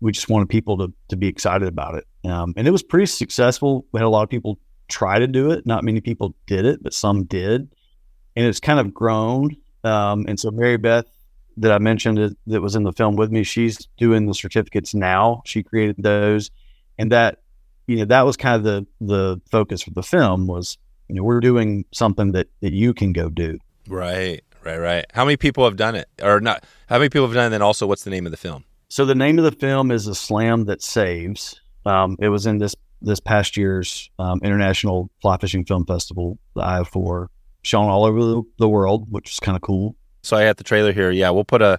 We 0.00 0.12
just 0.12 0.28
wanted 0.28 0.48
people 0.48 0.76
to, 0.78 0.92
to 1.08 1.16
be 1.16 1.26
excited 1.26 1.68
about 1.68 1.94
it. 1.94 2.06
Um, 2.28 2.54
and 2.56 2.68
it 2.68 2.70
was 2.70 2.82
pretty 2.82 3.06
successful. 3.06 3.86
We 3.92 4.00
had 4.00 4.06
a 4.06 4.10
lot 4.10 4.22
of 4.22 4.28
people 4.28 4.58
try 4.88 5.18
to 5.18 5.26
do 5.26 5.50
it. 5.50 5.66
Not 5.66 5.84
many 5.84 6.00
people 6.00 6.34
did 6.46 6.64
it, 6.64 6.82
but 6.82 6.94
some 6.94 7.24
did. 7.24 7.68
And 8.34 8.46
it's 8.46 8.60
kind 8.60 8.80
of 8.80 8.92
grown. 8.92 9.56
Um, 9.84 10.24
and 10.28 10.38
so 10.38 10.50
Mary 10.50 10.76
Beth, 10.76 11.06
that 11.56 11.72
I 11.72 11.78
mentioned 11.78 12.18
that- 12.18 12.36
that 12.46 12.60
was 12.60 12.76
in 12.76 12.82
the 12.82 12.92
film 12.92 13.16
with 13.16 13.30
me, 13.30 13.42
she's 13.42 13.78
doing 13.96 14.26
the 14.26 14.34
certificates 14.34 14.94
now. 14.94 15.42
She 15.46 15.62
created 15.62 15.96
those. 15.98 16.50
And 16.98 17.10
that, 17.12 17.38
you 17.86 17.96
know, 17.96 18.04
that 18.06 18.22
was 18.22 18.36
kind 18.36 18.56
of 18.56 18.64
the, 18.64 18.86
the 19.00 19.40
focus 19.50 19.82
for 19.82 19.90
the 19.90 20.02
film 20.02 20.46
was, 20.46 20.76
you 21.08 21.14
know, 21.14 21.22
we're 21.22 21.40
doing 21.40 21.84
something 21.92 22.32
that, 22.32 22.48
that 22.60 22.72
you 22.72 22.92
can 22.92 23.12
go 23.12 23.28
do. 23.28 23.58
Right. 23.88 24.42
Right. 24.64 24.78
Right. 24.78 25.04
How 25.14 25.24
many 25.24 25.36
people 25.36 25.64
have 25.64 25.76
done 25.76 25.94
it, 25.94 26.08
or 26.20 26.40
not? 26.40 26.64
How 26.88 26.98
many 26.98 27.08
people 27.08 27.26
have 27.26 27.34
done 27.34 27.52
it? 27.52 27.54
And 27.54 27.62
also, 27.62 27.86
what's 27.86 28.02
the 28.02 28.10
name 28.10 28.26
of 28.26 28.32
the 28.32 28.36
film? 28.36 28.64
So 28.88 29.04
the 29.04 29.14
name 29.14 29.38
of 29.38 29.44
the 29.44 29.52
film 29.52 29.92
is 29.92 30.08
"A 30.08 30.14
Slam 30.14 30.64
That 30.64 30.82
Saves." 30.82 31.60
Um, 31.84 32.16
it 32.18 32.28
was 32.30 32.46
in 32.46 32.58
this 32.58 32.74
this 33.06 33.20
past 33.20 33.56
year's 33.56 34.10
um, 34.18 34.40
International 34.42 35.10
Fly 35.22 35.38
Fishing 35.38 35.64
Film 35.64 35.86
Festival, 35.86 36.38
the 36.54 36.62
IF4, 36.62 37.28
shown 37.62 37.88
all 37.88 38.04
over 38.04 38.20
the, 38.20 38.42
the 38.58 38.68
world, 38.68 39.06
which 39.10 39.32
is 39.32 39.40
kind 39.40 39.56
of 39.56 39.62
cool. 39.62 39.96
So 40.22 40.36
I 40.36 40.42
had 40.42 40.56
the 40.56 40.64
trailer 40.64 40.92
here. 40.92 41.10
Yeah, 41.10 41.30
we'll 41.30 41.44
put 41.44 41.62
a 41.62 41.78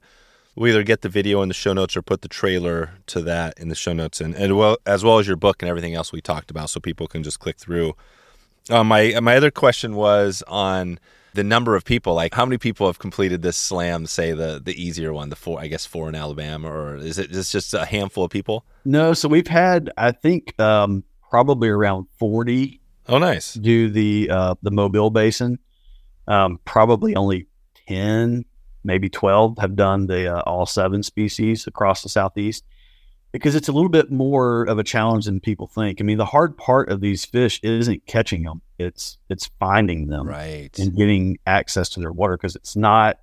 we'll 0.55 0.69
either 0.69 0.83
get 0.83 1.01
the 1.01 1.09
video 1.09 1.41
in 1.41 1.49
the 1.49 1.53
show 1.53 1.73
notes 1.73 1.95
or 1.95 2.01
put 2.01 2.21
the 2.21 2.27
trailer 2.27 2.91
to 3.07 3.21
that 3.21 3.53
in 3.59 3.67
the 3.67 3.75
show 3.75 3.93
notes 3.93 4.19
and, 4.19 4.33
and 4.35 4.57
well 4.57 4.77
as 4.85 5.03
well 5.03 5.19
as 5.19 5.27
your 5.27 5.35
book 5.35 5.61
and 5.61 5.69
everything 5.69 5.93
else 5.93 6.11
we 6.11 6.21
talked 6.21 6.49
about 6.49 6.69
so 6.69 6.79
people 6.79 7.07
can 7.07 7.23
just 7.23 7.39
click 7.39 7.57
through. 7.57 7.93
Uh, 8.69 8.83
my 8.83 9.19
my 9.21 9.35
other 9.35 9.51
question 9.51 9.95
was 9.95 10.43
on 10.47 10.99
the 11.33 11.43
number 11.43 11.75
of 11.75 11.85
people. 11.85 12.13
Like 12.15 12.33
how 12.33 12.45
many 12.45 12.57
people 12.57 12.87
have 12.87 12.99
completed 12.99 13.41
this 13.41 13.57
slam, 13.57 14.05
say 14.05 14.31
the 14.31 14.61
the 14.63 14.81
easier 14.81 15.13
one, 15.13 15.29
the 15.29 15.35
four 15.35 15.59
I 15.59 15.67
guess 15.67 15.85
four 15.85 16.09
in 16.09 16.15
Alabama, 16.15 16.69
or 16.69 16.95
is 16.95 17.19
it 17.19 17.31
is 17.31 17.51
just 17.51 17.73
a 17.73 17.85
handful 17.85 18.23
of 18.23 18.31
people? 18.31 18.65
No, 18.85 19.13
so 19.13 19.27
we've 19.27 19.47
had 19.47 19.91
I 19.97 20.11
think 20.11 20.59
um, 20.59 21.03
probably 21.29 21.69
around 21.69 22.07
40. 22.19 22.79
Oh, 23.09 23.17
nice. 23.17 23.53
do 23.53 23.89
the 23.89 24.29
uh, 24.29 24.55
the 24.61 24.71
Mobile 24.71 25.09
Basin. 25.09 25.59
Um, 26.27 26.59
probably 26.65 27.15
only 27.15 27.47
ten, 27.87 28.43
maybe 28.83 29.07
twelve 29.09 29.57
have 29.59 29.77
done 29.77 30.07
the 30.07 30.35
uh, 30.35 30.41
all 30.41 30.65
seven 30.65 31.03
species 31.03 31.67
across 31.67 32.03
the 32.03 32.09
southeast 32.09 32.65
because 33.31 33.55
it's 33.55 33.69
a 33.69 33.71
little 33.71 33.87
bit 33.89 34.11
more 34.11 34.63
of 34.63 34.77
a 34.77 34.83
challenge 34.83 35.23
than 35.25 35.39
people 35.39 35.67
think. 35.67 36.01
I 36.01 36.03
mean, 36.03 36.17
the 36.17 36.25
hard 36.25 36.57
part 36.57 36.89
of 36.89 36.99
these 36.99 37.23
fish 37.23 37.61
isn't 37.63 38.05
catching 38.07 38.43
them; 38.43 38.61
it's 38.77 39.17
it's 39.29 39.49
finding 39.57 40.07
them 40.07 40.27
Right. 40.27 40.77
and 40.77 40.93
getting 40.93 41.37
access 41.47 41.87
to 41.89 42.01
their 42.01 42.11
water 42.11 42.35
because 42.35 42.57
it's 42.57 42.75
not. 42.75 43.19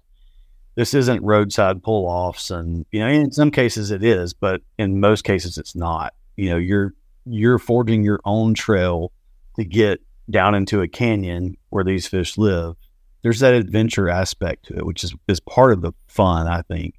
This 0.76 0.94
isn't 0.94 1.22
roadside 1.22 1.82
pull 1.82 2.06
offs, 2.06 2.50
and 2.50 2.86
you 2.90 3.00
know, 3.00 3.08
in 3.08 3.32
some 3.32 3.50
cases 3.50 3.90
it 3.90 4.02
is, 4.02 4.32
but 4.32 4.62
in 4.78 4.98
most 4.98 5.24
cases 5.24 5.58
it's 5.58 5.76
not. 5.76 6.14
You 6.36 6.48
know, 6.50 6.56
you're 6.56 6.94
you're 7.24 7.58
forging 7.58 8.02
your 8.02 8.20
own 8.24 8.54
trail 8.54 9.12
to 9.56 9.64
get 9.64 10.00
down 10.30 10.54
into 10.54 10.80
a 10.80 10.88
canyon 10.88 11.56
where 11.70 11.84
these 11.84 12.06
fish 12.06 12.38
live. 12.38 12.76
There's 13.22 13.40
that 13.40 13.54
adventure 13.54 14.08
aspect 14.08 14.66
to 14.66 14.76
it, 14.76 14.86
which 14.86 15.04
is 15.04 15.14
is 15.28 15.40
part 15.40 15.72
of 15.72 15.82
the 15.82 15.92
fun. 16.06 16.46
I 16.46 16.62
think. 16.62 16.94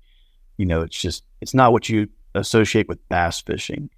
You 0.58 0.66
know, 0.66 0.82
it's 0.82 1.00
just 1.00 1.24
it's 1.42 1.54
not 1.54 1.72
what 1.72 1.90
you 1.90 2.08
associate 2.34 2.88
with 2.88 3.08
bass 3.10 3.42
fishing, 3.42 3.90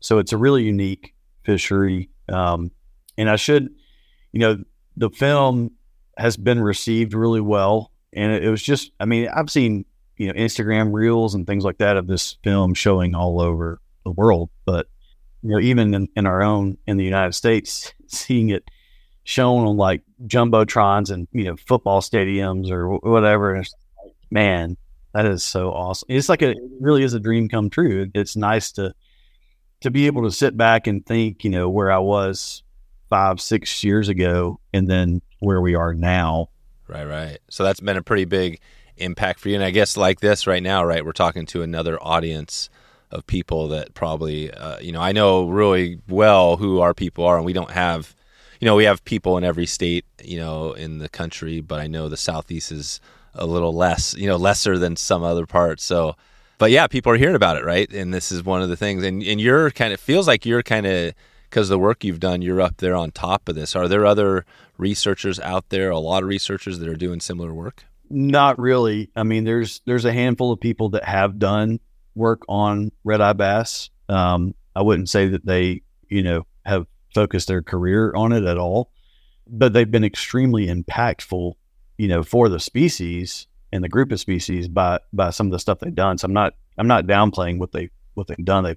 so 0.00 0.18
it's 0.18 0.32
a 0.32 0.36
really 0.36 0.64
unique 0.64 1.14
fishery. 1.44 2.10
Um, 2.28 2.70
and 3.16 3.28
I 3.28 3.36
should, 3.36 3.74
you 4.32 4.40
know, 4.40 4.58
the 4.96 5.10
film 5.10 5.72
has 6.16 6.36
been 6.36 6.60
received 6.60 7.14
really 7.14 7.40
well, 7.40 7.92
and 8.12 8.32
it, 8.32 8.44
it 8.44 8.50
was 8.50 8.62
just, 8.62 8.90
I 8.98 9.04
mean, 9.04 9.28
I've 9.28 9.50
seen 9.50 9.84
you 10.16 10.26
know 10.26 10.34
Instagram 10.34 10.92
reels 10.92 11.34
and 11.34 11.46
things 11.46 11.64
like 11.64 11.78
that 11.78 11.96
of 11.96 12.06
this 12.06 12.36
film 12.42 12.74
showing 12.74 13.14
all 13.14 13.40
over 13.40 13.80
the 14.04 14.10
world, 14.10 14.50
but 14.64 14.88
you 15.42 15.50
know, 15.50 15.60
even 15.60 15.94
in, 15.94 16.08
in 16.16 16.26
our 16.26 16.42
own 16.42 16.78
in 16.86 16.96
the 16.96 17.04
United 17.04 17.34
States, 17.34 17.92
seeing 18.06 18.50
it 18.50 18.64
shown 19.24 19.66
on 19.66 19.76
like 19.76 20.02
jumbotrons 20.26 21.10
and 21.10 21.28
you 21.32 21.44
know 21.44 21.56
football 21.56 22.00
stadiums 22.00 22.70
or 22.70 22.88
wh- 22.88 23.04
whatever, 23.04 23.56
like, 23.56 24.14
man, 24.30 24.76
that 25.12 25.26
is 25.26 25.42
so 25.44 25.70
awesome. 25.70 26.06
It's 26.10 26.28
like 26.28 26.42
a 26.42 26.50
it 26.50 26.58
really 26.80 27.02
is 27.02 27.14
a 27.14 27.20
dream 27.20 27.48
come 27.48 27.70
true. 27.70 28.10
It's 28.14 28.36
nice 28.36 28.72
to 28.72 28.94
to 29.80 29.90
be 29.90 30.06
able 30.06 30.24
to 30.24 30.32
sit 30.32 30.56
back 30.56 30.86
and 30.86 31.04
think, 31.06 31.44
you 31.44 31.50
know, 31.50 31.68
where 31.68 31.92
I 31.92 31.98
was 31.98 32.62
five, 33.08 33.40
six 33.40 33.84
years 33.84 34.08
ago, 34.08 34.60
and 34.72 34.88
then 34.88 35.22
where 35.40 35.60
we 35.60 35.74
are 35.74 35.94
now. 35.94 36.48
Right, 36.88 37.06
right. 37.06 37.38
So 37.48 37.62
that's 37.62 37.80
been 37.80 37.96
a 37.96 38.02
pretty 38.02 38.24
big 38.24 38.60
impact 38.96 39.40
for 39.40 39.48
you. 39.48 39.54
And 39.54 39.64
I 39.64 39.70
guess 39.70 39.96
like 39.96 40.20
this 40.20 40.46
right 40.46 40.62
now, 40.62 40.84
right, 40.84 41.04
we're 41.04 41.12
talking 41.12 41.46
to 41.46 41.62
another 41.62 42.02
audience 42.02 42.70
of 43.10 43.26
people 43.26 43.68
that 43.68 43.94
probably, 43.94 44.52
uh, 44.52 44.78
you 44.80 44.92
know, 44.92 45.00
I 45.00 45.12
know 45.12 45.48
really 45.48 46.00
well 46.08 46.56
who 46.56 46.80
our 46.80 46.94
people 46.94 47.24
are, 47.24 47.36
and 47.36 47.46
we 47.46 47.52
don't 47.52 47.70
have, 47.70 48.14
you 48.60 48.66
know, 48.66 48.76
we 48.76 48.84
have 48.84 49.04
people 49.04 49.38
in 49.38 49.44
every 49.44 49.66
state, 49.66 50.04
you 50.22 50.38
know, 50.38 50.72
in 50.72 50.98
the 50.98 51.08
country, 51.08 51.60
but 51.60 51.80
I 51.80 51.86
know 51.86 52.08
the 52.08 52.16
Southeast 52.16 52.72
is 52.72 53.00
a 53.34 53.46
little 53.46 53.72
less, 53.72 54.14
you 54.14 54.26
know, 54.26 54.36
lesser 54.36 54.78
than 54.78 54.96
some 54.96 55.22
other 55.22 55.46
parts. 55.46 55.84
So, 55.84 56.16
but 56.58 56.70
yeah, 56.70 56.86
people 56.86 57.12
are 57.12 57.16
hearing 57.16 57.36
about 57.36 57.56
it, 57.56 57.64
right? 57.64 57.90
And 57.92 58.12
this 58.12 58.32
is 58.32 58.42
one 58.44 58.62
of 58.62 58.68
the 58.68 58.76
things. 58.76 59.04
And 59.04 59.22
and 59.22 59.40
you're 59.40 59.70
kind 59.70 59.92
of 59.92 60.00
feels 60.00 60.26
like 60.26 60.44
you're 60.44 60.62
kind 60.62 60.86
of 60.86 61.14
because 61.48 61.68
the 61.68 61.78
work 61.78 62.04
you've 62.04 62.20
done, 62.20 62.42
you're 62.42 62.60
up 62.60 62.76
there 62.78 62.94
on 62.94 63.10
top 63.10 63.48
of 63.48 63.54
this. 63.54 63.74
Are 63.74 63.88
there 63.88 64.04
other 64.04 64.44
researchers 64.76 65.40
out 65.40 65.70
there, 65.70 65.90
a 65.90 65.98
lot 65.98 66.22
of 66.22 66.28
researchers 66.28 66.78
that 66.78 66.88
are 66.88 66.96
doing 66.96 67.20
similar 67.20 67.54
work? 67.54 67.84
Not 68.10 68.58
really. 68.58 69.10
I 69.16 69.22
mean, 69.22 69.44
there's 69.44 69.80
there's 69.84 70.04
a 70.04 70.12
handful 70.12 70.52
of 70.52 70.60
people 70.60 70.90
that 70.90 71.04
have 71.04 71.38
done 71.38 71.80
work 72.18 72.42
on 72.48 72.92
red 73.04 73.20
eye 73.20 73.32
bass. 73.32 73.90
Um, 74.08 74.54
I 74.74 74.82
wouldn't 74.82 75.08
say 75.08 75.28
that 75.28 75.46
they, 75.46 75.82
you 76.08 76.22
know, 76.22 76.46
have 76.66 76.86
focused 77.14 77.48
their 77.48 77.62
career 77.62 78.12
on 78.14 78.32
it 78.32 78.44
at 78.44 78.58
all, 78.58 78.90
but 79.46 79.72
they've 79.72 79.90
been 79.90 80.04
extremely 80.04 80.66
impactful, 80.66 81.54
you 81.96 82.08
know, 82.08 82.22
for 82.22 82.48
the 82.48 82.60
species 82.60 83.46
and 83.72 83.82
the 83.82 83.88
group 83.88 84.12
of 84.12 84.20
species 84.20 84.68
by 84.68 84.98
by 85.12 85.30
some 85.30 85.46
of 85.46 85.52
the 85.52 85.58
stuff 85.58 85.78
they've 85.78 85.94
done. 85.94 86.18
So 86.18 86.26
I'm 86.26 86.32
not 86.32 86.54
I'm 86.76 86.88
not 86.88 87.06
downplaying 87.06 87.58
what 87.58 87.72
they 87.72 87.90
what 88.14 88.26
they've 88.26 88.44
done. 88.44 88.64
They 88.64 88.76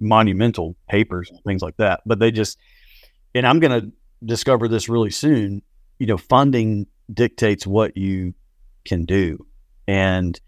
monumental 0.00 0.76
papers 0.88 1.30
things 1.44 1.62
like 1.62 1.76
that. 1.78 2.00
But 2.06 2.18
they 2.18 2.30
just 2.30 2.58
and 3.34 3.46
I'm 3.46 3.60
going 3.60 3.80
to 3.80 3.92
discover 4.24 4.68
this 4.68 4.88
really 4.88 5.10
soon. 5.10 5.62
You 5.98 6.06
know, 6.06 6.16
funding 6.16 6.86
dictates 7.12 7.66
what 7.66 7.96
you 7.96 8.34
can 8.84 9.04
do, 9.04 9.46
and 9.86 10.38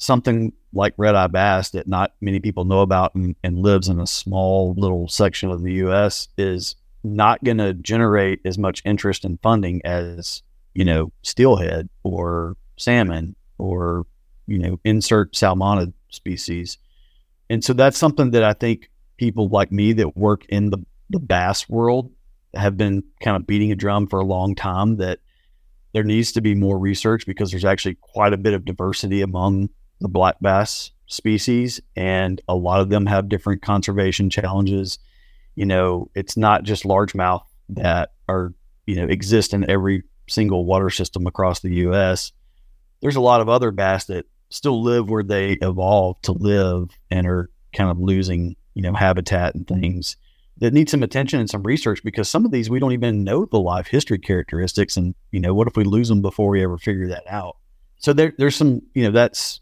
something 0.00 0.52
like 0.72 0.94
red 0.96 1.14
eye 1.14 1.26
bass 1.26 1.70
that 1.70 1.86
not 1.86 2.14
many 2.20 2.40
people 2.40 2.64
know 2.64 2.80
about 2.80 3.14
and, 3.14 3.36
and 3.44 3.58
lives 3.58 3.88
in 3.88 4.00
a 4.00 4.06
small 4.06 4.74
little 4.76 5.06
section 5.08 5.50
of 5.50 5.62
the 5.62 5.74
U.S. 5.74 6.28
is 6.38 6.74
not 7.04 7.42
going 7.44 7.58
to 7.58 7.74
generate 7.74 8.40
as 8.44 8.58
much 8.58 8.82
interest 8.84 9.24
in 9.24 9.38
funding 9.42 9.80
as 9.84 10.42
you 10.74 10.84
know 10.84 11.12
steelhead 11.22 11.88
or 12.02 12.56
salmon 12.76 13.34
or 13.58 14.06
you 14.46 14.58
know 14.58 14.78
insert 14.84 15.32
salmonid 15.32 15.92
species 16.10 16.78
and 17.48 17.64
so 17.64 17.72
that's 17.72 17.98
something 17.98 18.30
that 18.30 18.44
i 18.44 18.52
think 18.52 18.90
people 19.16 19.48
like 19.48 19.72
me 19.72 19.92
that 19.92 20.16
work 20.16 20.44
in 20.46 20.70
the, 20.70 20.78
the 21.08 21.18
bass 21.18 21.68
world 21.68 22.10
have 22.54 22.76
been 22.76 23.02
kind 23.22 23.36
of 23.36 23.46
beating 23.46 23.72
a 23.72 23.76
drum 23.76 24.06
for 24.06 24.20
a 24.20 24.24
long 24.24 24.54
time 24.54 24.96
that 24.98 25.20
there 25.92 26.04
needs 26.04 26.32
to 26.32 26.40
be 26.40 26.54
more 26.54 26.78
research 26.78 27.26
because 27.26 27.50
there's 27.50 27.64
actually 27.64 27.96
quite 28.00 28.32
a 28.32 28.38
bit 28.38 28.54
of 28.54 28.64
diversity 28.64 29.22
among 29.22 29.68
the 30.00 30.08
black 30.08 30.36
bass 30.40 30.90
species 31.06 31.80
and 31.96 32.40
a 32.48 32.54
lot 32.54 32.80
of 32.80 32.88
them 32.88 33.06
have 33.06 33.28
different 33.28 33.62
conservation 33.62 34.30
challenges. 34.30 34.98
You 35.54 35.66
know 35.66 36.10
it's 36.14 36.36
not 36.36 36.62
just 36.62 36.84
largemouth 36.84 37.44
that 37.70 38.12
are 38.28 38.54
you 38.86 38.96
know 38.96 39.04
exist 39.04 39.52
in 39.52 39.68
every 39.68 40.04
single 40.28 40.64
water 40.64 40.90
system 40.90 41.26
across 41.26 41.60
the 41.60 41.74
US 41.86 42.32
there's 43.00 43.16
a 43.16 43.20
lot 43.20 43.40
of 43.40 43.48
other 43.48 43.70
bass 43.70 44.04
that 44.06 44.26
still 44.50 44.82
live 44.82 45.08
where 45.08 45.22
they 45.22 45.52
evolved 45.62 46.24
to 46.24 46.32
live 46.32 46.90
and 47.10 47.26
are 47.26 47.50
kind 47.72 47.90
of 47.90 47.98
losing, 47.98 48.56
you 48.74 48.82
know, 48.82 48.92
habitat 48.92 49.54
and 49.54 49.66
things 49.66 50.16
that 50.58 50.74
need 50.74 50.90
some 50.90 51.02
attention 51.02 51.40
and 51.40 51.48
some 51.48 51.62
research 51.62 52.02
because 52.04 52.28
some 52.28 52.44
of 52.44 52.50
these 52.50 52.68
we 52.68 52.78
don't 52.78 52.92
even 52.92 53.24
know 53.24 53.46
the 53.46 53.58
life 53.58 53.86
history 53.86 54.18
characteristics 54.18 54.96
and 54.96 55.14
you 55.32 55.40
know 55.40 55.54
what 55.54 55.66
if 55.66 55.76
we 55.76 55.84
lose 55.84 56.08
them 56.08 56.20
before 56.20 56.50
we 56.50 56.62
ever 56.62 56.76
figure 56.76 57.08
that 57.08 57.24
out? 57.28 57.56
So 57.98 58.12
there, 58.12 58.34
there's 58.38 58.56
some 58.56 58.82
you 58.94 59.04
know 59.04 59.12
that's 59.12 59.60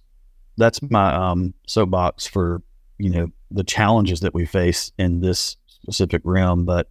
that's 0.59 0.81
my 0.91 1.15
um 1.15 1.55
soapbox 1.67 2.27
for 2.27 2.63
you 2.99 3.11
know 3.11 3.29
the 3.51 3.65
challenges 3.65 4.21
that 4.21 4.35
we 4.35 4.45
face 4.45 4.93
in 4.99 5.21
this 5.21 5.57
specific 5.67 6.21
realm 6.25 6.67
but 6.67 6.91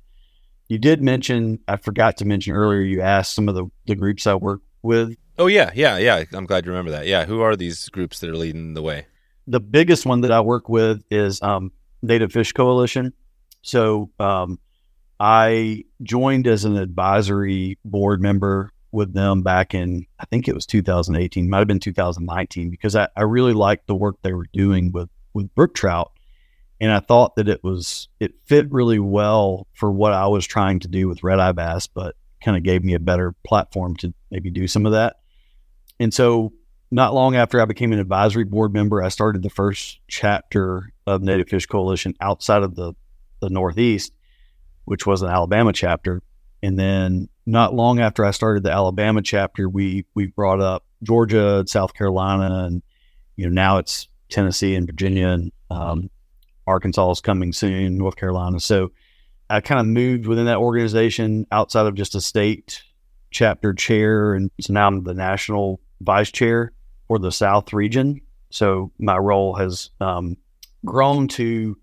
you 0.69 0.79
did 0.79 1.01
mention 1.03 1.59
i 1.67 1.77
forgot 1.77 2.17
to 2.17 2.25
mention 2.25 2.53
earlier 2.53 2.81
you 2.81 3.01
asked 3.01 3.35
some 3.35 3.47
of 3.47 3.53
the, 3.53 3.65
the 3.85 3.95
groups 3.95 4.25
i 4.25 4.33
work 4.33 4.61
with 4.81 5.15
Oh 5.39 5.45
yeah, 5.45 5.69
yeah, 5.75 5.99
yeah. 5.99 6.23
I'm 6.33 6.47
glad 6.47 6.65
you 6.65 6.71
remember 6.71 6.89
that. 6.89 7.05
Yeah, 7.05 7.25
who 7.25 7.41
are 7.41 7.55
these 7.55 7.89
groups 7.89 8.21
that 8.21 8.29
are 8.31 8.35
leading 8.35 8.73
the 8.73 8.81
way? 8.81 9.05
the 9.47 9.59
biggest 9.61 10.05
one 10.05 10.21
that 10.21 10.31
I 10.31 10.41
work 10.41 10.69
with 10.69 11.03
is 11.09 11.41
um, 11.41 11.71
Native 12.01 12.31
Fish 12.31 12.51
Coalition. 12.51 13.13
So 13.61 14.11
um, 14.19 14.59
I 15.19 15.85
joined 16.03 16.47
as 16.47 16.65
an 16.65 16.77
advisory 16.77 17.79
board 17.83 18.21
member 18.21 18.71
with 18.91 19.13
them 19.13 19.41
back 19.43 19.73
in, 19.73 20.05
I 20.19 20.25
think 20.25 20.47
it 20.47 20.55
was 20.55 20.65
2018, 20.65 21.49
might 21.49 21.59
have 21.59 21.67
been 21.67 21.79
2019, 21.79 22.69
because 22.69 22.95
I, 22.95 23.07
I 23.15 23.23
really 23.23 23.53
liked 23.53 23.87
the 23.87 23.95
work 23.95 24.17
they 24.21 24.33
were 24.33 24.47
doing 24.53 24.91
with, 24.91 25.09
with 25.33 25.53
brook 25.55 25.73
trout. 25.73 26.11
And 26.79 26.91
I 26.91 26.99
thought 26.99 27.35
that 27.35 27.49
it 27.49 27.63
was, 27.63 28.07
it 28.19 28.35
fit 28.45 28.71
really 28.71 28.99
well 28.99 29.67
for 29.73 29.91
what 29.91 30.13
I 30.13 30.27
was 30.27 30.45
trying 30.45 30.79
to 30.81 30.87
do 30.87 31.07
with 31.07 31.23
red 31.23 31.39
eye 31.39 31.51
bass, 31.51 31.87
but 31.87 32.15
kind 32.43 32.55
of 32.55 32.63
gave 32.63 32.83
me 32.83 32.93
a 32.93 32.99
better 32.99 33.33
platform 33.45 33.95
to 33.97 34.13
maybe 34.29 34.51
do 34.51 34.67
some 34.67 34.85
of 34.85 34.91
that. 34.91 35.17
And 35.99 36.13
so 36.13 36.53
not 36.91 37.13
long 37.13 37.35
after 37.35 37.59
I 37.59 37.65
became 37.65 37.91
an 37.93 37.99
advisory 37.99 38.43
board 38.43 38.73
member, 38.73 39.01
I 39.01 39.09
started 39.09 39.41
the 39.41 39.49
first 39.49 39.99
chapter 40.07 40.93
of 41.05 41.21
Native 41.21 41.49
Fish 41.49 41.65
Coalition 41.65 42.13
outside 42.21 42.63
of 42.63 42.75
the, 42.75 42.93
the 43.41 43.49
Northeast, 43.49 44.13
which 44.85 45.05
was 45.05 45.21
an 45.21 45.29
Alabama 45.29 45.73
chapter. 45.73 46.21
And 46.61 46.79
then 46.79 47.29
not 47.47 47.73
long 47.73 47.99
after 47.99 48.25
I 48.25 48.31
started 48.31 48.63
the 48.63 48.71
Alabama 48.71 49.21
chapter, 49.21 49.69
we 49.69 50.05
we 50.13 50.27
brought 50.27 50.59
up 50.59 50.83
Georgia, 51.01 51.59
and 51.59 51.69
South 51.69 51.93
Carolina, 51.93 52.65
and 52.65 52.83
you 53.37 53.45
know 53.45 53.53
now 53.53 53.77
it's 53.77 54.09
Tennessee 54.29 54.75
and 54.75 54.85
Virginia, 54.85 55.29
and 55.29 55.51
um, 55.71 56.09
Arkansas 56.67 57.09
is 57.11 57.21
coming 57.21 57.53
soon, 57.53 57.97
North 57.97 58.17
Carolina. 58.17 58.59
So 58.59 58.91
I 59.49 59.61
kind 59.61 59.79
of 59.79 59.87
moved 59.87 60.27
within 60.27 60.45
that 60.45 60.57
organization 60.57 61.47
outside 61.51 61.87
of 61.87 61.95
just 61.95 62.15
a 62.15 62.21
state 62.21 62.83
chapter 63.31 63.73
chair, 63.73 64.33
and 64.33 64.51
so 64.59 64.73
now 64.73 64.87
I'm 64.87 65.03
the 65.03 65.13
national 65.13 65.79
vice 66.01 66.31
chair 66.31 66.73
for 67.07 67.17
the 67.17 67.31
South 67.31 67.71
region. 67.71 68.19
So 68.49 68.91
my 68.99 69.17
role 69.17 69.55
has 69.55 69.89
um, 70.01 70.35
grown 70.83 71.29
to 71.29 71.77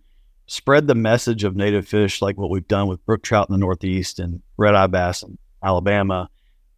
spread 0.47 0.87
the 0.87 0.95
message 0.95 1.43
of 1.43 1.57
native 1.57 1.89
fish, 1.89 2.21
like 2.21 2.37
what 2.37 2.51
we've 2.51 2.69
done 2.69 2.87
with 2.87 3.05
brook 3.07 3.23
trout 3.23 3.49
in 3.49 3.55
the 3.55 3.59
Northeast 3.59 4.19
and 4.19 4.43
red 4.59 4.75
eye 4.75 4.89
bass 4.89 5.25
Alabama, 5.65 6.29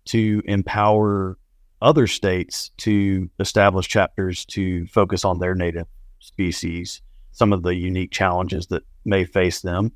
to 0.06 0.42
empower 0.46 1.38
other 1.82 2.06
states 2.06 2.70
to 2.78 3.28
establish 3.38 3.88
chapters 3.88 4.44
to 4.46 4.86
focus 4.86 5.24
on 5.24 5.38
their 5.38 5.54
native 5.54 5.86
species, 6.20 7.02
some 7.32 7.52
of 7.52 7.62
the 7.62 7.74
unique 7.74 8.10
challenges 8.10 8.68
that 8.68 8.82
may 9.04 9.24
face 9.24 9.60
them. 9.60 9.92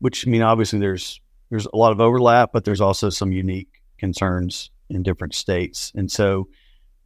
Which 0.00 0.26
I 0.26 0.30
mean, 0.30 0.42
obviously, 0.42 0.78
there's 0.78 1.20
there's 1.50 1.66
a 1.66 1.76
lot 1.76 1.92
of 1.92 2.00
overlap, 2.00 2.50
but 2.52 2.64
there's 2.64 2.80
also 2.80 3.10
some 3.10 3.30
unique 3.30 3.82
concerns 3.98 4.70
in 4.90 5.02
different 5.02 5.34
states, 5.34 5.92
and 5.94 6.10
so 6.10 6.48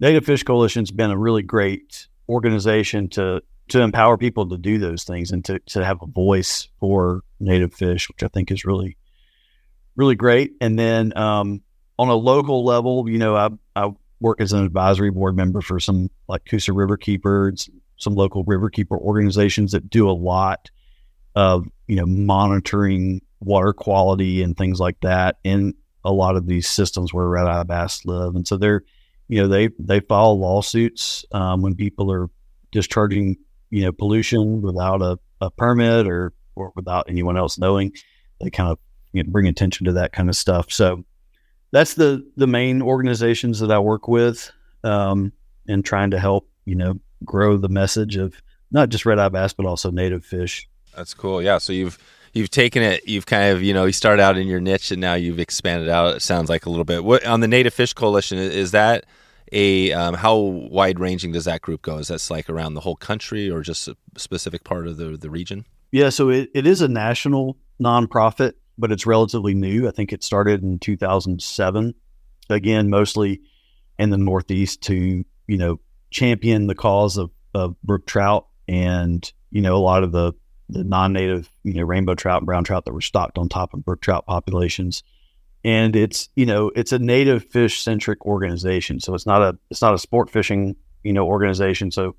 Native 0.01 0.25
Fish 0.25 0.43
Coalition's 0.43 0.91
been 0.91 1.11
a 1.11 1.19
really 1.19 1.43
great 1.43 2.09
organization 2.29 3.09
to 3.11 3.43
to 3.69 3.81
empower 3.81 4.17
people 4.17 4.49
to 4.49 4.57
do 4.57 4.79
those 4.79 5.05
things 5.05 5.33
and 5.33 5.45
to, 5.45 5.59
to 5.67 5.85
have 5.85 6.01
a 6.03 6.07
voice 6.07 6.69
for 6.79 7.23
native 7.41 7.75
fish, 7.75 8.09
which 8.09 8.23
I 8.23 8.29
think 8.29 8.51
is 8.51 8.65
really, 8.65 8.97
really 9.97 10.15
great. 10.15 10.53
And 10.61 10.79
then 10.79 11.17
um, 11.17 11.63
on 11.99 12.09
a 12.09 12.15
local 12.15 12.65
level, 12.65 13.09
you 13.09 13.19
know, 13.19 13.37
I, 13.37 13.51
I 13.75 13.91
work 14.21 14.41
as 14.41 14.53
an 14.53 14.65
advisory 14.65 15.11
board 15.11 15.37
member 15.37 15.61
for 15.61 15.81
some 15.81 16.11
like 16.29 16.45
Coosa 16.45 16.73
River 16.73 16.97
Keepers, 16.97 17.69
some 17.97 18.15
local 18.15 18.45
river 18.45 18.71
keeper 18.71 18.97
organizations 18.97 19.73
that 19.73 19.89
do 19.91 20.09
a 20.09 20.13
lot 20.13 20.71
of, 21.35 21.67
you 21.87 21.97
know, 21.97 22.07
monitoring 22.07 23.21
water 23.41 23.73
quality 23.73 24.43
and 24.43 24.57
things 24.57 24.81
like 24.81 24.99
that 25.01 25.37
in 25.45 25.75
a 26.05 26.13
lot 26.13 26.37
of 26.37 26.47
these 26.47 26.69
systems 26.69 27.13
where 27.13 27.27
red 27.27 27.47
eye 27.47 27.63
bass 27.63 28.05
live. 28.05 28.35
And 28.35 28.47
so 28.47 28.57
they're, 28.57 28.83
you 29.29 29.43
know, 29.43 29.49
they, 29.49 29.71
they 29.79 30.01
file 30.01 30.39
lawsuits 30.39 31.25
um, 31.33 31.63
when 31.63 31.75
people 31.75 32.13
are 32.13 32.29
discharging 32.71 33.37
you 33.71 33.85
know 33.85 33.93
pollution 33.93 34.63
without 34.63 35.03
a, 35.03 35.19
a 35.41 35.51
permit 35.51 36.07
or 36.07 36.33
or 36.55 36.73
without 36.75 37.07
anyone 37.09 37.37
else 37.37 37.59
knowing. 37.59 37.93
They 38.41 38.51
kind 38.51 38.71
of 38.71 38.79
you 39.17 39.25
know, 39.25 39.31
bring 39.31 39.47
attention 39.47 39.87
to 39.87 39.93
that 39.93 40.13
kind 40.13 40.29
of 40.29 40.37
stuff. 40.37 40.71
So 40.71 41.05
that's 41.73 41.95
the 41.95 42.27
the 42.37 42.47
main 42.47 42.83
organizations 42.83 43.61
that 43.61 43.71
I 43.71 43.79
work 43.79 44.09
with, 44.09 44.51
um, 44.85 45.33
and 45.69 45.85
trying 45.85 46.11
to 46.11 46.19
help 46.19 46.49
you 46.65 46.75
know 46.75 46.99
grow 47.25 47.57
the 47.57 47.69
message 47.69 48.17
of 48.17 48.41
not 48.71 48.89
just 48.89 49.07
red 49.07 49.19
eye 49.19 49.29
bass 49.29 49.53
but 49.53 49.67
also 49.67 49.91
native 49.91 50.25
fish. 50.25 50.69
That's 50.95 51.15
cool. 51.15 51.43
Yeah. 51.43 51.59
So 51.59 51.73
you've 51.73 51.99
you've 52.33 52.51
taken 52.51 52.83
it. 52.83 53.07
You've 53.09 53.27
kind 53.27 53.53
of 53.53 53.63
you 53.63 53.75
know 53.75 53.85
you 53.85 53.93
started 53.93 54.23
out 54.23 54.39
in 54.39 54.47
your 54.47 54.61
niche 54.61 54.91
and 54.91 55.01
now 55.01 55.15
you've 55.15 55.41
expanded 55.41 55.89
out. 55.89 56.17
It 56.17 56.23
sounds 56.23 56.49
like 56.49 56.67
a 56.67 56.71
little 56.71 56.85
bit. 56.85 57.05
What 57.05 57.27
on 57.27 57.41
the 57.41 57.49
Native 57.49 57.75
Fish 57.75 57.93
Coalition 57.93 58.39
is 58.39 58.71
that? 58.73 59.05
a 59.53 59.93
um, 59.93 60.15
how 60.15 60.37
wide 60.37 60.99
ranging 60.99 61.33
does 61.33 61.45
that 61.45 61.63
group 61.63 61.83
go? 61.83 61.99
Is 61.99 62.09
that 62.09 62.27
like 62.31 62.51
around 62.51 62.75
the 62.75 62.81
whole 62.81 62.97
country 62.97 63.51
or 63.51 63.63
just 63.63 63.89
a 63.89 63.97
specific 64.17 64.65
part 64.65 64.87
of 64.87 64.97
the, 64.97 65.17
the 65.17 65.31
region? 65.31 65.65
Yeah, 65.93 66.11
so 66.11 66.31
it, 66.31 66.51
it 66.55 66.67
is 66.67 66.83
a 66.83 66.89
national 66.89 67.57
nonprofit, 67.81 68.55
but 68.79 68.93
it's 68.93 69.07
relatively 69.07 69.55
new. 69.55 69.89
I 69.89 69.91
think 69.91 70.13
it 70.13 70.23
started 70.23 70.63
in 70.63 70.79
2007. 70.79 71.95
Again, 72.49 72.91
mostly 72.91 73.41
in 73.99 74.11
the 74.11 74.19
Northeast 74.19 74.83
to, 74.83 75.25
you 75.47 75.57
know, 75.57 75.81
champion 76.11 76.67
the 76.67 76.75
cause 76.75 77.17
of, 77.17 77.31
of 77.55 77.81
brook 77.83 78.07
trout 78.07 78.47
and, 78.69 79.31
you 79.51 79.63
know, 79.63 79.77
a 79.77 79.79
lot 79.79 80.05
of 80.05 80.13
the, 80.13 80.33
the 80.69 80.85
non 80.85 81.13
native, 81.13 81.49
you 81.65 81.75
know, 81.75 81.83
rainbow 81.83 82.15
trout 82.15 82.43
and 82.43 82.47
brown 82.47 82.65
trout 82.65 82.85
that 82.85 82.93
were 82.93 83.01
stocked 83.01 83.39
on 83.39 83.49
top 83.49 83.75
of 83.75 83.85
brook 83.85 84.01
trout 84.01 84.27
populations 84.27 85.03
and 85.67 85.97
it's 85.97 86.29
you 86.37 86.47
know 86.47 86.71
it's 86.77 86.93
a 86.93 86.99
native 86.99 87.45
fish 87.45 87.83
centric 87.83 88.25
organization 88.25 89.01
so 89.01 89.15
it's 89.15 89.27
not 89.27 89.43
a 89.43 89.59
it's 89.69 89.83
not 89.83 89.95
a 89.95 89.99
sport 89.99 90.31
fishing 90.31 90.77
you 91.03 91.13
know 91.13 91.27
organization 91.27 91.91
so 91.91 92.15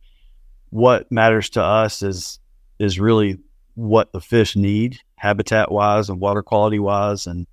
what 0.70 1.10
matters 1.12 1.49
to 1.49 1.64
us 1.64 2.01
is 2.01 2.39
is 2.78 2.99
really 2.99 3.38
what 3.76 4.12
the 4.12 4.20
fish 4.20 4.58
need 4.58 4.99
habitat 5.18 5.72
wise 5.72 6.09
and 6.09 6.20
water 6.20 6.41
quality 6.41 6.80
wise 6.80 7.28
and 7.28 7.47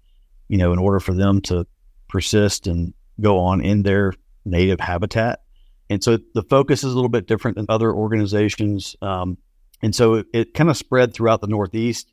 you 0.49 0.59
know 0.59 0.73
in 0.73 0.79
order 0.79 1.01
for 1.01 1.15
them 1.15 1.41
to 1.41 1.67
persist 2.09 2.67
and 2.67 2.95
go 3.21 3.39
on 3.39 3.61
in 3.61 3.83
their 3.83 4.13
native 4.45 4.81
habitat 4.81 5.41
and 5.91 6.03
so 6.03 6.19
the 6.35 6.43
focus 6.43 6.85
is 6.85 6.93
a 6.93 6.95
little 6.95 7.09
bit 7.09 7.27
different 7.27 7.57
than 7.57 7.67
other 7.69 7.93
organizations 7.93 8.97
um, 9.03 9.39
and 9.83 9.95
so 9.95 10.15
it, 10.15 10.27
it 10.33 10.55
kind 10.55 10.71
of 10.71 10.77
spread 10.77 11.13
throughout 11.15 11.41
the 11.41 11.47
northeast 11.47 12.13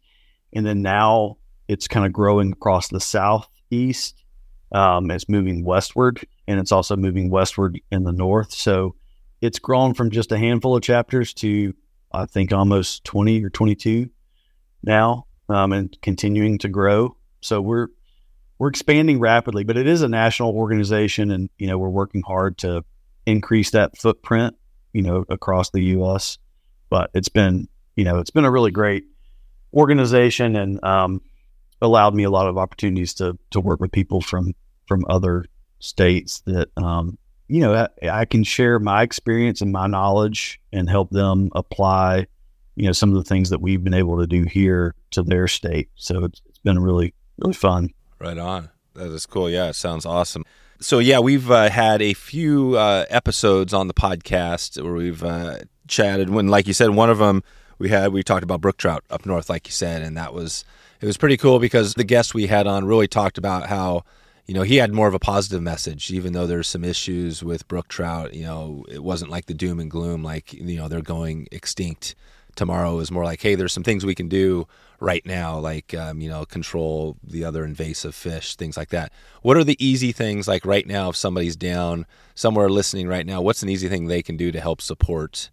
and 0.53 0.65
then 0.65 0.81
now 0.81 1.37
it's 1.71 1.87
kind 1.87 2.05
of 2.05 2.11
growing 2.11 2.51
across 2.51 2.89
the 2.89 2.99
Southeast. 2.99 4.23
Um, 4.73 5.09
it's 5.09 5.29
moving 5.29 5.63
westward, 5.63 6.25
and 6.47 6.59
it's 6.59 6.71
also 6.71 6.97
moving 6.97 7.29
westward 7.29 7.79
in 7.91 8.03
the 8.03 8.11
north. 8.11 8.51
So 8.51 8.95
it's 9.41 9.59
grown 9.59 9.93
from 9.93 10.11
just 10.11 10.31
a 10.33 10.37
handful 10.37 10.75
of 10.75 10.83
chapters 10.83 11.33
to 11.35 11.73
I 12.11 12.25
think 12.25 12.51
almost 12.51 13.05
20 13.05 13.41
or 13.45 13.49
22 13.49 14.09
now, 14.83 15.25
um, 15.49 15.73
and 15.73 15.97
continuing 16.01 16.57
to 16.59 16.69
grow. 16.69 17.15
So 17.41 17.61
we're 17.61 17.87
we're 18.59 18.69
expanding 18.69 19.19
rapidly, 19.19 19.63
but 19.63 19.77
it 19.77 19.87
is 19.87 20.01
a 20.03 20.07
national 20.07 20.55
organization, 20.55 21.31
and 21.31 21.49
you 21.57 21.67
know 21.67 21.77
we're 21.77 21.89
working 21.89 22.21
hard 22.21 22.57
to 22.59 22.83
increase 23.25 23.71
that 23.71 23.97
footprint, 23.97 24.55
you 24.93 25.01
know, 25.01 25.25
across 25.29 25.71
the 25.71 25.81
U.S. 25.81 26.37
But 26.89 27.09
it's 27.13 27.29
been 27.29 27.67
you 27.95 28.03
know 28.03 28.19
it's 28.19 28.31
been 28.31 28.45
a 28.45 28.51
really 28.51 28.71
great 28.71 29.05
organization, 29.73 30.55
and 30.55 30.83
um, 30.83 31.21
allowed 31.81 32.13
me 32.13 32.23
a 32.23 32.29
lot 32.29 32.47
of 32.47 32.57
opportunities 32.57 33.13
to 33.15 33.37
to 33.49 33.59
work 33.59 33.79
with 33.79 33.91
people 33.91 34.21
from 34.21 34.53
from 34.87 35.05
other 35.09 35.45
states 35.79 36.41
that 36.45 36.69
um, 36.77 37.17
you 37.47 37.59
know 37.59 37.87
I, 38.01 38.09
I, 38.09 38.25
can 38.25 38.43
share 38.43 38.79
my 38.79 39.01
experience 39.01 39.61
and 39.61 39.71
my 39.71 39.87
knowledge 39.87 40.61
and 40.71 40.89
help 40.89 41.09
them 41.09 41.49
apply 41.55 42.27
you 42.75 42.85
know 42.85 42.91
some 42.91 43.09
of 43.09 43.15
the 43.15 43.23
things 43.23 43.49
that 43.49 43.61
we've 43.61 43.83
been 43.83 43.93
able 43.93 44.19
to 44.19 44.27
do 44.27 44.43
here 44.43 44.95
to 45.11 45.23
their 45.23 45.47
state. 45.47 45.89
So 45.95 46.25
it's, 46.25 46.41
it's 46.47 46.59
been 46.59 46.79
really 46.79 47.13
really 47.37 47.53
fun. 47.53 47.89
Right 48.19 48.37
on. 48.37 48.69
That 48.93 49.11
is 49.11 49.25
cool. 49.25 49.49
Yeah 49.49 49.69
it 49.69 49.75
sounds 49.75 50.05
awesome. 50.05 50.43
So 50.79 50.99
yeah 50.99 51.19
we've 51.19 51.49
uh, 51.49 51.69
had 51.69 52.01
a 52.01 52.13
few 52.13 52.77
uh, 52.77 53.05
episodes 53.09 53.73
on 53.73 53.87
the 53.87 53.93
podcast 53.93 54.81
where 54.81 54.93
we've 54.93 55.23
uh, 55.23 55.59
chatted 55.87 56.29
when 56.29 56.47
like 56.47 56.67
you 56.67 56.73
said 56.73 56.89
one 56.91 57.09
of 57.09 57.17
them 57.17 57.43
we 57.77 57.89
had 57.89 58.13
we 58.13 58.23
talked 58.23 58.43
about 58.43 58.61
brook 58.61 58.77
trout 58.77 59.03
up 59.09 59.25
north 59.25 59.49
like 59.49 59.67
you 59.67 59.73
said 59.73 60.01
and 60.01 60.15
that 60.15 60.33
was 60.33 60.63
it 61.01 61.05
was 61.05 61.17
pretty 61.17 61.35
cool 61.35 61.59
because 61.59 61.95
the 61.95 62.03
guest 62.03 62.33
we 62.33 62.47
had 62.47 62.65
on 62.65 62.85
really 62.85 63.07
talked 63.07 63.37
about 63.37 63.67
how 63.67 64.03
you 64.45 64.53
know 64.53 64.61
he 64.61 64.77
had 64.77 64.93
more 64.93 65.07
of 65.07 65.13
a 65.13 65.19
positive 65.19 65.61
message 65.61 66.11
even 66.11 66.33
though 66.33 66.47
there's 66.47 66.67
some 66.67 66.83
issues 66.83 67.43
with 67.43 67.67
brook 67.67 67.87
trout 67.89 68.33
you 68.33 68.43
know 68.43 68.85
it 68.87 69.03
wasn't 69.03 69.29
like 69.29 69.47
the 69.47 69.53
doom 69.53 69.79
and 69.79 69.91
gloom 69.91 70.23
like 70.23 70.53
you 70.53 70.77
know 70.77 70.87
they're 70.87 71.01
going 71.01 71.47
extinct 71.51 72.15
tomorrow 72.55 72.99
is 72.99 73.11
more 73.11 73.23
like 73.23 73.41
hey 73.41 73.55
there's 73.55 73.73
some 73.73 73.83
things 73.83 74.05
we 74.05 74.15
can 74.15 74.27
do 74.27 74.67
right 74.99 75.25
now 75.25 75.57
like 75.57 75.93
um, 75.93 76.21
you 76.21 76.29
know 76.29 76.45
control 76.45 77.17
the 77.23 77.43
other 77.43 77.65
invasive 77.65 78.13
fish 78.13 78.55
things 78.55 78.77
like 78.77 78.89
that 78.89 79.11
what 79.41 79.57
are 79.57 79.63
the 79.63 79.83
easy 79.83 80.11
things 80.11 80.47
like 80.47 80.65
right 80.65 80.87
now 80.87 81.09
if 81.09 81.15
somebody's 81.15 81.55
down 81.55 82.05
somewhere 82.35 82.69
listening 82.69 83.07
right 83.07 83.25
now 83.25 83.41
what's 83.41 83.63
an 83.63 83.69
easy 83.69 83.87
thing 83.87 84.07
they 84.07 84.21
can 84.21 84.37
do 84.37 84.51
to 84.51 84.59
help 84.59 84.81
support 84.81 85.49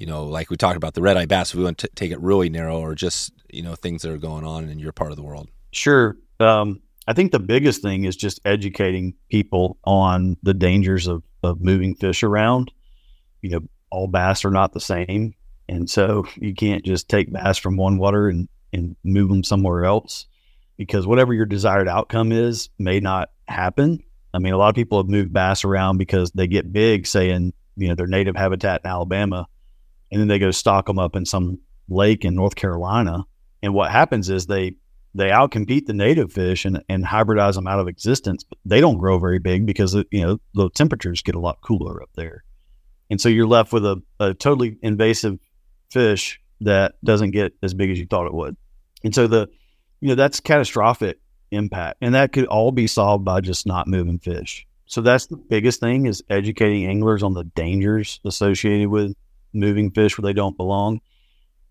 you 0.00 0.06
know, 0.06 0.24
like 0.24 0.48
we 0.48 0.56
talked 0.56 0.78
about 0.78 0.94
the 0.94 1.02
red 1.02 1.18
eye 1.18 1.26
bass, 1.26 1.50
if 1.50 1.56
we 1.56 1.64
want 1.64 1.76
to 1.76 1.88
take 1.88 2.10
it 2.10 2.18
really 2.20 2.48
narrow 2.48 2.78
or 2.80 2.94
just, 2.94 3.34
you 3.50 3.62
know, 3.62 3.74
things 3.74 4.00
that 4.00 4.10
are 4.10 4.16
going 4.16 4.46
on 4.46 4.70
in 4.70 4.78
your 4.78 4.92
part 4.92 5.10
of 5.10 5.18
the 5.18 5.22
world? 5.22 5.50
Sure. 5.72 6.16
Um, 6.40 6.80
I 7.06 7.12
think 7.12 7.32
the 7.32 7.38
biggest 7.38 7.82
thing 7.82 8.04
is 8.04 8.16
just 8.16 8.40
educating 8.46 9.12
people 9.28 9.76
on 9.84 10.38
the 10.42 10.54
dangers 10.54 11.06
of, 11.06 11.22
of 11.42 11.60
moving 11.60 11.94
fish 11.94 12.22
around. 12.22 12.72
You 13.42 13.50
know, 13.50 13.60
all 13.90 14.06
bass 14.06 14.42
are 14.46 14.50
not 14.50 14.72
the 14.72 14.80
same. 14.80 15.34
And 15.70 15.88
so 15.88 16.26
you 16.34 16.52
can't 16.52 16.84
just 16.84 17.08
take 17.08 17.32
bass 17.32 17.56
from 17.56 17.76
one 17.76 17.96
water 17.96 18.28
and, 18.28 18.48
and 18.72 18.96
move 19.04 19.28
them 19.28 19.44
somewhere 19.44 19.84
else 19.84 20.26
because 20.76 21.06
whatever 21.06 21.32
your 21.32 21.46
desired 21.46 21.86
outcome 21.86 22.32
is 22.32 22.70
may 22.78 22.98
not 22.98 23.30
happen. 23.46 24.02
I 24.34 24.40
mean, 24.40 24.52
a 24.52 24.58
lot 24.58 24.70
of 24.70 24.74
people 24.74 24.98
have 24.98 25.08
moved 25.08 25.32
bass 25.32 25.64
around 25.64 25.98
because 25.98 26.32
they 26.32 26.48
get 26.48 26.72
big, 26.72 27.06
saying, 27.06 27.52
you 27.76 27.86
know, 27.86 27.94
their 27.94 28.08
native 28.08 28.34
habitat 28.34 28.80
in 28.84 28.90
Alabama 28.90 29.46
and 30.10 30.20
then 30.20 30.26
they 30.26 30.40
go 30.40 30.50
stock 30.50 30.86
them 30.86 30.98
up 30.98 31.14
in 31.14 31.24
some 31.24 31.58
lake 31.88 32.24
in 32.24 32.34
North 32.34 32.56
Carolina. 32.56 33.24
And 33.62 33.72
what 33.72 33.92
happens 33.92 34.28
is 34.28 34.46
they 34.46 34.74
they 35.14 35.28
outcompete 35.28 35.86
the 35.86 35.92
native 35.92 36.32
fish 36.32 36.64
and, 36.64 36.82
and 36.88 37.04
hybridize 37.04 37.54
them 37.54 37.68
out 37.68 37.80
of 37.80 37.86
existence. 37.88 38.42
But 38.42 38.58
they 38.64 38.80
don't 38.80 38.98
grow 38.98 39.18
very 39.18 39.38
big 39.38 39.66
because 39.66 39.94
uh, 39.94 40.02
you 40.10 40.22
know 40.22 40.40
the 40.54 40.68
temperatures 40.70 41.22
get 41.22 41.36
a 41.36 41.40
lot 41.40 41.60
cooler 41.60 42.02
up 42.02 42.10
there, 42.16 42.44
and 43.08 43.20
so 43.20 43.28
you're 43.28 43.46
left 43.46 43.72
with 43.72 43.84
a, 43.84 44.02
a 44.18 44.34
totally 44.34 44.78
invasive 44.82 45.38
fish 45.90 46.40
that 46.60 46.94
doesn't 47.04 47.30
get 47.30 47.54
as 47.62 47.74
big 47.74 47.90
as 47.90 47.98
you 47.98 48.06
thought 48.06 48.26
it 48.26 48.34
would. 48.34 48.56
And 49.04 49.14
so 49.14 49.26
the 49.26 49.48
you 50.00 50.08
know 50.08 50.14
that's 50.14 50.40
catastrophic 50.40 51.18
impact, 51.50 51.98
and 52.00 52.14
that 52.14 52.32
could 52.32 52.46
all 52.46 52.72
be 52.72 52.86
solved 52.86 53.24
by 53.24 53.40
just 53.40 53.66
not 53.66 53.86
moving 53.86 54.18
fish. 54.18 54.66
So 54.86 55.00
that's 55.00 55.26
the 55.26 55.36
biggest 55.36 55.80
thing 55.80 56.06
is 56.06 56.22
educating 56.28 56.86
anglers 56.86 57.22
on 57.22 57.34
the 57.34 57.44
dangers 57.44 58.20
associated 58.24 58.88
with 58.88 59.14
moving 59.52 59.90
fish 59.90 60.18
where 60.18 60.24
they 60.24 60.32
don't 60.32 60.56
belong. 60.56 61.00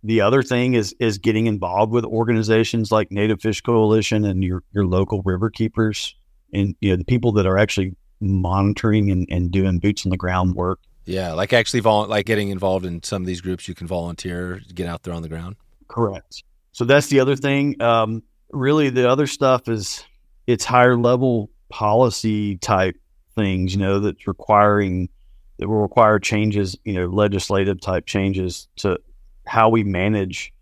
The 0.03 0.21
other 0.21 0.41
thing 0.41 0.73
is 0.73 0.95
is 0.99 1.17
getting 1.17 1.47
involved 1.47 1.91
with 1.91 2.05
organizations 2.05 2.91
like 2.91 3.11
Native 3.11 3.41
Fish 3.41 3.61
Coalition 3.61 4.23
and 4.25 4.43
your 4.43 4.63
your 4.71 4.85
local 4.85 5.21
river 5.23 5.49
keepers 5.49 6.15
and 6.53 6.75
you 6.79 6.91
know 6.91 6.95
the 6.95 7.05
people 7.05 7.31
that 7.33 7.45
are 7.45 7.57
actually 7.57 7.95
monitoring 8.21 9.11
and, 9.11 9.27
and 9.29 9.51
doing 9.51 9.79
boots 9.79 10.05
on 10.05 10.09
the 10.09 10.17
ground 10.17 10.55
work. 10.55 10.79
Yeah, 11.09 11.33
like 11.33 11.53
actually 11.53 11.79
vol- 11.79 12.05
like 12.05 12.27
getting 12.27 12.49
involved 12.49 12.85
in 12.85 13.01
some 13.01 13.23
of 13.23 13.25
these 13.25 13.41
groups, 13.41 13.67
you 13.67 13.73
can 13.73 13.87
volunteer, 13.87 14.61
get 14.75 14.87
out 14.87 15.01
there 15.01 15.13
on 15.13 15.23
the 15.23 15.27
ground. 15.27 15.55
Correct. 15.87 16.43
So 16.71 16.85
that's 16.85 17.07
the 17.07 17.19
other 17.19 17.35
thing. 17.35 17.81
Um, 17.81 18.21
really, 18.51 18.91
the 18.91 19.09
other 19.09 19.25
stuff 19.25 19.67
is 19.67 20.05
it's 20.45 20.63
higher 20.63 20.95
level 20.95 21.49
policy 21.69 22.57
type 22.57 22.95
things, 23.33 23.73
you 23.73 23.79
know, 23.79 23.99
that's 23.99 24.27
requiring 24.27 25.09
that 25.57 25.67
will 25.67 25.81
require 25.81 26.19
changes, 26.19 26.77
you 26.85 26.93
know, 26.93 27.07
legislative 27.07 27.81
type 27.81 28.05
changes 28.05 28.67
to 28.77 28.99
how 29.47 29.67
we 29.67 29.83
manage 29.83 30.53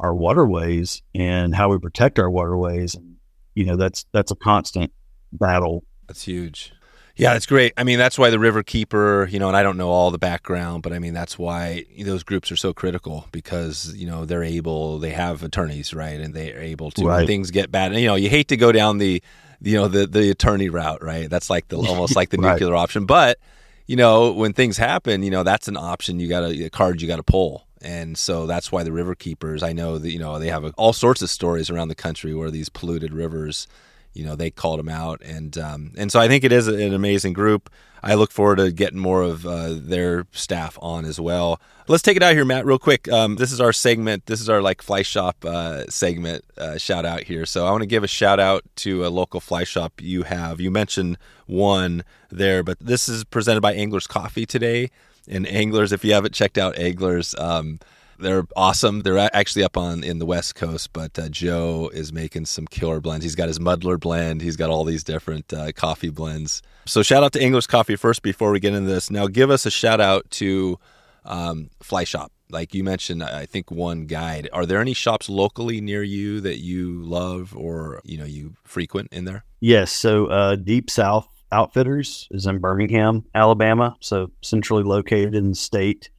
our 0.00 0.12
waterways 0.12 1.02
and 1.14 1.54
how 1.54 1.70
we 1.70 1.78
protect 1.78 2.18
our 2.18 2.28
waterways. 2.28 2.96
And, 2.96 3.14
you 3.54 3.64
know, 3.64 3.76
that's 3.76 4.06
that's 4.10 4.32
a 4.32 4.36
constant 4.36 4.92
battle. 5.30 5.84
That's 6.08 6.24
huge. 6.24 6.72
Yeah, 7.16 7.32
that's 7.34 7.46
great. 7.46 7.72
I 7.76 7.84
mean, 7.84 7.98
that's 7.98 8.18
why 8.18 8.30
the 8.30 8.40
River 8.40 8.64
Keeper, 8.64 9.28
you 9.30 9.38
know, 9.38 9.46
and 9.46 9.56
I 9.56 9.62
don't 9.62 9.76
know 9.76 9.90
all 9.90 10.10
the 10.10 10.18
background, 10.18 10.82
but 10.82 10.92
I 10.92 10.98
mean, 10.98 11.14
that's 11.14 11.38
why 11.38 11.84
those 12.00 12.24
groups 12.24 12.50
are 12.50 12.56
so 12.56 12.72
critical 12.72 13.28
because, 13.30 13.94
you 13.94 14.06
know, 14.06 14.24
they're 14.24 14.42
able, 14.42 14.98
they 14.98 15.10
have 15.10 15.44
attorneys, 15.44 15.94
right? 15.94 16.18
And 16.20 16.34
they're 16.34 16.58
able 16.58 16.90
to, 16.92 17.04
when 17.04 17.10
Right. 17.10 17.26
things 17.26 17.52
get 17.52 17.70
bad. 17.70 17.92
And, 17.92 18.00
you 18.00 18.08
know, 18.08 18.16
you 18.16 18.28
hate 18.28 18.48
to 18.48 18.56
go 18.56 18.72
down 18.72 18.98
the, 18.98 19.22
you 19.62 19.76
know, 19.76 19.86
the, 19.86 20.08
the 20.08 20.28
attorney 20.30 20.68
route, 20.70 21.04
right? 21.04 21.30
That's 21.30 21.48
like 21.48 21.68
the, 21.68 21.76
almost 21.76 22.16
like 22.16 22.30
the 22.30 22.36
Right. 22.38 22.58
nuclear 22.58 22.74
option. 22.74 23.06
But, 23.06 23.38
you 23.86 23.94
know, 23.94 24.32
when 24.32 24.52
things 24.52 24.76
happen, 24.76 25.22
you 25.22 25.30
know, 25.30 25.44
that's 25.44 25.68
an 25.68 25.76
option 25.76 26.18
you 26.18 26.28
got 26.28 26.40
to, 26.40 26.64
a 26.64 26.70
card 26.70 27.00
you 27.00 27.06
got 27.06 27.16
to 27.16 27.22
pull. 27.22 27.64
And 27.80 28.18
so 28.18 28.46
that's 28.46 28.72
why 28.72 28.82
the 28.82 28.90
river 28.92 29.14
keepers, 29.14 29.62
I 29.62 29.72
know 29.72 29.98
that, 29.98 30.10
you 30.10 30.18
know, 30.18 30.40
they 30.40 30.48
have 30.48 30.64
all 30.76 30.92
sorts 30.92 31.22
of 31.22 31.30
stories 31.30 31.70
around 31.70 31.88
the 31.88 31.94
country 31.94 32.34
where 32.34 32.50
these 32.50 32.70
polluted 32.70 33.12
rivers, 33.12 33.68
you 34.14 34.24
know, 34.24 34.36
they 34.36 34.50
called 34.50 34.80
him 34.80 34.88
out. 34.88 35.20
And, 35.22 35.56
um, 35.58 35.92
and 35.96 36.10
so 36.10 36.20
I 36.20 36.28
think 36.28 36.44
it 36.44 36.52
is 36.52 36.68
an 36.68 36.94
amazing 36.94 37.32
group. 37.32 37.70
I 38.02 38.14
look 38.14 38.32
forward 38.32 38.56
to 38.56 38.70
getting 38.70 38.98
more 38.98 39.22
of 39.22 39.46
uh, 39.46 39.74
their 39.74 40.26
staff 40.30 40.78
on 40.82 41.06
as 41.06 41.18
well. 41.18 41.58
Let's 41.88 42.02
take 42.02 42.18
it 42.18 42.22
out 42.22 42.34
here, 42.34 42.44
Matt, 42.44 42.66
real 42.66 42.78
quick. 42.78 43.10
Um, 43.10 43.36
this 43.36 43.50
is 43.50 43.62
our 43.62 43.72
segment. 43.72 44.26
This 44.26 44.42
is 44.42 44.48
our 44.50 44.60
like 44.60 44.82
fly 44.82 45.00
shop 45.00 45.42
uh, 45.44 45.84
segment 45.88 46.44
uh, 46.58 46.76
shout 46.76 47.06
out 47.06 47.22
here. 47.22 47.46
So 47.46 47.66
I 47.66 47.70
want 47.70 47.80
to 47.80 47.86
give 47.86 48.04
a 48.04 48.08
shout 48.08 48.38
out 48.38 48.62
to 48.76 49.06
a 49.06 49.08
local 49.08 49.40
fly 49.40 49.64
shop 49.64 50.02
you 50.02 50.24
have. 50.24 50.60
You 50.60 50.70
mentioned 50.70 51.16
one 51.46 52.04
there, 52.30 52.62
but 52.62 52.78
this 52.78 53.08
is 53.08 53.24
presented 53.24 53.62
by 53.62 53.72
Anglers 53.72 54.06
Coffee 54.06 54.44
today. 54.44 54.90
And 55.26 55.46
Anglers, 55.46 55.90
if 55.90 56.04
you 56.04 56.12
haven't 56.12 56.34
checked 56.34 56.58
out 56.58 56.78
Anglers, 56.78 57.34
um, 57.38 57.80
they're 58.24 58.46
awesome. 58.56 59.00
They're 59.00 59.18
actually 59.18 59.64
up 59.64 59.76
on 59.76 60.02
in 60.02 60.18
the 60.18 60.26
West 60.26 60.54
Coast, 60.54 60.92
but 60.92 61.16
uh, 61.18 61.28
Joe 61.28 61.90
is 61.92 62.12
making 62.12 62.46
some 62.46 62.66
killer 62.66 63.00
blends. 63.00 63.24
He's 63.24 63.34
got 63.34 63.48
his 63.48 63.60
Muddler 63.60 63.98
blend. 63.98 64.40
He's 64.40 64.56
got 64.56 64.70
all 64.70 64.84
these 64.84 65.04
different 65.04 65.52
uh, 65.52 65.72
coffee 65.72 66.08
blends. 66.08 66.62
So 66.86 67.02
shout 67.02 67.22
out 67.22 67.32
to 67.34 67.42
Anglers 67.42 67.66
Coffee 67.66 67.96
first 67.96 68.22
before 68.22 68.50
we 68.50 68.60
get 68.60 68.74
into 68.74 68.88
this. 68.88 69.10
Now 69.10 69.26
give 69.26 69.50
us 69.50 69.66
a 69.66 69.70
shout 69.70 70.00
out 70.00 70.28
to 70.32 70.78
um, 71.24 71.70
Fly 71.82 72.04
Shop. 72.04 72.32
Like 72.50 72.74
you 72.74 72.82
mentioned, 72.82 73.22
I 73.22 73.46
think 73.46 73.70
one 73.70 74.06
guide. 74.06 74.48
Are 74.52 74.66
there 74.66 74.80
any 74.80 74.94
shops 74.94 75.28
locally 75.28 75.80
near 75.80 76.02
you 76.02 76.40
that 76.40 76.60
you 76.60 77.02
love 77.02 77.54
or 77.56 78.00
you 78.04 78.16
know 78.16 78.24
you 78.24 78.54
frequent 78.64 79.12
in 79.12 79.24
there? 79.24 79.44
Yes. 79.60 79.92
So 79.92 80.26
uh, 80.26 80.56
Deep 80.56 80.88
South 80.90 81.28
Outfitters 81.52 82.28
is 82.30 82.46
in 82.46 82.58
Birmingham, 82.58 83.24
Alabama. 83.34 83.96
So 84.00 84.30
centrally 84.42 84.82
located 84.82 85.34
in 85.34 85.50
the 85.50 85.54
state, 85.54 86.10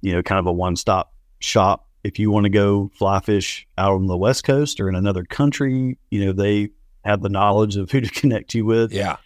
you 0.00 0.12
know, 0.12 0.22
kind 0.22 0.38
of 0.38 0.46
a 0.46 0.52
one 0.52 0.76
stop 0.76 1.12
shop. 1.40 1.86
If 2.02 2.18
you 2.18 2.30
want 2.30 2.44
to 2.44 2.50
go 2.50 2.90
fly 2.94 3.20
fish 3.20 3.66
out 3.76 3.92
on 3.92 4.06
the 4.06 4.16
West 4.16 4.44
Coast 4.44 4.80
or 4.80 4.88
in 4.88 4.94
another 4.94 5.24
country, 5.24 5.98
you 6.10 6.24
know, 6.24 6.32
they 6.32 6.70
have 7.04 7.20
the 7.20 7.28
knowledge 7.28 7.76
of 7.76 7.90
who 7.90 8.00
to 8.00 8.08
connect 8.20 8.54
you 8.54 8.64
with. 8.64 8.92
Yeah, 8.92 9.16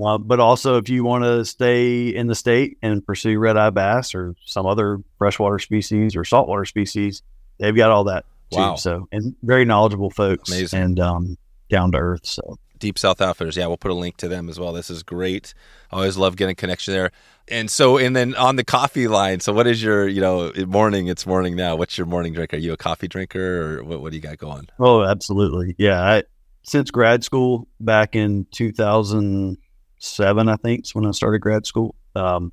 Uh, 0.00 0.18
but 0.18 0.40
also, 0.40 0.76
if 0.78 0.88
you 0.88 1.04
want 1.04 1.22
to 1.24 1.44
stay 1.44 2.08
in 2.08 2.26
the 2.26 2.34
state 2.34 2.78
and 2.82 3.06
pursue 3.06 3.38
red 3.38 3.56
eye 3.56 3.70
bass 3.70 4.14
or 4.16 4.34
some 4.44 4.66
other 4.66 4.98
freshwater 5.18 5.58
species 5.60 6.16
or 6.16 6.24
saltwater 6.24 6.64
species, 6.64 7.22
they've 7.58 7.76
got 7.76 7.90
all 7.92 8.04
that 8.04 8.24
too. 8.50 8.76
So, 8.76 9.08
and 9.12 9.34
very 9.42 9.64
knowledgeable 9.64 10.10
folks 10.10 10.50
Amazing. 10.50 10.80
and 10.82 11.00
um, 11.00 11.38
down 11.70 11.92
to 11.92 11.98
earth. 11.98 12.26
So, 12.26 12.58
Deep 12.84 12.98
South 12.98 13.22
Outfitters. 13.22 13.56
Yeah, 13.56 13.66
we'll 13.66 13.78
put 13.78 13.90
a 13.90 13.94
link 13.94 14.18
to 14.18 14.28
them 14.28 14.50
as 14.50 14.60
well. 14.60 14.74
This 14.74 14.90
is 14.90 15.02
great. 15.02 15.54
I 15.90 15.96
always 15.96 16.18
love 16.18 16.36
getting 16.36 16.54
connection 16.54 16.92
there. 16.92 17.12
And 17.48 17.70
so, 17.70 17.96
and 17.96 18.14
then 18.14 18.34
on 18.34 18.56
the 18.56 18.64
coffee 18.64 19.08
line. 19.08 19.40
So, 19.40 19.54
what 19.54 19.66
is 19.66 19.82
your, 19.82 20.06
you 20.06 20.20
know, 20.20 20.52
morning? 20.66 21.06
It's 21.06 21.26
morning 21.26 21.56
now. 21.56 21.76
What's 21.76 21.96
your 21.96 22.06
morning 22.06 22.34
drink? 22.34 22.52
Are 22.52 22.58
you 22.58 22.74
a 22.74 22.76
coffee 22.76 23.08
drinker, 23.08 23.78
or 23.78 23.84
what? 23.84 24.02
What 24.02 24.10
do 24.10 24.16
you 24.16 24.22
got 24.22 24.36
going? 24.36 24.68
oh, 24.78 25.02
absolutely. 25.02 25.74
Yeah. 25.78 25.98
I, 26.02 26.24
since 26.62 26.90
grad 26.90 27.24
school 27.24 27.68
back 27.80 28.14
in 28.14 28.46
2007, 28.52 30.48
I 30.48 30.56
think, 30.56 30.84
is 30.84 30.94
when 30.94 31.06
I 31.06 31.10
started 31.12 31.38
grad 31.38 31.64
school. 31.64 31.94
Um, 32.14 32.52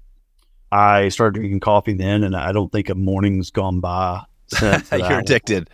I 0.71 1.09
started 1.09 1.39
drinking 1.39 1.59
coffee 1.59 1.93
then, 1.93 2.23
and 2.23 2.37
I 2.37 2.53
don't 2.53 2.71
think 2.71 2.87
a 2.87 2.95
morning's 2.95 3.51
gone 3.51 3.81
by 3.81 4.23
since. 4.47 4.91
You're 4.93 5.03
I- 5.03 5.19
addicted. 5.19 5.69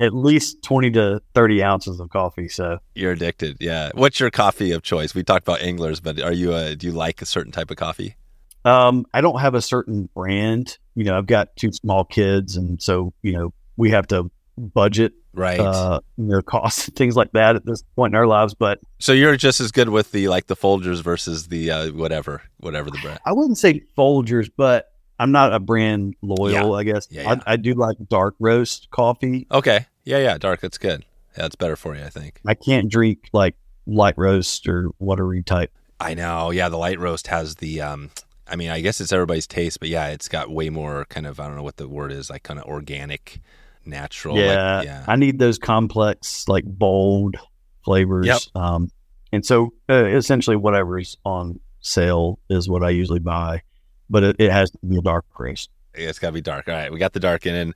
At 0.00 0.14
least 0.14 0.62
20 0.62 0.90
to 0.92 1.22
30 1.34 1.62
ounces 1.62 2.00
of 2.00 2.10
coffee. 2.10 2.48
So, 2.48 2.78
You're 2.94 3.12
addicted. 3.12 3.56
Yeah. 3.60 3.90
What's 3.94 4.20
your 4.20 4.30
coffee 4.30 4.72
of 4.72 4.82
choice? 4.82 5.14
We 5.14 5.22
talked 5.22 5.46
about 5.46 5.60
anglers, 5.62 6.00
but 6.00 6.20
are 6.20 6.32
you 6.32 6.54
a? 6.54 6.74
Do 6.76 6.86
you 6.86 6.92
like 6.92 7.22
a 7.22 7.26
certain 7.26 7.52
type 7.52 7.70
of 7.70 7.76
coffee? 7.76 8.16
Um, 8.64 9.06
I 9.14 9.20
don't 9.20 9.40
have 9.40 9.54
a 9.54 9.62
certain 9.62 10.08
brand. 10.14 10.78
You 10.94 11.04
know, 11.04 11.16
I've 11.16 11.26
got 11.26 11.54
two 11.56 11.72
small 11.72 12.04
kids, 12.04 12.56
and 12.56 12.82
so 12.82 13.12
you 13.22 13.32
know 13.32 13.52
we 13.76 13.90
have 13.90 14.06
to 14.08 14.30
budget 14.58 15.12
Right. 15.34 15.60
uh, 15.60 16.00
costs 16.46 16.88
and 16.88 16.96
things 16.96 17.14
like 17.14 17.32
that 17.32 17.56
at 17.56 17.66
this 17.66 17.82
point 17.94 18.12
in 18.14 18.16
our 18.16 18.26
lives. 18.26 18.54
But 18.54 18.80
so 18.98 19.12
you're 19.12 19.36
just 19.36 19.60
as 19.60 19.70
good 19.70 19.90
with 19.90 20.10
the 20.12 20.28
like 20.28 20.46
the 20.46 20.56
Folgers 20.56 21.02
versus 21.02 21.48
the 21.48 21.70
uh, 21.70 21.92
whatever, 21.92 22.42
whatever 22.56 22.90
the 22.90 22.98
brand. 22.98 23.20
I 23.26 23.32
wouldn't 23.32 23.58
say 23.58 23.82
Folgers, 23.96 24.50
but 24.56 24.90
I'm 25.18 25.32
not 25.32 25.52
a 25.52 25.58
brand 25.60 26.14
loyal. 26.22 26.74
I 26.74 26.82
guess 26.84 27.08
Yeah, 27.10 27.22
yeah. 27.22 27.30
I, 27.46 27.52
I 27.52 27.56
do 27.56 27.74
like 27.74 27.96
dark 28.08 28.34
roast 28.38 28.88
coffee. 28.90 29.46
Okay. 29.50 29.86
Yeah, 30.04 30.18
yeah. 30.18 30.38
Dark. 30.38 30.60
That's 30.60 30.78
good. 30.78 31.04
Yeah, 31.36 31.42
that's 31.42 31.56
better 31.56 31.76
for 31.76 31.94
you, 31.96 32.02
I 32.04 32.08
think. 32.10 32.40
I 32.46 32.54
can't 32.54 32.90
drink 32.90 33.28
like 33.32 33.56
light 33.86 34.14
roast 34.16 34.68
or 34.68 34.90
whatever 34.98 35.34
you 35.34 35.42
type. 35.42 35.72
I 36.00 36.14
know. 36.14 36.50
Yeah, 36.50 36.68
the 36.68 36.76
light 36.78 36.98
roast 36.98 37.26
has 37.28 37.56
the. 37.56 37.80
um 37.80 38.10
I 38.48 38.54
mean, 38.54 38.70
I 38.70 38.80
guess 38.80 39.00
it's 39.00 39.12
everybody's 39.12 39.46
taste, 39.48 39.80
but 39.80 39.88
yeah, 39.88 40.08
it's 40.08 40.28
got 40.28 40.50
way 40.50 40.70
more 40.70 41.04
kind 41.06 41.26
of. 41.26 41.40
I 41.40 41.46
don't 41.46 41.56
know 41.56 41.62
what 41.64 41.78
the 41.78 41.88
word 41.88 42.12
is, 42.12 42.30
like 42.30 42.42
kind 42.44 42.60
of 42.60 42.66
organic, 42.66 43.40
natural. 43.84 44.36
like- 44.36 44.44
yeah, 44.44 44.82
yeah. 44.82 45.04
I 45.08 45.16
need 45.16 45.38
those 45.40 45.58
complex, 45.58 46.46
like 46.48 46.64
bold 46.64 47.36
flavors. 47.84 48.26
Yep. 48.26 48.40
Um, 48.54 48.90
and 49.32 49.44
so 49.44 49.72
uh, 49.90 50.04
essentially, 50.04 50.56
whatever's 50.56 51.16
on 51.24 51.58
sale 51.80 52.38
is 52.48 52.68
what 52.68 52.84
I 52.84 52.90
usually 52.90 53.18
buy, 53.18 53.62
but 54.08 54.22
it, 54.22 54.36
it 54.38 54.52
has 54.52 54.70
to 54.70 54.78
be 54.86 54.98
a 54.98 55.02
dark 55.02 55.24
roast. 55.38 55.70
Yeah, 55.96 56.08
it's 56.08 56.18
got 56.18 56.28
to 56.28 56.32
be 56.32 56.40
dark. 56.40 56.68
All 56.68 56.74
right, 56.74 56.92
we 56.92 56.98
got 56.98 57.12
the 57.12 57.20
dark 57.20 57.46
in, 57.46 57.54
and 57.54 57.74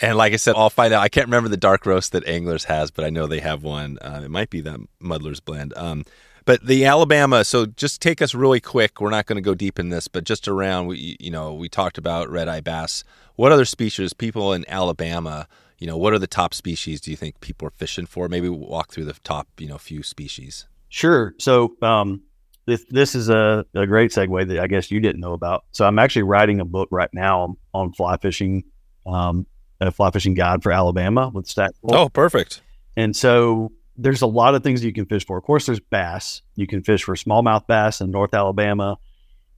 and 0.00 0.16
like 0.16 0.32
I 0.32 0.36
said, 0.36 0.54
I'll 0.56 0.70
find 0.70 0.92
out. 0.92 1.02
I 1.02 1.08
can't 1.08 1.26
remember 1.26 1.48
the 1.48 1.56
dark 1.56 1.86
roast 1.86 2.12
that 2.12 2.26
Anglers 2.26 2.64
has, 2.64 2.90
but 2.90 3.04
I 3.04 3.10
know 3.10 3.26
they 3.26 3.40
have 3.40 3.62
one. 3.62 3.98
Uh, 3.98 4.22
it 4.24 4.30
might 4.30 4.50
be 4.50 4.60
that 4.62 4.80
Muddler's 4.98 5.40
blend. 5.40 5.74
Um, 5.76 6.04
but 6.44 6.66
the 6.66 6.84
Alabama. 6.84 7.44
So 7.44 7.66
just 7.66 8.00
take 8.00 8.22
us 8.22 8.34
really 8.34 8.60
quick. 8.60 9.00
We're 9.00 9.10
not 9.10 9.26
going 9.26 9.36
to 9.36 9.42
go 9.42 9.54
deep 9.54 9.78
in 9.78 9.90
this, 9.90 10.08
but 10.08 10.24
just 10.24 10.48
around. 10.48 10.86
We 10.86 11.16
you 11.20 11.30
know 11.30 11.54
we 11.54 11.68
talked 11.68 11.98
about 11.98 12.30
red 12.30 12.48
eye 12.48 12.60
bass. 12.60 13.04
What 13.36 13.52
other 13.52 13.64
species? 13.64 14.12
People 14.12 14.52
in 14.52 14.64
Alabama. 14.68 15.46
You 15.78 15.86
know, 15.86 15.96
what 15.96 16.12
are 16.12 16.18
the 16.18 16.26
top 16.26 16.52
species? 16.52 17.00
Do 17.00 17.10
you 17.10 17.16
think 17.16 17.40
people 17.40 17.68
are 17.68 17.72
fishing 17.72 18.06
for? 18.06 18.28
Maybe 18.28 18.48
walk 18.48 18.92
through 18.92 19.06
the 19.06 19.14
top. 19.24 19.48
You 19.58 19.68
know, 19.68 19.78
few 19.78 20.02
species. 20.02 20.66
Sure. 20.88 21.34
So 21.38 21.76
um, 21.82 22.22
this 22.70 22.84
this 22.88 23.14
is 23.14 23.28
a, 23.28 23.66
a 23.74 23.86
great 23.86 24.12
segue 24.12 24.48
that 24.48 24.58
I 24.60 24.66
guess 24.66 24.90
you 24.90 25.00
didn't 25.00 25.20
know 25.20 25.32
about. 25.32 25.64
So 25.72 25.84
I'm 25.84 25.98
actually 25.98 26.22
writing 26.22 26.60
a 26.60 26.64
book 26.64 26.88
right 26.90 27.10
now 27.12 27.56
on 27.74 27.92
fly 27.92 28.16
fishing, 28.16 28.64
um, 29.06 29.46
a 29.80 29.90
fly 29.90 30.10
fishing 30.10 30.34
guide 30.34 30.62
for 30.62 30.72
Alabama 30.72 31.28
with 31.28 31.46
stat. 31.46 31.74
Oh, 31.84 32.08
perfect. 32.08 32.62
And 32.96 33.14
so 33.14 33.72
there's 33.96 34.22
a 34.22 34.26
lot 34.26 34.54
of 34.54 34.62
things 34.62 34.84
you 34.84 34.92
can 34.92 35.06
fish 35.06 35.26
for. 35.26 35.36
Of 35.36 35.44
course, 35.44 35.66
there's 35.66 35.80
bass. 35.80 36.42
You 36.54 36.66
can 36.66 36.82
fish 36.82 37.02
for 37.02 37.14
smallmouth 37.14 37.66
bass 37.66 38.00
in 38.00 38.10
North 38.10 38.34
Alabama. 38.34 38.98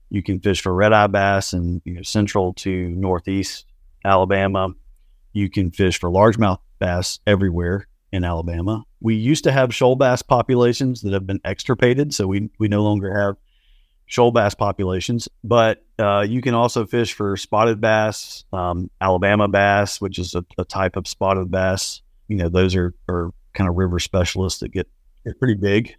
You 0.09 0.23
can 0.23 0.39
fish 0.39 0.61
for 0.61 0.73
red 0.73 0.93
eye 0.93 1.07
bass 1.07 1.53
in 1.53 1.81
you 1.85 1.93
know, 1.93 2.01
central 2.01 2.53
to 2.55 2.89
northeast 2.89 3.65
Alabama. 4.03 4.69
You 5.33 5.49
can 5.49 5.71
fish 5.71 5.99
for 5.99 6.09
largemouth 6.09 6.59
bass 6.79 7.19
everywhere 7.25 7.87
in 8.13 8.23
Alabama. 8.23 8.85
We 9.01 9.15
used 9.15 9.43
to 9.43 9.51
have 9.51 9.73
shoal 9.73 9.95
bass 9.95 10.21
populations 10.21 11.01
that 11.01 11.11
have 11.13 11.27
been 11.27 11.41
extirpated, 11.43 12.13
so 12.13 12.27
we 12.27 12.49
we 12.59 12.69
no 12.69 12.83
longer 12.83 13.13
have 13.13 13.35
shoal 14.05 14.31
bass 14.31 14.53
populations. 14.53 15.27
But 15.43 15.83
uh, 15.97 16.21
you 16.21 16.41
can 16.41 16.53
also 16.53 16.85
fish 16.85 17.13
for 17.13 17.35
spotted 17.35 17.81
bass, 17.81 18.45
um, 18.53 18.89
Alabama 19.01 19.47
bass, 19.47 19.99
which 19.99 20.19
is 20.19 20.35
a, 20.35 20.45
a 20.57 20.63
type 20.63 20.95
of 20.95 21.07
spotted 21.07 21.49
bass. 21.49 22.01
You 22.27 22.37
know, 22.37 22.49
those 22.49 22.75
are, 22.75 22.93
are 23.09 23.31
kind 23.53 23.69
of 23.69 23.75
river 23.75 23.99
specialists 23.99 24.59
that 24.59 24.71
get, 24.71 24.87
get 25.25 25.39
pretty 25.39 25.55
big. 25.55 25.95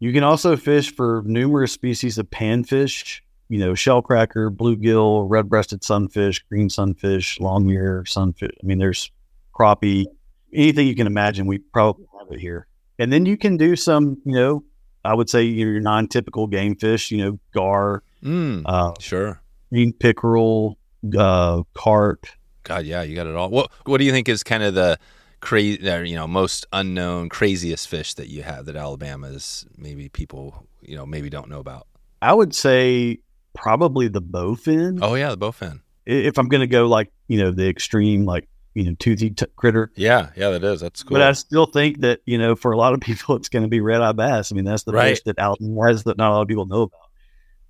You 0.00 0.12
can 0.12 0.24
also 0.24 0.56
fish 0.56 0.94
for 0.94 1.22
numerous 1.24 1.72
species 1.72 2.18
of 2.18 2.30
panfish, 2.30 3.20
you 3.48 3.58
know, 3.58 3.72
shellcracker, 3.72 4.54
bluegill, 4.54 5.26
red-breasted 5.28 5.82
sunfish, 5.82 6.44
green 6.48 6.68
sunfish, 6.68 7.40
long 7.40 7.68
ear 7.70 8.04
sunfish. 8.06 8.52
I 8.62 8.66
mean, 8.66 8.78
there's 8.78 9.10
crappie, 9.52 10.06
anything 10.52 10.86
you 10.86 10.94
can 10.94 11.06
imagine. 11.06 11.46
We 11.46 11.58
probably 11.58 12.06
have 12.18 12.30
it 12.32 12.40
here. 12.40 12.66
And 12.98 13.12
then 13.12 13.26
you 13.26 13.36
can 13.36 13.56
do 13.56 13.76
some, 13.76 14.20
you 14.24 14.32
know, 14.34 14.64
I 15.04 15.14
would 15.14 15.30
say 15.30 15.42
your 15.44 15.80
non-typical 15.80 16.48
game 16.48 16.74
fish, 16.76 17.10
you 17.10 17.18
know, 17.18 17.38
gar, 17.54 18.02
Mm, 18.24 18.62
uh, 18.66 18.94
sure. 18.98 19.40
green 19.72 19.92
pickerel, 19.92 20.76
uh, 21.16 21.62
carp. 21.74 22.26
God, 22.64 22.84
yeah, 22.84 23.02
you 23.02 23.14
got 23.14 23.26
it 23.28 23.36
all. 23.36 23.48
What 23.48 23.70
What 23.84 23.98
do 23.98 24.04
you 24.04 24.10
think 24.12 24.28
is 24.28 24.42
kind 24.42 24.62
of 24.64 24.74
the 24.74 24.98
crazy, 25.40 25.80
you 26.08 26.16
know, 26.16 26.26
most 26.26 26.66
unknown, 26.72 27.28
craziest 27.28 27.86
fish 27.88 28.14
that 28.14 28.28
you 28.28 28.42
have 28.42 28.66
that 28.66 28.74
Alabama's 28.74 29.64
maybe 29.76 30.08
people, 30.08 30.66
you 30.82 30.96
know, 30.96 31.06
maybe 31.06 31.30
don't 31.30 31.48
know 31.48 31.60
about? 31.60 31.86
I 32.20 32.34
would 32.34 32.54
say 32.54 33.18
probably 33.54 34.08
the 34.08 34.20
bowfin. 34.20 34.98
Oh 35.00 35.14
yeah, 35.14 35.30
the 35.30 35.38
bowfin. 35.38 35.80
If 36.04 36.38
I'm 36.38 36.48
going 36.48 36.60
to 36.62 36.66
go 36.66 36.86
like 36.88 37.12
you 37.28 37.38
know 37.38 37.52
the 37.52 37.68
extreme 37.68 38.24
like 38.24 38.48
you 38.78 38.84
know 38.90 38.96
toothy 38.98 39.30
t- 39.30 39.46
critter, 39.56 39.90
Yeah, 39.96 40.30
yeah, 40.36 40.50
that 40.50 40.64
is. 40.64 40.80
That's 40.80 41.02
cool. 41.02 41.16
but 41.16 41.22
I 41.22 41.32
still 41.32 41.66
think 41.66 42.00
that 42.00 42.20
you 42.26 42.38
know 42.38 42.54
for 42.56 42.72
a 42.72 42.76
lot 42.76 42.94
of 42.94 43.00
people 43.00 43.36
it's 43.36 43.48
going 43.48 43.62
to 43.64 43.68
be 43.68 43.80
red 43.80 44.00
eye 44.00 44.12
bass. 44.12 44.52
I 44.52 44.54
mean 44.54 44.64
that's 44.64 44.84
the 44.84 44.92
Right. 44.92 45.10
fish 45.10 45.22
that 45.24 45.38
Alabama 45.38 45.86
has 45.88 46.04
that 46.04 46.16
not 46.16 46.30
a 46.30 46.34
lot 46.34 46.42
of 46.42 46.48
people 46.48 46.66
know 46.66 46.82
about. 46.82 47.00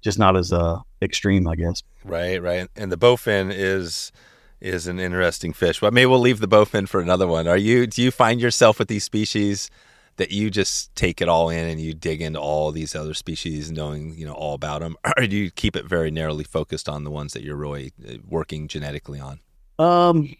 Just 0.01 0.19
not 0.19 0.37
as 0.37 0.53
uh 0.53 0.79
extreme, 1.03 1.49
I 1.49 1.57
guess. 1.57 1.83
Right, 2.05 2.41
right. 2.41 2.69
And 2.77 2.93
the 2.93 2.97
bowfin 2.99 3.51
is 3.53 4.13
is 4.61 4.87
an 4.87 4.99
interesting 5.01 5.53
fish. 5.53 5.81
But 5.81 5.93
maybe 5.95 6.07
we'll 6.07 6.21
leave 6.21 6.41
the 6.41 6.49
bowfin 6.49 6.89
for 6.89 7.01
another 7.01 7.27
one. 7.27 7.49
Are 7.49 7.57
you 7.57 7.87
do 7.87 8.03
you 8.03 8.11
find 8.11 8.41
yourself 8.41 8.79
with 8.79 8.89
these 8.89 9.05
species 9.05 9.71
that 10.17 10.33
you 10.33 10.51
just 10.51 10.93
take 10.97 11.21
it 11.21 11.29
all 11.29 11.49
in 11.49 11.69
and 11.69 11.81
you 11.81 11.95
dig 11.95 12.21
into 12.21 12.41
all 12.41 12.73
these 12.73 12.97
other 12.97 13.15
species 13.15 13.71
knowing, 13.71 14.15
you 14.19 14.27
know, 14.27 14.33
all 14.35 14.55
about 14.55 14.81
them 14.81 14.97
or 15.17 15.27
do 15.29 15.37
you 15.37 15.49
keep 15.51 15.77
it 15.77 15.85
very 15.85 16.11
narrowly 16.11 16.43
focused 16.45 16.89
on 16.89 17.05
the 17.05 17.11
ones 17.11 17.33
that 17.35 17.43
you're 17.45 17.55
really 17.57 17.93
uh, 18.09 18.15
working 18.29 18.67
genetically 18.67 19.21
on? 19.21 19.39
Um, 19.79 20.35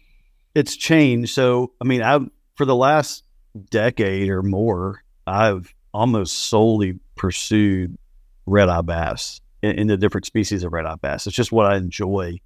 it's 0.59 0.75
changed. 0.75 1.33
So, 1.33 1.71
I 1.79 1.85
mean, 1.85 2.01
I've 2.01 2.29
for 2.55 2.65
the 2.65 2.75
last 2.75 3.23
decade 3.71 4.29
or 4.29 4.43
more, 4.43 5.01
I've 5.25 5.73
almost 5.93 6.37
solely 6.37 6.99
pursued 7.15 7.97
red 8.45 8.67
eye 8.67 8.81
bass 8.81 9.39
in, 9.61 9.79
in 9.79 9.87
the 9.87 9.97
different 9.97 10.25
species 10.25 10.63
of 10.63 10.73
red 10.73 10.85
eye 10.85 10.95
bass. 10.95 11.25
It's 11.25 11.35
just 11.35 11.53
what 11.53 11.65
I 11.65 11.77
enjoy. 11.77 12.41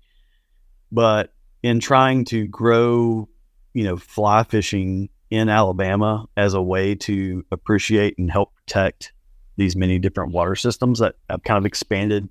But 0.91 1.34
in 1.64 1.80
trying 1.80 2.26
to 2.26 2.45
grow, 2.45 3.28
you 3.74 3.84
know, 3.84 3.97
fly 3.97 4.43
fishing 4.43 5.09
in 5.32 5.49
Alabama 5.49 6.28
as 6.38 6.53
a 6.53 6.61
way 6.61 6.93
to 6.93 7.43
appreciate 7.51 8.20
and 8.20 8.30
help 8.30 8.53
protect 8.53 9.11
these 9.57 9.76
many 9.76 9.97
different 9.97 10.32
water 10.32 10.55
systems, 10.55 10.99
that 10.99 11.16
I've 11.28 11.43
kind 11.43 11.57
of 11.57 11.66
expanded 11.66 12.30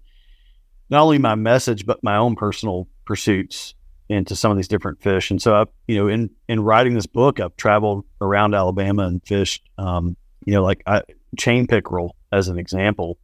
not 0.88 1.02
only 1.02 1.18
my 1.18 1.34
message 1.34 1.84
but 1.86 2.04
my 2.04 2.16
own 2.16 2.36
personal 2.36 2.86
pursuits 3.04 3.74
into 4.08 4.36
some 4.36 4.50
of 4.50 4.56
these 4.56 4.68
different 4.68 5.02
fish. 5.02 5.30
And 5.30 5.40
so 5.40 5.54
I, 5.54 5.64
you 5.86 5.96
know, 5.96 6.08
in 6.08 6.30
in 6.48 6.60
writing 6.60 6.94
this 6.94 7.06
book, 7.06 7.40
I've 7.40 7.56
traveled 7.56 8.04
around 8.20 8.54
Alabama 8.54 9.06
and 9.06 9.24
fished, 9.26 9.68
um, 9.78 10.16
you 10.44 10.52
know, 10.52 10.62
like 10.62 10.82
I, 10.86 11.02
chain 11.38 11.66
pickerel 11.66 12.16
as 12.32 12.48
an 12.48 12.58
example, 12.58 13.18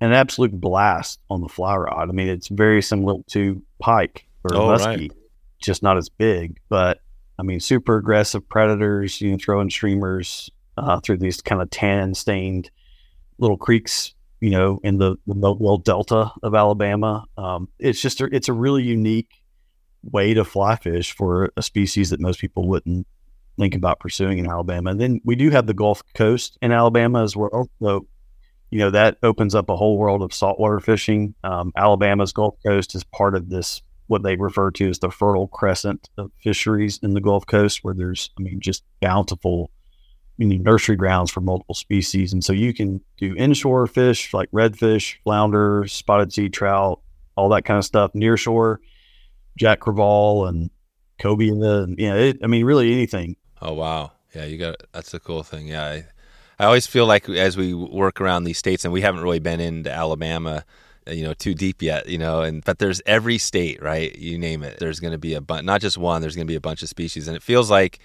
an 0.00 0.12
absolute 0.12 0.58
blast 0.60 1.20
on 1.30 1.40
the 1.40 1.48
fly 1.48 1.76
rod. 1.76 2.08
I 2.08 2.12
mean, 2.12 2.28
it's 2.28 2.48
very 2.48 2.82
similar 2.82 3.22
to 3.28 3.62
pike 3.78 4.26
or 4.44 4.54
Oh, 4.56 4.66
muskie, 4.68 4.84
right. 4.84 5.12
just 5.60 5.82
not 5.82 5.96
as 5.96 6.08
big. 6.08 6.58
But 6.68 7.00
I 7.38 7.42
mean, 7.42 7.60
super 7.60 7.96
aggressive 7.96 8.48
predators. 8.48 9.20
You 9.20 9.32
know, 9.32 9.38
throwing 9.40 9.70
streamers 9.70 10.50
uh, 10.76 11.00
through 11.00 11.18
these 11.18 11.40
kind 11.40 11.62
of 11.62 11.70
tan 11.70 12.14
stained 12.14 12.70
little 13.38 13.56
creeks 13.56 14.14
you 14.42 14.50
know, 14.50 14.80
in 14.82 14.98
the, 14.98 15.14
the 15.24 15.78
Delta 15.84 16.32
of 16.42 16.54
Alabama. 16.56 17.24
Um, 17.38 17.68
it's 17.78 18.02
just 18.02 18.20
a, 18.20 18.24
it's 18.32 18.48
a 18.48 18.52
really 18.52 18.82
unique 18.82 19.30
way 20.02 20.34
to 20.34 20.44
fly 20.44 20.76
fish 20.76 21.12
for 21.12 21.52
a 21.56 21.62
species 21.62 22.10
that 22.10 22.20
most 22.20 22.40
people 22.40 22.68
wouldn't 22.68 23.06
think 23.58 23.74
about 23.74 24.00
pursuing 24.00 24.38
in 24.38 24.48
Alabama. 24.48 24.90
And 24.90 25.00
then 25.00 25.20
we 25.24 25.36
do 25.36 25.50
have 25.50 25.66
the 25.66 25.74
Gulf 25.74 26.02
Coast 26.14 26.58
in 26.62 26.72
Alabama 26.72 27.22
as 27.22 27.36
well. 27.36 27.68
So, 27.80 28.06
you 28.70 28.78
know, 28.78 28.90
that 28.90 29.18
opens 29.22 29.54
up 29.54 29.68
a 29.68 29.76
whole 29.76 29.98
world 29.98 30.22
of 30.22 30.32
saltwater 30.32 30.80
fishing. 30.80 31.34
Um, 31.44 31.72
Alabama's 31.76 32.32
Gulf 32.32 32.56
Coast 32.64 32.94
is 32.94 33.04
part 33.04 33.34
of 33.34 33.50
this, 33.50 33.82
what 34.06 34.22
they 34.22 34.36
refer 34.36 34.70
to 34.72 34.88
as 34.88 34.98
the 34.98 35.10
Fertile 35.10 35.48
Crescent 35.48 36.08
of 36.16 36.30
fisheries 36.42 36.98
in 37.02 37.14
the 37.14 37.20
Gulf 37.20 37.46
Coast, 37.46 37.80
where 37.82 37.94
there's, 37.94 38.30
I 38.38 38.42
mean, 38.42 38.60
just 38.60 38.82
bountiful 39.00 39.70
need 40.38 40.64
nursery 40.64 40.96
grounds 40.96 41.30
for 41.30 41.40
multiple 41.40 41.74
species. 41.74 42.32
And 42.32 42.42
so 42.42 42.52
you 42.52 42.72
can 42.74 43.00
do 43.18 43.34
inshore 43.36 43.86
fish 43.86 44.32
like 44.34 44.50
redfish, 44.50 45.16
flounder, 45.24 45.86
spotted 45.86 46.32
sea 46.32 46.48
trout, 46.48 47.00
all 47.36 47.48
that 47.50 47.64
kind 47.64 47.78
of 47.78 47.84
stuff. 47.84 48.12
Nearshore, 48.12 48.78
jack 49.56 49.80
crevalle 49.80 50.48
and 50.48 50.70
Kobe 51.18 51.48
And, 51.48 51.98
you 51.98 52.08
know, 52.08 52.16
it, 52.16 52.38
I 52.42 52.46
mean, 52.46 52.64
really 52.64 52.92
anything. 52.92 53.36
Oh 53.60 53.74
wow, 53.74 54.12
yeah, 54.34 54.44
you 54.44 54.58
got 54.58 54.76
that's 54.92 55.14
a 55.14 55.20
cool 55.20 55.42
thing. 55.42 55.68
Yeah, 55.68 55.84
I, 55.84 56.06
I 56.58 56.64
always 56.66 56.86
feel 56.86 57.06
like 57.06 57.28
as 57.28 57.56
we 57.56 57.74
work 57.74 58.20
around 58.20 58.44
these 58.44 58.58
states, 58.58 58.84
and 58.84 58.92
we 58.92 59.02
haven't 59.02 59.22
really 59.22 59.38
been 59.38 59.60
into 59.60 59.90
Alabama, 59.90 60.64
uh, 61.06 61.12
you 61.12 61.22
know, 61.22 61.32
too 61.32 61.54
deep 61.54 61.80
yet, 61.80 62.08
you 62.08 62.18
know, 62.18 62.42
and 62.42 62.64
but 62.64 62.80
there's 62.80 63.00
every 63.06 63.38
state, 63.38 63.80
right? 63.80 64.16
You 64.16 64.36
name 64.36 64.64
it, 64.64 64.78
there's 64.80 64.98
going 64.98 65.12
to 65.12 65.18
be 65.18 65.34
a 65.34 65.40
bunch, 65.40 65.64
not 65.64 65.80
just 65.80 65.96
one. 65.96 66.20
There's 66.22 66.34
going 66.34 66.46
to 66.46 66.50
be 66.50 66.56
a 66.56 66.60
bunch 66.60 66.82
of 66.82 66.88
species, 66.88 67.28
and 67.28 67.36
it 67.36 67.42
feels 67.42 67.70
like. 67.70 68.00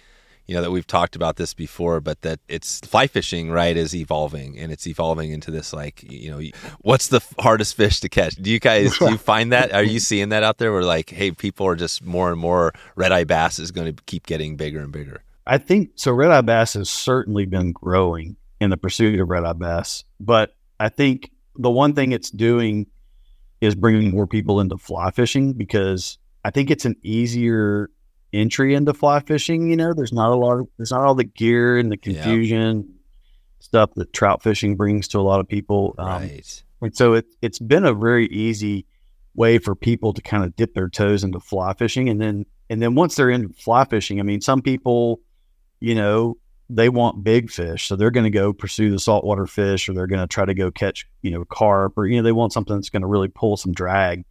You 0.47 0.55
know 0.55 0.61
that 0.61 0.71
we've 0.71 0.87
talked 0.87 1.15
about 1.15 1.35
this 1.35 1.53
before, 1.53 1.99
but 1.99 2.21
that 2.21 2.39
it's 2.47 2.79
fly 2.79 3.07
fishing, 3.07 3.51
right, 3.51 3.75
is 3.75 3.93
evolving, 3.93 4.57
and 4.57 4.71
it's 4.71 4.87
evolving 4.87 5.31
into 5.31 5.51
this 5.51 5.73
like, 5.73 6.03
you 6.09 6.31
know, 6.31 6.41
what's 6.79 7.07
the 7.09 7.21
hardest 7.39 7.75
fish 7.75 7.99
to 7.99 8.09
catch? 8.09 8.35
Do 8.35 8.49
you 8.49 8.59
guys 8.59 8.97
do 8.97 9.09
you 9.09 9.17
find 9.17 9.51
that? 9.51 9.73
Are 9.73 9.83
you 9.83 9.99
seeing 9.99 10.29
that 10.29 10.43
out 10.43 10.57
there? 10.57 10.71
Where 10.71 10.83
like, 10.83 11.09
hey, 11.09 11.31
people 11.31 11.67
are 11.67 11.75
just 11.75 12.05
more 12.05 12.31
and 12.31 12.39
more 12.39 12.73
red 12.95 13.11
eye 13.11 13.25
bass 13.25 13.59
is 13.59 13.71
going 13.71 13.93
to 13.93 14.03
keep 14.03 14.25
getting 14.25 14.55
bigger 14.55 14.79
and 14.79 14.91
bigger. 14.91 15.21
I 15.45 15.57
think 15.57 15.91
so. 15.95 16.11
Red 16.11 16.31
eye 16.31 16.41
bass 16.41 16.73
has 16.73 16.89
certainly 16.89 17.45
been 17.45 17.71
growing 17.71 18.37
in 18.59 18.69
the 18.69 18.77
pursuit 18.77 19.19
of 19.19 19.29
red 19.29 19.43
eye 19.43 19.53
bass, 19.53 20.03
but 20.19 20.55
I 20.79 20.89
think 20.89 21.31
the 21.55 21.69
one 21.69 21.93
thing 21.93 22.11
it's 22.11 22.29
doing 22.29 22.87
is 23.61 23.75
bringing 23.75 24.11
more 24.11 24.27
people 24.27 24.59
into 24.59 24.77
fly 24.77 25.11
fishing 25.11 25.53
because 25.53 26.17
I 26.43 26.51
think 26.51 26.69
it's 26.69 26.85
an 26.85 26.95
easier 27.03 27.89
entry 28.34 28.73
into 28.75 28.93
fly 28.93 29.19
fishing. 29.19 29.69
You 29.69 29.75
know, 29.75 29.93
there's 29.93 30.13
not 30.13 30.32
a 30.32 30.36
lot 30.36 30.59
of 30.59 30.67
there's 30.78 30.91
not 30.91 31.01
all 31.01 31.15
the 31.15 31.23
gear 31.23 31.78
and 31.78 31.91
the 31.91 31.97
Yeah. 32.03 32.13
confusion 32.23 32.93
stuff 33.59 33.91
that 33.95 34.13
trout 34.13 34.43
fishing 34.43 34.75
brings 34.75 35.07
to 35.09 35.19
a 35.19 35.21
lot 35.21 35.39
of 35.39 35.47
people. 35.47 35.95
Um, 35.97 36.23
and 36.82 36.95
so 36.95 37.13
it, 37.13 37.25
it's 37.41 37.59
been 37.59 37.86
a 37.86 37.93
very 37.93 38.28
easy 38.28 38.86
way 39.34 39.57
for 39.57 39.75
people 39.75 40.13
to 40.13 40.21
kind 40.21 40.43
of 40.43 40.55
dip 40.55 40.73
their 40.73 40.89
toes 40.89 41.23
into 41.23 41.39
fly 41.39 41.73
fishing. 41.73 42.07
And 42.09 42.21
then, 42.21 42.45
and 42.69 42.82
then 42.82 42.95
once 42.95 43.15
they're 43.15 43.30
into 43.30 43.49
fly 43.53 43.84
fishing, 43.86 44.19
I 44.19 44.23
mean, 44.23 44.41
some 44.41 44.61
people, 44.61 45.21
you 45.80 45.95
know, 45.95 46.38
they 46.69 46.89
want 46.89 47.23
big 47.23 47.49
fish. 47.49 47.88
So 47.88 47.95
they're 47.95 48.11
going 48.11 48.25
to 48.25 48.30
go 48.30 48.53
pursue 48.53 48.91
the 48.91 48.99
saltwater 48.99 49.47
fish 49.47 49.88
or 49.89 49.93
they're 49.93 50.07
going 50.07 50.21
to 50.21 50.28
try 50.28 50.45
to 50.45 50.53
go 50.53 50.69
catch, 50.69 51.07
you 51.21 51.32
know, 51.32 51.45
carp 51.45 51.97
or, 51.97 52.05
you 52.05 52.17
know, 52.17 52.23
they 52.23 52.32
want 52.32 52.53
something 52.53 52.75
that's 52.75 52.89
going 52.89 53.01
to 53.01 53.07
really 53.07 53.30
pull 53.30 53.57
some 53.57 53.71
drag. 53.73 54.23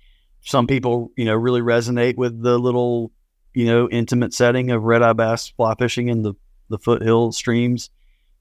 Some 0.43 0.67
people, 0.67 1.11
you 1.17 1.25
know, 1.25 1.35
really 1.35 1.63
resonate 1.63 2.17
with 2.17 2.41
the 2.43 2.59
little, 2.59 3.11
you 3.57 3.65
know, 3.65 3.89
intimate 3.89 4.35
setting 4.35 4.71
of 4.71 4.83
red 4.83 5.03
eye 5.03 5.15
bass 5.15 5.49
fly 5.49 5.75
fishing 5.79 6.09
in 6.09 6.21
the, 6.21 6.35
the 6.69 6.79
foothill 6.79 7.33
streams. 7.33 7.89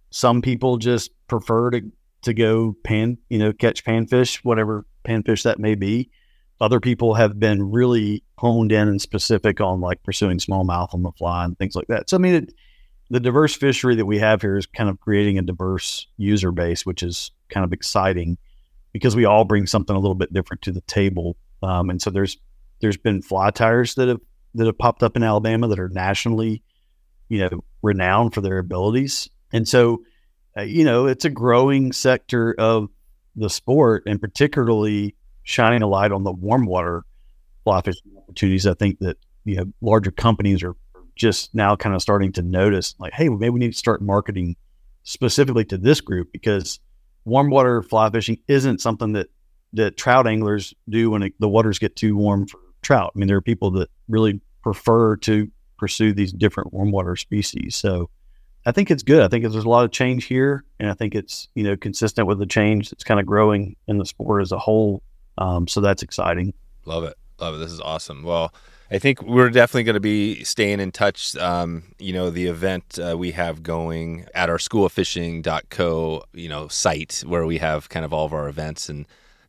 Some 0.09 0.41
people 0.41 0.75
just 0.77 1.09
prefer 1.27 1.71
to 1.71 1.89
to 2.23 2.33
go 2.33 2.75
pan, 2.83 3.17
you 3.29 3.37
know, 3.37 3.53
catch 3.53 3.85
panfish, 3.85 4.43
whatever 4.43 4.85
panfish 5.05 5.43
that 5.43 5.57
may 5.57 5.75
be. 5.75 6.09
Other 6.59 6.81
people 6.81 7.13
have 7.13 7.39
been 7.39 7.71
really 7.71 8.23
honed 8.37 8.73
in 8.73 8.89
and 8.89 9.01
specific 9.01 9.61
on 9.61 9.79
like 9.79 10.03
pursuing 10.03 10.39
smallmouth 10.39 10.93
on 10.93 11.03
the 11.03 11.11
fly 11.13 11.45
and 11.45 11.57
things 11.57 11.75
like 11.75 11.87
that. 11.87 12.09
So 12.09 12.17
I 12.17 12.19
mean, 12.19 12.33
it, 12.33 12.53
the 13.09 13.21
diverse 13.21 13.55
fishery 13.55 13.95
that 13.95 14.05
we 14.05 14.19
have 14.19 14.41
here 14.41 14.57
is 14.57 14.65
kind 14.65 14.89
of 14.89 14.99
creating 14.99 15.37
a 15.37 15.43
diverse 15.43 16.07
user 16.17 16.51
base, 16.51 16.85
which 16.85 17.03
is 17.03 17.31
kind 17.47 17.63
of 17.63 17.71
exciting 17.71 18.37
because 18.91 19.15
we 19.15 19.23
all 19.23 19.45
bring 19.45 19.65
something 19.65 19.95
a 19.95 19.99
little 19.99 20.15
bit 20.15 20.33
different 20.33 20.61
to 20.63 20.73
the 20.73 20.81
table. 20.81 21.37
Um, 21.63 21.89
and 21.89 22.01
so 22.01 22.09
there's 22.09 22.37
there's 22.81 22.97
been 22.97 23.21
fly 23.21 23.51
tyers 23.51 23.95
that 23.95 24.09
have 24.09 24.19
that 24.55 24.65
have 24.65 24.77
popped 24.77 25.03
up 25.03 25.15
in 25.15 25.23
Alabama 25.23 25.67
that 25.67 25.79
are 25.79 25.89
nationally, 25.89 26.63
you 27.29 27.39
know, 27.39 27.63
renowned 27.81 28.33
for 28.33 28.41
their 28.41 28.57
abilities. 28.57 29.29
And 29.53 29.67
so 29.67 30.01
uh, 30.57 30.61
you 30.61 30.83
know, 30.83 31.05
it's 31.05 31.25
a 31.25 31.29
growing 31.29 31.91
sector 31.91 32.55
of 32.57 32.89
the 33.35 33.49
sport, 33.49 34.03
and 34.05 34.21
particularly 34.21 35.15
shining 35.43 35.81
a 35.81 35.87
light 35.87 36.11
on 36.11 36.23
the 36.23 36.31
warm 36.31 36.65
water 36.65 37.03
fly 37.63 37.81
fishing 37.81 38.11
opportunities. 38.17 38.65
I 38.65 38.73
think 38.73 38.99
that 38.99 39.17
you 39.43 39.57
know 39.57 39.65
larger 39.81 40.11
companies 40.11 40.63
are 40.63 40.75
just 41.15 41.53
now 41.53 41.75
kind 41.75 41.95
of 41.95 42.01
starting 42.01 42.31
to 42.33 42.41
notice, 42.41 42.95
like, 42.99 43.13
hey, 43.13 43.27
maybe 43.29 43.49
we 43.49 43.59
need 43.59 43.73
to 43.73 43.77
start 43.77 44.01
marketing 44.01 44.55
specifically 45.03 45.65
to 45.65 45.77
this 45.77 46.01
group 46.01 46.31
because 46.31 46.79
warm 47.25 47.49
water 47.49 47.81
fly 47.81 48.09
fishing 48.09 48.37
isn't 48.47 48.81
something 48.81 49.13
that 49.13 49.27
that 49.73 49.97
trout 49.97 50.25
anglers 50.25 50.73
do 50.87 51.09
when 51.09 51.23
it, 51.23 51.33
the 51.39 51.49
waters 51.49 51.79
get 51.79 51.97
too 51.97 52.15
warm 52.15 52.47
for 52.47 52.59
trout. 52.81 53.11
I 53.13 53.19
mean, 53.19 53.27
there 53.27 53.37
are 53.37 53.41
people 53.41 53.71
that 53.71 53.89
really 54.07 54.39
prefer 54.65 55.15
to 55.15 55.47
pursue 55.77 56.11
these 56.11 56.33
different 56.33 56.73
warm 56.73 56.89
water 56.91 57.15
species. 57.15 57.75
So 57.75 58.09
I 58.65 58.71
think 58.71 58.89
it's 58.89 59.03
good. 59.03 59.21
I 59.21 59.27
think 59.27 59.43
there's 59.43 59.63
a 59.63 59.69
lot 59.69 59.85
of 59.85 59.91
change 59.91 60.25
here, 60.25 60.63
and 60.79 60.89
I 60.89 60.95
think 60.95 61.13
it's 61.13 61.47
you 61.53 61.63
know 61.63 61.77
consistent 61.77 62.27
with 62.27 62.39
the 62.39 62.47
change 62.47 62.89
that's 62.89 63.03
kind 63.03 63.19
of 63.19 63.27
growing 63.27 63.75
in 63.87 63.99
the 63.99 64.07
sport 64.07 64.41
as 64.41 64.51
a 64.51 64.57
whole. 64.57 65.03
Um, 65.37 65.67
so 65.67 65.81
that's 65.81 66.01
exciting. 66.01 66.51
Love 66.85 67.03
it. 67.03 67.13
Love 67.39 67.53
it. 67.55 67.57
This 67.59 67.71
is 67.71 67.79
awesome. 67.79 68.23
Well, 68.23 68.55
I 68.89 68.97
think 68.97 69.21
we're 69.21 69.51
definitely 69.51 69.83
going 69.83 69.95
to 69.95 69.99
be 69.99 70.43
staying 70.43 70.79
in 70.79 70.91
touch. 70.91 71.35
Um, 71.35 71.83
you 71.99 72.13
know, 72.13 72.31
the 72.31 72.47
event 72.47 72.97
uh, 72.97 73.15
we 73.15 73.31
have 73.33 73.61
going 73.61 74.25
at 74.33 74.49
our 74.49 74.57
schoolofishing.co, 74.57 76.23
you 76.33 76.49
know, 76.49 76.67
site 76.69 77.23
where 77.27 77.45
we 77.45 77.59
have 77.59 77.89
kind 77.89 78.03
of 78.03 78.13
all 78.13 78.25
of 78.25 78.33
our 78.33 78.49
events. 78.49 78.89
And 78.89 79.05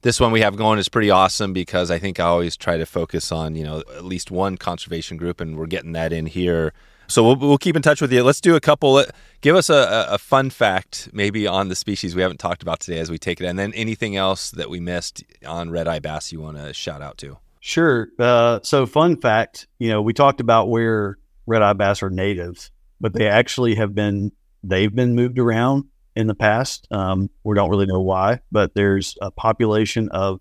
this 0.06 0.20
one 0.20 0.30
we 0.30 0.40
have 0.40 0.54
going 0.54 0.78
is 0.78 0.88
pretty 0.88 1.10
awesome 1.10 1.52
because 1.52 1.90
I 1.90 1.98
think 1.98 2.20
I 2.20 2.26
always 2.26 2.56
try 2.56 2.76
to 2.76 2.86
focus 2.86 3.32
on, 3.32 3.56
you 3.56 3.64
know, 3.64 3.80
at 3.96 4.04
least 4.04 4.30
one 4.30 4.56
conservation 4.56 5.16
group 5.16 5.40
and 5.40 5.58
we're 5.58 5.66
getting 5.66 5.92
that 5.92 6.12
in 6.12 6.26
here. 6.26 6.72
So 7.08 7.24
we'll, 7.24 7.34
we'll 7.34 7.58
keep 7.58 7.74
in 7.74 7.82
touch 7.82 8.00
with 8.00 8.12
you. 8.12 8.22
Let's 8.22 8.40
do 8.40 8.54
a 8.54 8.60
couple. 8.60 9.04
Give 9.40 9.56
us 9.56 9.68
a, 9.68 10.06
a 10.08 10.16
fun 10.16 10.50
fact 10.50 11.10
maybe 11.12 11.48
on 11.48 11.70
the 11.70 11.74
species 11.74 12.14
we 12.14 12.22
haven't 12.22 12.38
talked 12.38 12.62
about 12.62 12.78
today 12.78 13.00
as 13.00 13.10
we 13.10 13.18
take 13.18 13.40
it. 13.40 13.46
And 13.46 13.58
then 13.58 13.72
anything 13.74 14.14
else 14.14 14.52
that 14.52 14.70
we 14.70 14.78
missed 14.78 15.24
on 15.44 15.70
red 15.70 15.88
eye 15.88 15.98
bass 15.98 16.30
you 16.30 16.40
want 16.40 16.56
to 16.56 16.72
shout 16.72 17.02
out 17.02 17.18
to. 17.18 17.38
Sure. 17.58 18.08
Uh, 18.16 18.60
so, 18.62 18.86
fun 18.86 19.20
fact, 19.20 19.66
you 19.80 19.90
know, 19.90 20.02
we 20.02 20.12
talked 20.12 20.40
about 20.40 20.68
where 20.68 21.18
red 21.46 21.62
eye 21.62 21.72
bass 21.72 22.00
are 22.04 22.10
natives, 22.10 22.70
but 23.00 23.12
they 23.12 23.26
actually 23.26 23.74
have 23.74 23.92
been 23.92 24.30
they've 24.62 24.94
been 24.94 25.16
moved 25.16 25.40
around 25.40 25.86
in 26.16 26.26
the 26.26 26.34
past. 26.34 26.88
Um, 26.90 27.30
we 27.44 27.54
don't 27.54 27.70
really 27.70 27.86
know 27.86 28.00
why, 28.00 28.40
but 28.50 28.74
there's 28.74 29.16
a 29.20 29.30
population 29.30 30.08
of 30.08 30.40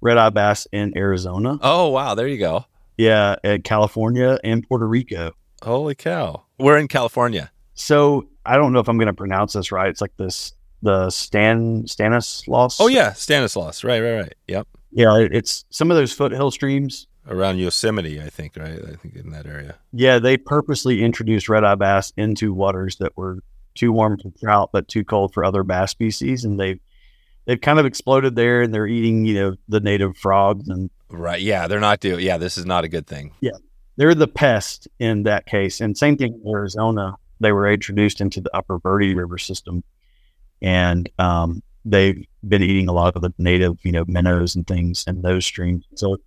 red 0.00 0.18
eye 0.18 0.30
bass 0.30 0.66
in 0.72 0.96
Arizona. 0.96 1.58
Oh 1.62 1.88
wow, 1.88 2.14
there 2.14 2.28
you 2.28 2.38
go. 2.38 2.66
Yeah, 2.96 3.36
at 3.42 3.64
California 3.64 4.38
and 4.44 4.66
Puerto 4.68 4.86
Rico. 4.86 5.32
Holy 5.62 5.94
cow! 5.94 6.44
We're 6.58 6.78
in 6.78 6.88
California. 6.88 7.50
So 7.74 8.28
I 8.44 8.56
don't 8.56 8.72
know 8.72 8.80
if 8.80 8.88
I'm 8.88 8.98
going 8.98 9.06
to 9.06 9.14
pronounce 9.14 9.54
this 9.54 9.72
right. 9.72 9.88
It's 9.88 10.00
like 10.00 10.16
this 10.16 10.52
the 10.82 11.10
Stan 11.10 11.86
Stanislaus. 11.86 12.80
Oh 12.80 12.88
yeah, 12.88 13.12
Stanislaus. 13.12 13.84
Right, 13.84 14.00
right, 14.00 14.16
right. 14.16 14.34
Yep. 14.48 14.68
Yeah, 14.90 15.16
it's 15.30 15.64
some 15.70 15.90
of 15.90 15.96
those 15.96 16.12
foothill 16.12 16.50
streams 16.50 17.06
around 17.28 17.58
Yosemite, 17.58 18.20
I 18.20 18.28
think, 18.28 18.56
right? 18.56 18.78
I 18.86 18.96
think 18.96 19.14
in 19.14 19.30
that 19.30 19.46
area. 19.46 19.76
Yeah, 19.92 20.18
they 20.18 20.36
purposely 20.36 21.02
introduced 21.02 21.48
red 21.48 21.64
eye 21.64 21.76
bass 21.76 22.12
into 22.16 22.52
waters 22.52 22.96
that 22.96 23.16
were 23.16 23.38
too 23.74 23.92
warm 23.92 24.18
for 24.18 24.30
trout 24.38 24.70
but 24.72 24.88
too 24.88 25.04
cold 25.04 25.32
for 25.32 25.44
other 25.44 25.62
bass 25.62 25.90
species, 25.90 26.44
and 26.44 26.58
they've 26.58 26.80
they've 27.46 27.60
kind 27.60 27.78
of 27.78 27.86
exploded 27.86 28.36
there, 28.36 28.62
and 28.62 28.72
they're 28.72 28.86
eating 28.86 29.24
you 29.24 29.34
know 29.34 29.56
the 29.68 29.80
native 29.80 30.16
frogs 30.16 30.68
and 30.68 30.90
right. 31.10 31.40
Yeah, 31.40 31.66
they're 31.68 31.80
not 31.80 32.00
doing. 32.00 32.24
Yeah, 32.24 32.38
this 32.38 32.58
is 32.58 32.66
not 32.66 32.84
a 32.84 32.88
good 32.88 33.06
thing. 33.06 33.32
Yeah, 33.40 33.56
they're 33.96 34.14
the 34.14 34.28
pest 34.28 34.88
in 34.98 35.24
that 35.24 35.46
case, 35.46 35.80
and 35.80 35.96
same 35.96 36.16
thing 36.16 36.40
in 36.44 36.50
Arizona. 36.50 37.16
They 37.40 37.52
were 37.52 37.70
introduced 37.70 38.20
into 38.20 38.40
the 38.40 38.56
Upper 38.56 38.78
Verde 38.78 39.14
River 39.14 39.36
system, 39.38 39.82
and 40.60 41.10
um, 41.18 41.62
they've 41.84 42.24
been 42.46 42.62
eating 42.62 42.88
a 42.88 42.92
lot 42.92 43.16
of 43.16 43.22
the 43.22 43.32
native, 43.38 43.78
you 43.82 43.92
know, 43.92 44.04
minnows 44.06 44.54
and 44.54 44.66
things 44.66 45.04
in 45.06 45.22
those 45.22 45.44
streams. 45.44 45.84
So 45.94 46.18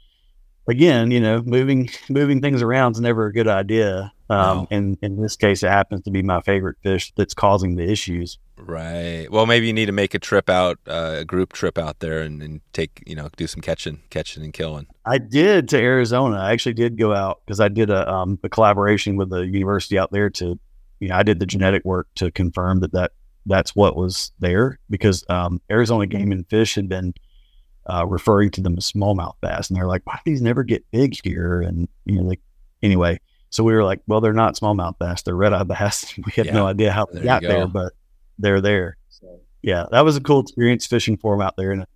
again, 0.68 1.11
you 1.11 1.20
know, 1.20 1.41
moving 1.45 1.89
moving 2.09 2.41
things 2.41 2.61
around 2.61 2.93
is 2.93 3.01
never 3.01 3.28
a 3.28 3.34
good 3.34 3.47
idea. 3.47 4.11
Um, 4.30 4.39
no. 4.39 4.68
And 4.72 4.97
in 5.01 5.22
this 5.22 5.36
case, 5.36 5.61
it 5.63 5.70
happens 5.70 6.01
to 6.03 6.11
be 6.11 6.24
my 6.24 6.41
favorite 6.41 6.78
fish 6.82 7.13
that's 7.16 7.34
causing 7.34 7.76
the 7.76 7.89
issues. 7.89 8.39
Right. 8.57 9.28
Well, 9.30 9.45
maybe 9.45 9.68
you 9.68 9.74
need 9.74 9.86
to 9.88 9.91
make 9.91 10.13
a 10.13 10.20
trip 10.20 10.49
out, 10.49 10.80
uh, 10.88 11.18
a 11.20 11.26
group 11.26 11.53
trip 11.53 11.78
out 11.78 11.99
there, 11.99 12.22
and, 12.22 12.41
and, 12.41 12.61
take, 12.74 13.03
you 13.05 13.16
know, 13.16 13.30
do 13.36 13.47
some 13.47 13.61
catching, 13.61 14.01
catching 14.09 14.43
and 14.43 14.53
killing. 14.53 14.88
I 15.05 15.18
did 15.18 15.70
to 15.70 15.78
Arizona. 15.78 16.38
I 16.38 16.53
actually 16.53 16.74
did 16.74 16.97
go 16.97 17.13
out 17.13 17.41
because 17.45 17.59
I 17.59 17.68
did 17.68 17.89
a, 17.89 18.09
um, 18.11 18.39
a 18.43 18.49
collaboration 18.49 19.18
with 19.18 19.30
the 19.30 19.41
university 19.41 19.99
out 19.99 20.11
there 20.11 20.30
to, 20.32 20.57
you 20.99 21.09
know, 21.09 21.16
I 21.16 21.24
did 21.24 21.39
the 21.39 21.45
genetic 21.45 21.84
work 21.86 22.07
to 22.16 22.32
confirm 22.32 22.80
that 22.80 22.93
that 22.93 23.11
that's 23.45 23.76
what 23.76 23.95
was 23.95 24.32
there 24.39 24.80
because 24.89 25.24
um, 25.30 25.61
Arizona 25.70 26.07
Game 26.07 26.32
and 26.32 26.47
Fish 26.49 26.76
had 26.76 26.89
been 26.89 27.13
uh, 27.88 28.05
referring 28.05 28.49
to 28.51 28.61
them 28.61 28.75
as 28.77 28.91
smallmouth 28.91 29.36
bass, 29.41 29.69
and 29.69 29.77
they're 29.77 29.88
like, 29.88 30.05
"Why 30.05 30.15
do 30.15 30.31
these 30.31 30.41
never 30.41 30.63
get 30.63 30.89
big 30.91 31.15
here?" 31.23 31.61
And 31.61 31.88
you 32.05 32.15
know, 32.15 32.23
like 32.23 32.41
anyway, 32.81 33.19
so 33.49 33.63
we 33.63 33.73
were 33.73 33.83
like, 33.83 34.01
"Well, 34.07 34.21
they're 34.21 34.33
not 34.33 34.55
smallmouth 34.55 34.97
bass; 34.99 35.21
they're 35.21 35.36
red 35.36 35.53
eye 35.53 35.63
bass." 35.63 36.13
we 36.25 36.31
had 36.33 36.47
yeah, 36.47 36.53
no 36.53 36.67
idea 36.67 36.91
how 36.91 37.05
they 37.05 37.21
got 37.21 37.41
go. 37.41 37.47
there, 37.47 37.67
but 37.67 37.93
they're 38.39 38.61
there. 38.61 38.97
So 39.09 39.39
yeah, 39.61 39.86
that 39.91 40.01
was 40.01 40.17
a 40.17 40.21
cool 40.21 40.41
experience 40.41 40.86
fishing 40.86 41.17
for 41.17 41.33
them 41.33 41.41
out 41.41 41.55
there 41.57 41.71
in 41.71 41.81
a, 41.81 41.88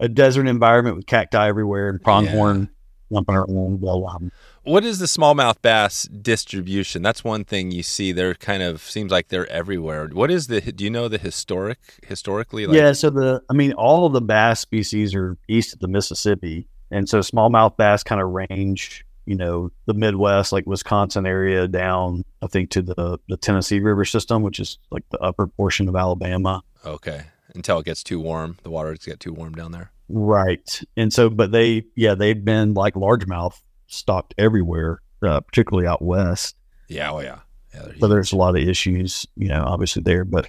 a 0.00 0.08
desert 0.08 0.46
environment 0.46 0.96
with 0.96 1.06
cacti 1.06 1.48
everywhere 1.48 1.88
and 1.88 2.02
pronghorn 2.02 2.70
yeah. 3.10 3.16
jumping 3.16 3.34
around. 3.34 3.80
Well, 3.80 4.06
um, 4.06 4.32
what 4.62 4.84
is 4.84 4.98
the 4.98 5.06
smallmouth 5.06 5.62
bass 5.62 6.04
distribution? 6.04 7.02
That's 7.02 7.24
one 7.24 7.44
thing 7.44 7.70
you 7.70 7.82
see. 7.82 8.12
They're 8.12 8.34
kind 8.34 8.62
of 8.62 8.82
seems 8.82 9.10
like 9.10 9.28
they're 9.28 9.50
everywhere. 9.50 10.08
What 10.12 10.30
is 10.30 10.48
the? 10.48 10.60
Do 10.60 10.84
you 10.84 10.90
know 10.90 11.08
the 11.08 11.18
historic 11.18 11.78
historically? 12.06 12.66
Like? 12.66 12.76
Yeah, 12.76 12.92
so 12.92 13.10
the 13.10 13.42
I 13.48 13.54
mean, 13.54 13.72
all 13.72 14.06
of 14.06 14.12
the 14.12 14.20
bass 14.20 14.60
species 14.60 15.14
are 15.14 15.36
east 15.48 15.74
of 15.74 15.80
the 15.80 15.88
Mississippi, 15.88 16.68
and 16.90 17.08
so 17.08 17.20
smallmouth 17.20 17.76
bass 17.76 18.02
kind 18.02 18.20
of 18.20 18.30
range, 18.30 19.04
you 19.24 19.34
know, 19.34 19.70
the 19.86 19.94
Midwest, 19.94 20.52
like 20.52 20.66
Wisconsin 20.66 21.26
area, 21.26 21.66
down 21.66 22.24
I 22.42 22.46
think 22.46 22.70
to 22.70 22.82
the 22.82 23.18
the 23.28 23.36
Tennessee 23.36 23.80
River 23.80 24.04
system, 24.04 24.42
which 24.42 24.60
is 24.60 24.78
like 24.90 25.04
the 25.10 25.18
upper 25.20 25.46
portion 25.46 25.88
of 25.88 25.96
Alabama. 25.96 26.62
Okay, 26.84 27.22
until 27.54 27.78
it 27.78 27.86
gets 27.86 28.02
too 28.02 28.20
warm, 28.20 28.58
the 28.62 28.70
waters 28.70 28.98
get 28.98 29.20
too 29.20 29.32
warm 29.32 29.54
down 29.54 29.72
there. 29.72 29.90
Right, 30.10 30.82
and 30.96 31.12
so 31.12 31.30
but 31.30 31.50
they 31.52 31.84
yeah 31.94 32.14
they've 32.14 32.44
been 32.44 32.74
like 32.74 32.94
largemouth 32.94 33.58
stocked 33.92 34.34
everywhere, 34.38 35.00
uh, 35.22 35.40
particularly 35.40 35.86
out 35.86 36.02
west. 36.02 36.56
Yeah, 36.88 37.10
oh 37.10 37.20
yeah. 37.20 37.40
yeah 37.74 37.86
but 37.98 38.08
there's 38.08 38.32
a 38.32 38.36
lot 38.36 38.56
of 38.56 38.62
issues, 38.62 39.26
you 39.36 39.48
know, 39.48 39.64
obviously 39.66 40.02
there. 40.02 40.24
But 40.24 40.48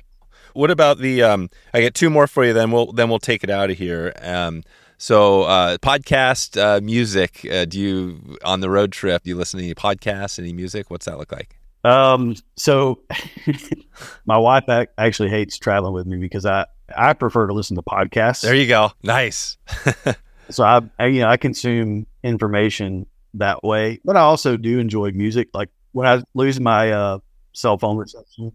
what 0.54 0.72
about 0.72 1.00
the? 1.00 1.24
Um, 1.24 1.50
I 1.74 1.82
get 1.82 1.94
two 1.94 2.10
more 2.10 2.28
for 2.28 2.46
you. 2.46 2.54
Then 2.54 2.72
we'll 2.72 2.92
then 2.92 3.10
we'll 3.10 3.20
take 3.20 3.44
it 3.44 3.50
out 3.50 3.70
of 3.70 3.78
here. 3.78 4.14
Um, 4.22 4.64
so 4.98 5.44
uh, 5.44 5.78
podcast 5.78 6.62
uh, 6.62 6.82
music. 6.82 7.46
Uh, 7.50 7.66
do 7.66 7.80
you 7.80 8.38
on 8.44 8.60
the 8.62 8.70
road 8.70 8.92
trip? 8.92 9.24
Do 9.24 9.30
you 9.30 9.36
listen 9.36 9.60
to 9.60 9.66
any 9.66 9.74
podcasts? 9.74 10.40
Any 10.40 10.54
music? 10.54 10.90
What's 10.90 11.06
that 11.06 11.18
look 11.18 11.32
like? 11.32 11.58
Um, 11.84 12.36
so 12.56 13.00
my 14.26 14.38
wife 14.38 14.66
actually 14.98 15.30
hates 15.30 15.58
traveling 15.58 15.94
with 15.94 16.06
me 16.06 16.18
because 16.18 16.46
I 16.46 16.66
I 16.96 17.14
prefer 17.14 17.48
to 17.48 17.54
listen 17.54 17.76
to 17.78 17.82
podcasts. 17.82 18.42
There 18.42 18.56
you 18.56 18.68
go. 18.68 18.92
Nice. 19.04 19.58
so 20.50 20.64
I, 20.64 20.82
I 21.00 21.08
you 21.08 21.22
know 21.22 21.28
I 21.28 21.38
consume 21.38 22.06
information 22.24 23.08
that 23.36 23.64
way. 23.64 24.00
But 24.04 24.18
I 24.18 24.22
also 24.22 24.58
do 24.58 24.80
enjoy 24.80 25.12
music. 25.12 25.50
Like 25.54 25.70
when 25.92 26.08
I 26.08 26.24
lose 26.34 26.60
my 26.60 26.92
uh, 26.92 27.20
cell 27.54 27.78
phone 27.78 27.98
reception, 27.98 28.52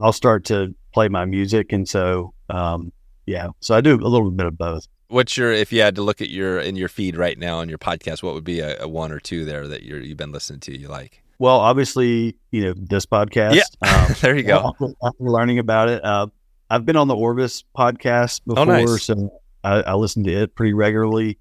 I'll 0.00 0.12
start 0.12 0.44
to 0.46 0.74
play 0.92 1.08
my 1.08 1.24
music, 1.24 1.72
and 1.72 1.88
so 1.88 2.34
um, 2.50 2.92
yeah, 3.26 3.48
so 3.60 3.74
I 3.74 3.80
do 3.80 3.94
a 3.94 4.08
little 4.08 4.30
bit 4.30 4.46
of 4.46 4.58
both. 4.58 4.86
What's 5.08 5.36
your 5.36 5.52
if 5.52 5.72
you 5.72 5.80
had 5.80 5.94
to 5.96 6.02
look 6.02 6.20
at 6.20 6.30
your 6.30 6.58
in 6.58 6.76
your 6.76 6.88
feed 6.88 7.16
right 7.16 7.38
now 7.38 7.58
on 7.58 7.68
your 7.68 7.78
podcast, 7.78 8.22
what 8.22 8.34
would 8.34 8.44
be 8.44 8.60
a, 8.60 8.82
a 8.82 8.88
one 8.88 9.12
or 9.12 9.20
two 9.20 9.44
there 9.44 9.68
that 9.68 9.82
you're 9.82 10.00
you've 10.00 10.18
been 10.18 10.32
listening 10.32 10.60
to 10.60 10.78
you 10.78 10.88
like? 10.88 11.22
Well, 11.38 11.58
obviously, 11.58 12.36
you 12.50 12.64
know 12.64 12.74
this 12.76 13.06
podcast. 13.06 13.54
Yeah, 13.54 14.06
um, 14.06 14.14
there 14.20 14.36
you 14.36 14.44
go. 14.44 14.74
After 15.02 15.24
learning 15.24 15.58
about 15.58 15.88
it, 15.88 16.04
uh, 16.04 16.28
I've 16.70 16.84
been 16.84 16.96
on 16.96 17.08
the 17.08 17.16
Orvis 17.16 17.64
podcast 17.76 18.40
before, 18.46 18.62
oh, 18.62 18.64
nice. 18.64 19.04
so 19.04 19.40
I, 19.62 19.82
I 19.82 19.94
listen 19.94 20.24
to 20.24 20.32
it 20.32 20.54
pretty 20.54 20.72
regularly 20.72 21.38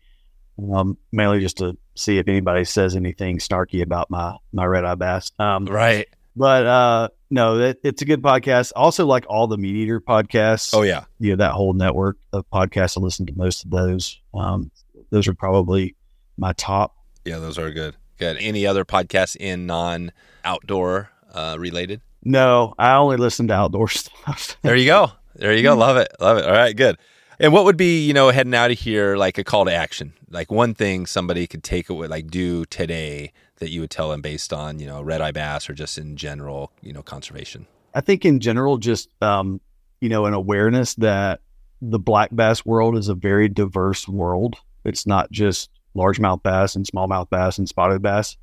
um, 0.74 0.97
mainly 1.12 1.39
just 1.39 1.58
to 1.58 1.78
see 1.95 2.18
if 2.18 2.28
anybody 2.28 2.64
says 2.66 2.95
anything 2.95 3.38
snarky 3.38 3.82
about 3.82 4.10
my 4.10 4.36
my 4.51 4.66
red 4.66 4.86
eye 4.86 4.95
bass. 4.95 5.32
Um, 5.39 5.66
right. 5.66 6.08
But 6.36 6.66
uh, 6.66 7.10
no, 7.30 7.60
it, 7.60 7.80
it's 7.84 8.01
a 8.01 8.06
good 8.06 8.22
podcast. 8.22 8.72
Also, 8.76 9.06
like 9.06 9.26
all 9.30 9.47
the 9.47 9.58
MeatEater 9.58 9.99
podcasts. 9.99 10.74
Oh 10.74 10.82
yeah, 10.82 10.91
yeah, 10.91 11.06
you 11.20 11.30
know, 11.32 11.36
that 11.38 11.51
whole 11.51 11.74
network 11.74 12.18
of 12.32 12.49
podcasts. 12.51 12.97
I 12.97 13.01
listen 13.01 13.26
to 13.28 13.34
most 13.36 13.66
of 13.66 13.72
those. 13.72 14.20
Um, 14.34 14.72
those 15.12 15.28
are 15.28 15.34
probably 15.34 15.95
my 16.38 16.54
top. 16.54 16.95
Yeah, 17.26 17.38
those 17.39 17.60
are 17.60 17.72
good. 17.72 17.95
Good. 18.18 18.38
Any 18.39 18.66
other 18.66 18.84
podcasts 18.84 19.36
in 19.36 19.68
non 19.68 20.12
outdoor 20.43 21.10
uh, 21.34 21.56
related? 21.60 22.01
No, 22.24 22.74
I 22.80 22.95
only 22.95 23.18
listen 23.18 23.47
to 23.49 23.54
outdoor 23.54 23.89
stuff. 23.89 24.58
there 24.62 24.76
you 24.76 24.86
go. 24.86 25.12
There 25.36 25.54
you 25.54 25.64
go. 25.64 25.76
Love 25.76 25.97
it. 25.97 26.10
Love 26.20 26.38
it. 26.38 26.45
All 26.45 26.51
right, 26.51 26.76
good. 26.76 26.97
And 27.39 27.51
what 27.51 27.65
would 27.65 27.77
be, 27.77 28.05
you 28.05 28.13
know, 28.13 28.29
heading 28.29 28.53
out 28.53 28.71
of 28.71 28.79
here, 28.79 29.15
like 29.15 29.38
a 29.38 29.43
call 29.43 29.65
to 29.65 29.73
action? 29.73 30.13
Like 30.29 30.51
one 30.51 30.73
thing 30.73 31.05
somebody 31.05 31.47
could 31.47 31.63
take 31.63 31.89
away, 31.89 32.07
like 32.07 32.27
do 32.27 32.65
today 32.65 33.34
that 33.57 33.69
you 33.69 33.81
would 33.81 33.91
tell 33.91 34.09
them 34.09 34.21
based 34.21 34.53
on, 34.53 34.79
you 34.79 34.88
know, 34.88 35.01
red 35.01 35.21
eye 35.21 35.31
bass 35.31 35.69
or 35.69 35.73
just 35.73 35.97
in 35.97 36.15
general, 36.15 36.71
you 36.81 36.93
know, 36.93 37.01
conservation? 37.01 37.65
I 37.93 38.01
think 38.01 38.25
in 38.25 38.39
general, 38.39 38.77
just, 38.77 39.09
um, 39.21 39.61
you 40.01 40.09
know, 40.09 40.25
an 40.25 40.34
awareness 40.34 40.95
that 40.95 41.41
the 41.81 41.99
black 41.99 42.29
bass 42.34 42.65
world 42.65 42.97
is 42.97 43.09
a 43.09 43.15
very 43.15 43.49
diverse 43.49 44.07
world. 44.07 44.55
It's 44.84 45.05
not 45.05 45.31
just 45.31 45.69
largemouth 45.95 46.43
bass 46.43 46.75
and 46.75 46.86
smallmouth 46.86 47.29
bass 47.29 47.57
and 47.57 47.67
spotted 47.67 48.01
bass. 48.01 48.38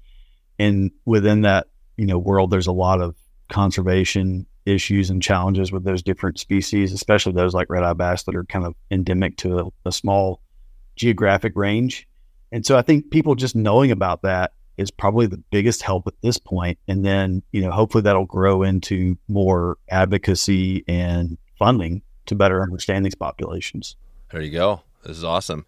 And 0.58 0.90
within 1.04 1.42
that, 1.42 1.68
you 1.96 2.06
know, 2.06 2.18
world, 2.18 2.50
there's 2.50 2.66
a 2.66 2.72
lot 2.72 3.00
of 3.00 3.16
conservation 3.48 4.46
issues 4.66 5.10
and 5.10 5.22
challenges 5.22 5.72
with 5.72 5.84
those 5.84 6.02
different 6.02 6.38
species, 6.38 6.92
especially 6.92 7.32
those 7.32 7.54
like 7.54 7.70
red 7.70 7.82
eye 7.82 7.92
bass 7.92 8.24
that 8.24 8.36
are 8.36 8.44
kind 8.44 8.64
of 8.64 8.74
endemic 8.90 9.36
to 9.38 9.58
a, 9.58 9.88
a 9.88 9.92
small 9.92 10.40
geographic 10.96 11.52
range. 11.56 12.06
And 12.52 12.66
so 12.66 12.76
I 12.76 12.82
think 12.82 13.10
people 13.10 13.34
just 13.34 13.54
knowing 13.56 13.90
about 13.90 14.22
that 14.22 14.52
is 14.76 14.90
probably 14.90 15.26
the 15.26 15.42
biggest 15.50 15.82
help 15.82 16.06
at 16.06 16.14
this 16.22 16.38
point. 16.38 16.78
And 16.88 17.04
then, 17.04 17.42
you 17.52 17.60
know, 17.60 17.70
hopefully 17.70 18.02
that'll 18.02 18.24
grow 18.24 18.62
into 18.62 19.16
more 19.28 19.76
advocacy 19.90 20.84
and 20.88 21.36
funding 21.58 22.02
to 22.26 22.34
better 22.34 22.62
understand 22.62 23.04
these 23.04 23.14
populations. 23.14 23.96
There 24.32 24.40
you 24.40 24.50
go. 24.50 24.82
This 25.04 25.18
is 25.18 25.24
awesome. 25.24 25.66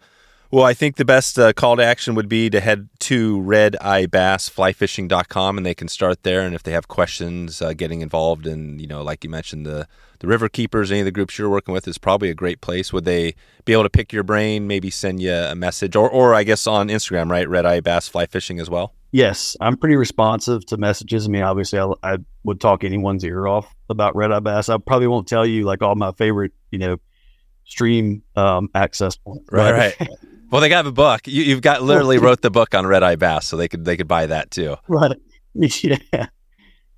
Well, 0.53 0.65
I 0.65 0.73
think 0.75 0.97
the 0.97 1.03
best 1.03 1.39
uh, 1.39 1.51
call 1.51 1.77
to 1.77 1.83
action 1.83 2.13
would 2.13 2.29
be 2.29 2.47
to 2.51 2.59
head 2.59 2.87
to 2.99 3.41
redeyebassflyfishing.com 3.41 5.57
and 5.57 5.65
they 5.65 5.73
can 5.73 5.87
start 5.87 6.21
there. 6.21 6.41
And 6.41 6.53
if 6.53 6.61
they 6.61 6.73
have 6.73 6.87
questions 6.87 7.59
uh, 7.59 7.73
getting 7.73 8.01
involved 8.01 8.45
in, 8.45 8.77
you 8.77 8.85
know, 8.85 9.01
like 9.01 9.23
you 9.23 9.31
mentioned, 9.31 9.65
the, 9.65 9.87
the 10.19 10.27
river 10.27 10.49
keepers, 10.49 10.91
any 10.91 10.99
of 10.99 11.05
the 11.05 11.11
groups 11.11 11.39
you're 11.39 11.49
working 11.49 11.73
with 11.73 11.87
is 11.87 11.97
probably 11.97 12.29
a 12.29 12.35
great 12.35 12.61
place. 12.61 12.93
Would 12.93 13.05
they 13.05 13.33
be 13.65 13.73
able 13.73 13.81
to 13.81 13.89
pick 13.89 14.13
your 14.13 14.21
brain, 14.21 14.67
maybe 14.67 14.91
send 14.91 15.23
you 15.23 15.33
a 15.33 15.55
message 15.55 15.95
or, 15.95 16.07
or 16.07 16.35
I 16.35 16.43
guess 16.43 16.67
on 16.67 16.89
Instagram, 16.89 17.31
right? 17.31 17.49
Red 17.49 17.65
Eye 17.65 17.79
Bass 17.79 18.07
Fly 18.07 18.27
Fishing 18.27 18.59
as 18.59 18.69
well? 18.69 18.93
Yes, 19.11 19.57
I'm 19.59 19.75
pretty 19.75 19.95
responsive 19.95 20.67
to 20.67 20.77
messages. 20.77 21.25
I 21.25 21.29
mean, 21.29 21.41
obviously, 21.41 21.79
I, 21.79 21.91
I 22.03 22.19
would 22.43 22.61
talk 22.61 22.83
anyone's 22.83 23.25
ear 23.25 23.47
off 23.47 23.73
about 23.89 24.15
red 24.15 24.31
eye 24.31 24.39
bass. 24.39 24.69
I 24.69 24.77
probably 24.77 25.07
won't 25.07 25.27
tell 25.27 25.47
you 25.47 25.63
like 25.63 25.81
all 25.81 25.95
my 25.95 26.11
favorite, 26.11 26.51
you 26.69 26.77
know, 26.77 26.97
stream 27.63 28.21
um, 28.35 28.69
access 28.75 29.15
points. 29.15 29.51
Right, 29.51 29.95
right. 29.99 30.09
Well, 30.53 30.61
they 30.61 30.69
got 30.69 30.85
a 30.85 30.91
book. 30.91 31.27
You, 31.27 31.55
have 31.55 31.61
got 31.63 31.81
literally 31.81 32.19
wrote 32.19 32.41
the 32.41 32.51
book 32.51 32.75
on 32.75 32.85
red 32.85 33.01
eye 33.01 33.15
bass, 33.15 33.47
so 33.47 33.57
they 33.57 33.67
could 33.67 33.85
they 33.85 33.97
could 33.97 34.07
buy 34.07 34.27
that 34.27 34.51
too. 34.51 34.77
Right. 34.87 35.17
Yeah. 35.55 36.27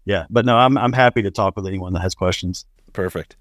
Yeah. 0.04 0.26
But 0.30 0.46
no, 0.46 0.58
I'm 0.58 0.78
I'm 0.78 0.92
happy 0.92 1.22
to 1.22 1.32
talk 1.32 1.56
with 1.56 1.66
anyone 1.66 1.94
that 1.94 2.02
has 2.02 2.14
questions. 2.16 2.66
Perfect. 2.92 3.38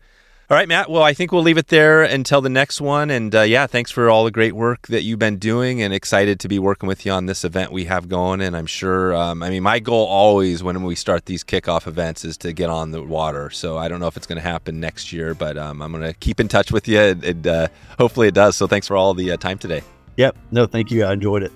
All 0.48 0.56
right, 0.56 0.68
Matt. 0.68 0.88
Well, 0.88 1.02
I 1.02 1.14
think 1.14 1.32
we'll 1.32 1.42
leave 1.42 1.58
it 1.58 1.66
there 1.66 2.04
until 2.04 2.40
the 2.40 2.48
next 2.48 2.80
one. 2.80 3.10
And 3.10 3.34
uh, 3.34 3.40
yeah, 3.40 3.66
thanks 3.66 3.90
for 3.90 4.08
all 4.08 4.24
the 4.24 4.30
great 4.30 4.54
work 4.54 4.86
that 4.86 5.02
you've 5.02 5.18
been 5.18 5.38
doing, 5.38 5.82
and 5.82 5.92
excited 5.92 6.38
to 6.40 6.48
be 6.48 6.60
working 6.60 6.86
with 6.86 7.04
you 7.04 7.10
on 7.10 7.26
this 7.26 7.44
event 7.44 7.72
we 7.72 7.86
have 7.86 8.08
going. 8.08 8.40
And 8.40 8.56
I'm 8.56 8.66
sure, 8.66 9.16
um, 9.16 9.42
I 9.42 9.50
mean, 9.50 9.64
my 9.64 9.80
goal 9.80 10.06
always 10.06 10.62
when 10.62 10.80
we 10.84 10.94
start 10.94 11.26
these 11.26 11.42
kickoff 11.42 11.88
events 11.88 12.24
is 12.24 12.36
to 12.38 12.52
get 12.52 12.70
on 12.70 12.92
the 12.92 13.02
water. 13.02 13.50
So 13.50 13.78
I 13.78 13.88
don't 13.88 13.98
know 13.98 14.06
if 14.06 14.16
it's 14.16 14.28
going 14.28 14.40
to 14.40 14.48
happen 14.48 14.78
next 14.78 15.12
year, 15.12 15.34
but 15.34 15.58
um, 15.58 15.82
I'm 15.82 15.90
going 15.90 16.04
to 16.04 16.14
keep 16.14 16.38
in 16.38 16.46
touch 16.46 16.70
with 16.70 16.86
you, 16.86 17.00
and, 17.00 17.24
and 17.24 17.46
uh, 17.48 17.68
hopefully 17.98 18.28
it 18.28 18.34
does. 18.34 18.54
So 18.54 18.68
thanks 18.68 18.86
for 18.86 18.96
all 18.96 19.12
the 19.12 19.32
uh, 19.32 19.36
time 19.36 19.58
today. 19.58 19.82
Yep. 20.16 20.36
No, 20.50 20.66
thank 20.66 20.90
you. 20.90 21.04
I 21.04 21.12
enjoyed 21.12 21.42
it. 21.42 21.52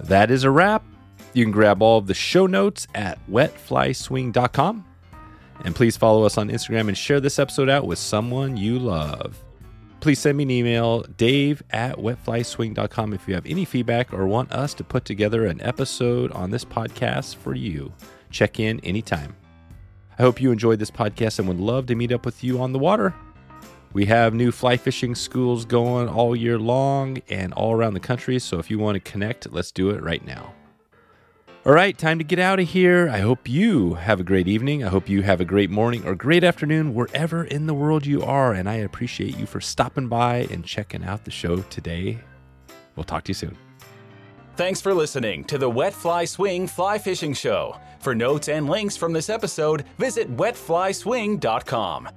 That 0.00 0.30
is 0.30 0.44
a 0.44 0.50
wrap. 0.50 0.84
You 1.32 1.44
can 1.44 1.52
grab 1.52 1.82
all 1.82 1.98
of 1.98 2.06
the 2.06 2.14
show 2.14 2.46
notes 2.46 2.86
at 2.94 3.18
wetflyswing.com. 3.28 4.84
And 5.64 5.74
please 5.74 5.96
follow 5.96 6.24
us 6.24 6.38
on 6.38 6.48
Instagram 6.48 6.88
and 6.88 6.96
share 6.96 7.20
this 7.20 7.38
episode 7.38 7.68
out 7.68 7.86
with 7.86 7.98
someone 7.98 8.56
you 8.56 8.78
love. 8.78 9.42
Please 10.00 10.18
send 10.18 10.36
me 10.36 10.44
an 10.44 10.50
email, 10.50 11.02
dave 11.16 11.62
at 11.70 11.96
wetflyswing.com, 11.96 13.12
if 13.14 13.26
you 13.26 13.34
have 13.34 13.46
any 13.46 13.64
feedback 13.64 14.12
or 14.12 14.26
want 14.26 14.52
us 14.52 14.74
to 14.74 14.84
put 14.84 15.04
together 15.04 15.46
an 15.46 15.60
episode 15.62 16.30
on 16.32 16.50
this 16.50 16.64
podcast 16.64 17.36
for 17.36 17.54
you. 17.54 17.92
Check 18.30 18.60
in 18.60 18.78
anytime. 18.80 19.34
I 20.18 20.22
hope 20.22 20.40
you 20.40 20.52
enjoyed 20.52 20.78
this 20.78 20.90
podcast 20.90 21.38
and 21.38 21.48
would 21.48 21.60
love 21.60 21.86
to 21.86 21.94
meet 21.94 22.12
up 22.12 22.24
with 22.24 22.44
you 22.44 22.60
on 22.60 22.72
the 22.72 22.78
water. 22.78 23.14
We 23.92 24.06
have 24.06 24.34
new 24.34 24.52
fly 24.52 24.76
fishing 24.76 25.14
schools 25.14 25.64
going 25.64 26.08
all 26.08 26.36
year 26.36 26.58
long 26.58 27.18
and 27.28 27.52
all 27.54 27.72
around 27.72 27.94
the 27.94 28.00
country. 28.00 28.38
So 28.38 28.58
if 28.58 28.70
you 28.70 28.78
want 28.78 28.96
to 28.96 29.10
connect, 29.10 29.50
let's 29.52 29.72
do 29.72 29.90
it 29.90 30.02
right 30.02 30.24
now. 30.24 30.52
All 31.64 31.72
right, 31.72 31.98
time 31.98 32.18
to 32.18 32.24
get 32.24 32.38
out 32.38 32.60
of 32.60 32.68
here. 32.68 33.08
I 33.08 33.18
hope 33.18 33.48
you 33.48 33.94
have 33.94 34.20
a 34.20 34.22
great 34.22 34.46
evening. 34.46 34.84
I 34.84 34.88
hope 34.88 35.08
you 35.08 35.22
have 35.22 35.40
a 35.40 35.44
great 35.44 35.68
morning 35.68 36.06
or 36.06 36.14
great 36.14 36.44
afternoon 36.44 36.94
wherever 36.94 37.42
in 37.42 37.66
the 37.66 37.74
world 37.74 38.06
you 38.06 38.22
are. 38.22 38.52
And 38.52 38.68
I 38.68 38.74
appreciate 38.74 39.36
you 39.36 39.46
for 39.46 39.60
stopping 39.60 40.06
by 40.06 40.46
and 40.50 40.64
checking 40.64 41.02
out 41.02 41.24
the 41.24 41.32
show 41.32 41.56
today. 41.62 42.18
We'll 42.94 43.02
talk 43.02 43.24
to 43.24 43.30
you 43.30 43.34
soon. 43.34 43.56
Thanks 44.54 44.80
for 44.80 44.94
listening 44.94 45.42
to 45.44 45.58
the 45.58 45.68
Wet 45.68 45.92
Fly 45.92 46.24
Swing 46.24 46.68
Fly 46.68 46.98
Fishing 46.98 47.34
Show. 47.34 47.76
For 47.98 48.14
notes 48.14 48.48
and 48.48 48.68
links 48.68 48.96
from 48.96 49.12
this 49.12 49.28
episode, 49.28 49.84
visit 49.98 50.34
wetflyswing.com. 50.36 52.08